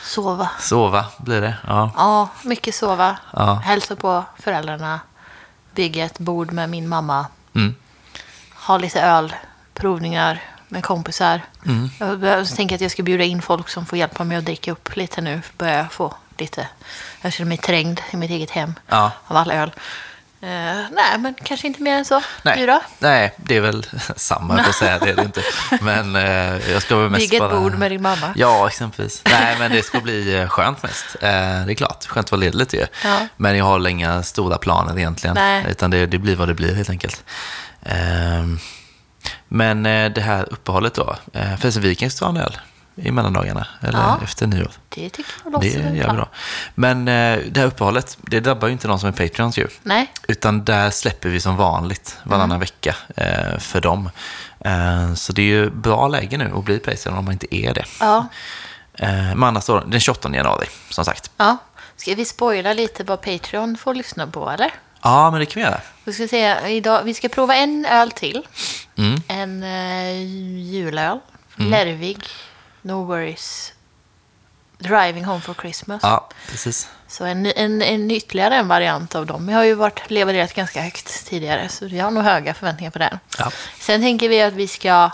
[0.02, 0.50] Sova.
[0.60, 1.54] Sova blir det.
[1.66, 1.90] Ja.
[1.96, 3.16] Ja, mycket sova.
[3.32, 3.54] Ja.
[3.54, 5.00] Hälsa på föräldrarna.
[5.74, 7.26] Bygga ett bord med min mamma.
[7.54, 7.74] Mm.
[8.54, 9.34] Ha lite öl.
[9.74, 11.40] Provningar med kompisar.
[11.66, 11.90] Mm.
[11.98, 14.96] Jag tänka att jag ska bjuda in folk som får hjälpa mig att dricka upp
[14.96, 15.42] lite nu.
[15.42, 16.68] För börjar jag få lite...
[17.20, 19.12] Jag känner mig trängd i mitt eget hem Ja.
[19.26, 19.72] av all öl.
[20.44, 22.22] Eh, nej, men kanske inte mer än så.
[22.42, 22.58] Nej.
[22.58, 22.80] Du då?
[22.98, 25.42] Nej, det är väl samma på att säga, det är det inte.
[25.80, 27.60] Men eh, jag ska väl mest Bygga ett bara...
[27.60, 28.32] bord med din mamma.
[28.36, 29.22] Ja, exempelvis.
[29.24, 31.16] Nej, men det ska bli eh, skönt mest.
[31.20, 31.30] Eh,
[31.66, 32.86] det är klart, skönt att vara ledig lite ju.
[33.04, 33.18] Ja.
[33.36, 35.34] Men jag har inga stora planer egentligen.
[35.34, 35.66] Nej.
[35.68, 37.24] Utan det, det blir vad det blir helt enkelt.
[37.82, 38.58] Ehm,
[39.48, 41.16] men eh, det här uppehållet då.
[41.32, 42.58] Eh, förresten, vi kan ju ta en öl
[42.96, 43.66] i mellandagarna.
[43.82, 44.20] Eller Ja.
[44.24, 44.70] efter nyår.
[44.88, 46.16] Det tycker jag låter Det vi plan.
[46.16, 46.28] då.
[46.74, 49.68] Men eh, det här uppehållet, det drabbar ju inte någon som är Patreons ju.
[49.82, 52.60] Nej, Utan där släpper vi som vanligt varannan Mm.
[52.60, 54.10] vecka eh, för dem.
[54.60, 57.74] Eh, så det är ju bra läge nu att bli Patreon om man inte är
[57.74, 57.84] det.
[58.00, 58.26] ja.
[58.98, 61.30] Eh, men annars då, den 28 januari, som sagt.
[61.36, 61.56] ja.
[61.96, 64.72] Ska vi spoila lite vad Patreon får lyssna på, eller?
[65.02, 65.80] Ja, men det kan vi göra.
[66.04, 68.42] Vi ska, se, idag, vi ska prova en öl till.
[68.96, 69.22] Mm.
[69.28, 70.22] En uh,
[70.72, 71.18] julöl.
[71.56, 72.18] Lervig.
[72.84, 73.72] No worries.
[74.78, 76.00] Driving home for Christmas.
[76.02, 76.88] Ja, precis.
[77.08, 79.48] Så en, en, en ytterligare en variant av dem.
[79.48, 81.68] Jag har ju varit levererat ganska högt tidigare.
[81.68, 83.18] Så jag har nog höga förväntningar på den.
[83.38, 83.50] Ja.
[83.80, 85.10] Sen tänker vi att vi ska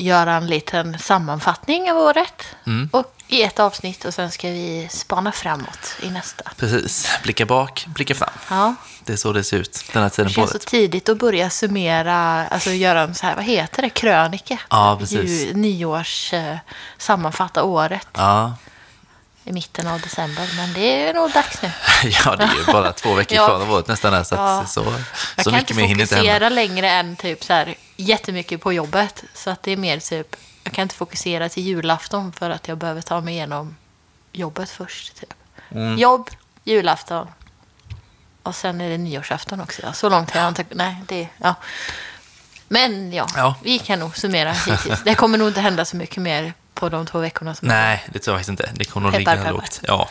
[0.00, 2.42] göra en liten sammanfattning av året.
[2.66, 2.88] Mm.
[2.92, 4.04] Och i ett avsnitt.
[4.04, 6.44] Och sen ska vi spana framåt i nästa.
[6.56, 7.08] Precis.
[7.22, 8.30] Blicka bak, blicka fram.
[8.50, 8.74] Ja.
[9.04, 10.66] Det är så det ser ut den här tiden Det på känns så året.
[10.66, 14.58] tidigt att börja summera, alltså göra en så här, vad heter det, krönika?
[14.70, 15.46] Ja, precis.
[15.46, 16.56] Ju, nyårs, eh,
[16.98, 18.54] sammanfatta året Ja.
[19.44, 20.48] I mitten av december.
[20.56, 21.70] Men det är nog dags nu.
[22.24, 23.46] ja, det är ju bara två veckor Ja.
[23.46, 24.12] kvar av året nästan.
[24.12, 24.64] Här, så Ja.
[24.66, 24.80] så,
[25.36, 26.30] Jag så kan mycket inte mer hinner inte hända.
[26.32, 29.24] fokusera längre än typ så här jättemycket på jobbet.
[29.34, 32.78] Så att det är mer typ, jag kan inte fokusera till julafton för att jag
[32.78, 33.76] behöver ta mig igenom
[34.32, 35.16] jobbet först.
[35.20, 35.34] Typ.
[35.70, 35.98] Mm.
[35.98, 36.30] Jobb,
[36.64, 37.26] julafton.
[38.42, 39.82] Och sen är det nyårsafton också.
[39.82, 39.92] Ja.
[39.92, 40.64] Så långt har jag inte...
[40.70, 41.28] Nej, det...
[41.38, 41.54] Ja.
[42.68, 43.54] Men ja, Ja.
[43.62, 45.02] vi kan nog summera hittills.
[45.04, 48.18] Det kommer nog inte hända så mycket mer på de två veckorna som Nej, det
[48.18, 48.70] tror jag faktiskt inte.
[48.74, 49.50] Det kommer nog ligga peppar.
[49.52, 49.80] lågt.
[49.82, 50.08] Ja.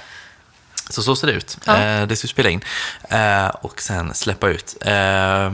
[0.89, 1.57] Så så ser det ut.
[1.65, 1.77] Ja.
[1.77, 2.61] Eh, det ska vi spela in
[3.09, 4.77] eh, och sen släppa ut.
[4.81, 5.53] Eh,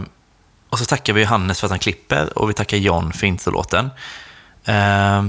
[0.69, 3.89] och så tackar vi Hannes för att han klipper och vi tackar John för introlåten.
[4.65, 5.25] Eh,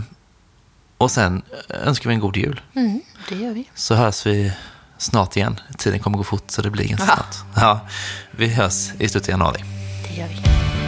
[0.99, 2.61] och sen önskar vi en god jul.
[2.77, 3.71] Mm, det gör vi.
[3.75, 4.53] Så hörs vi
[4.99, 5.61] snart igen.
[5.79, 7.15] Tiden kommer gå fort så det blir ganska Ja.
[7.17, 7.37] snart.
[7.57, 7.81] Ja,
[8.31, 9.65] vi hörs i slutet av januari.
[10.09, 10.86] Det gör vi.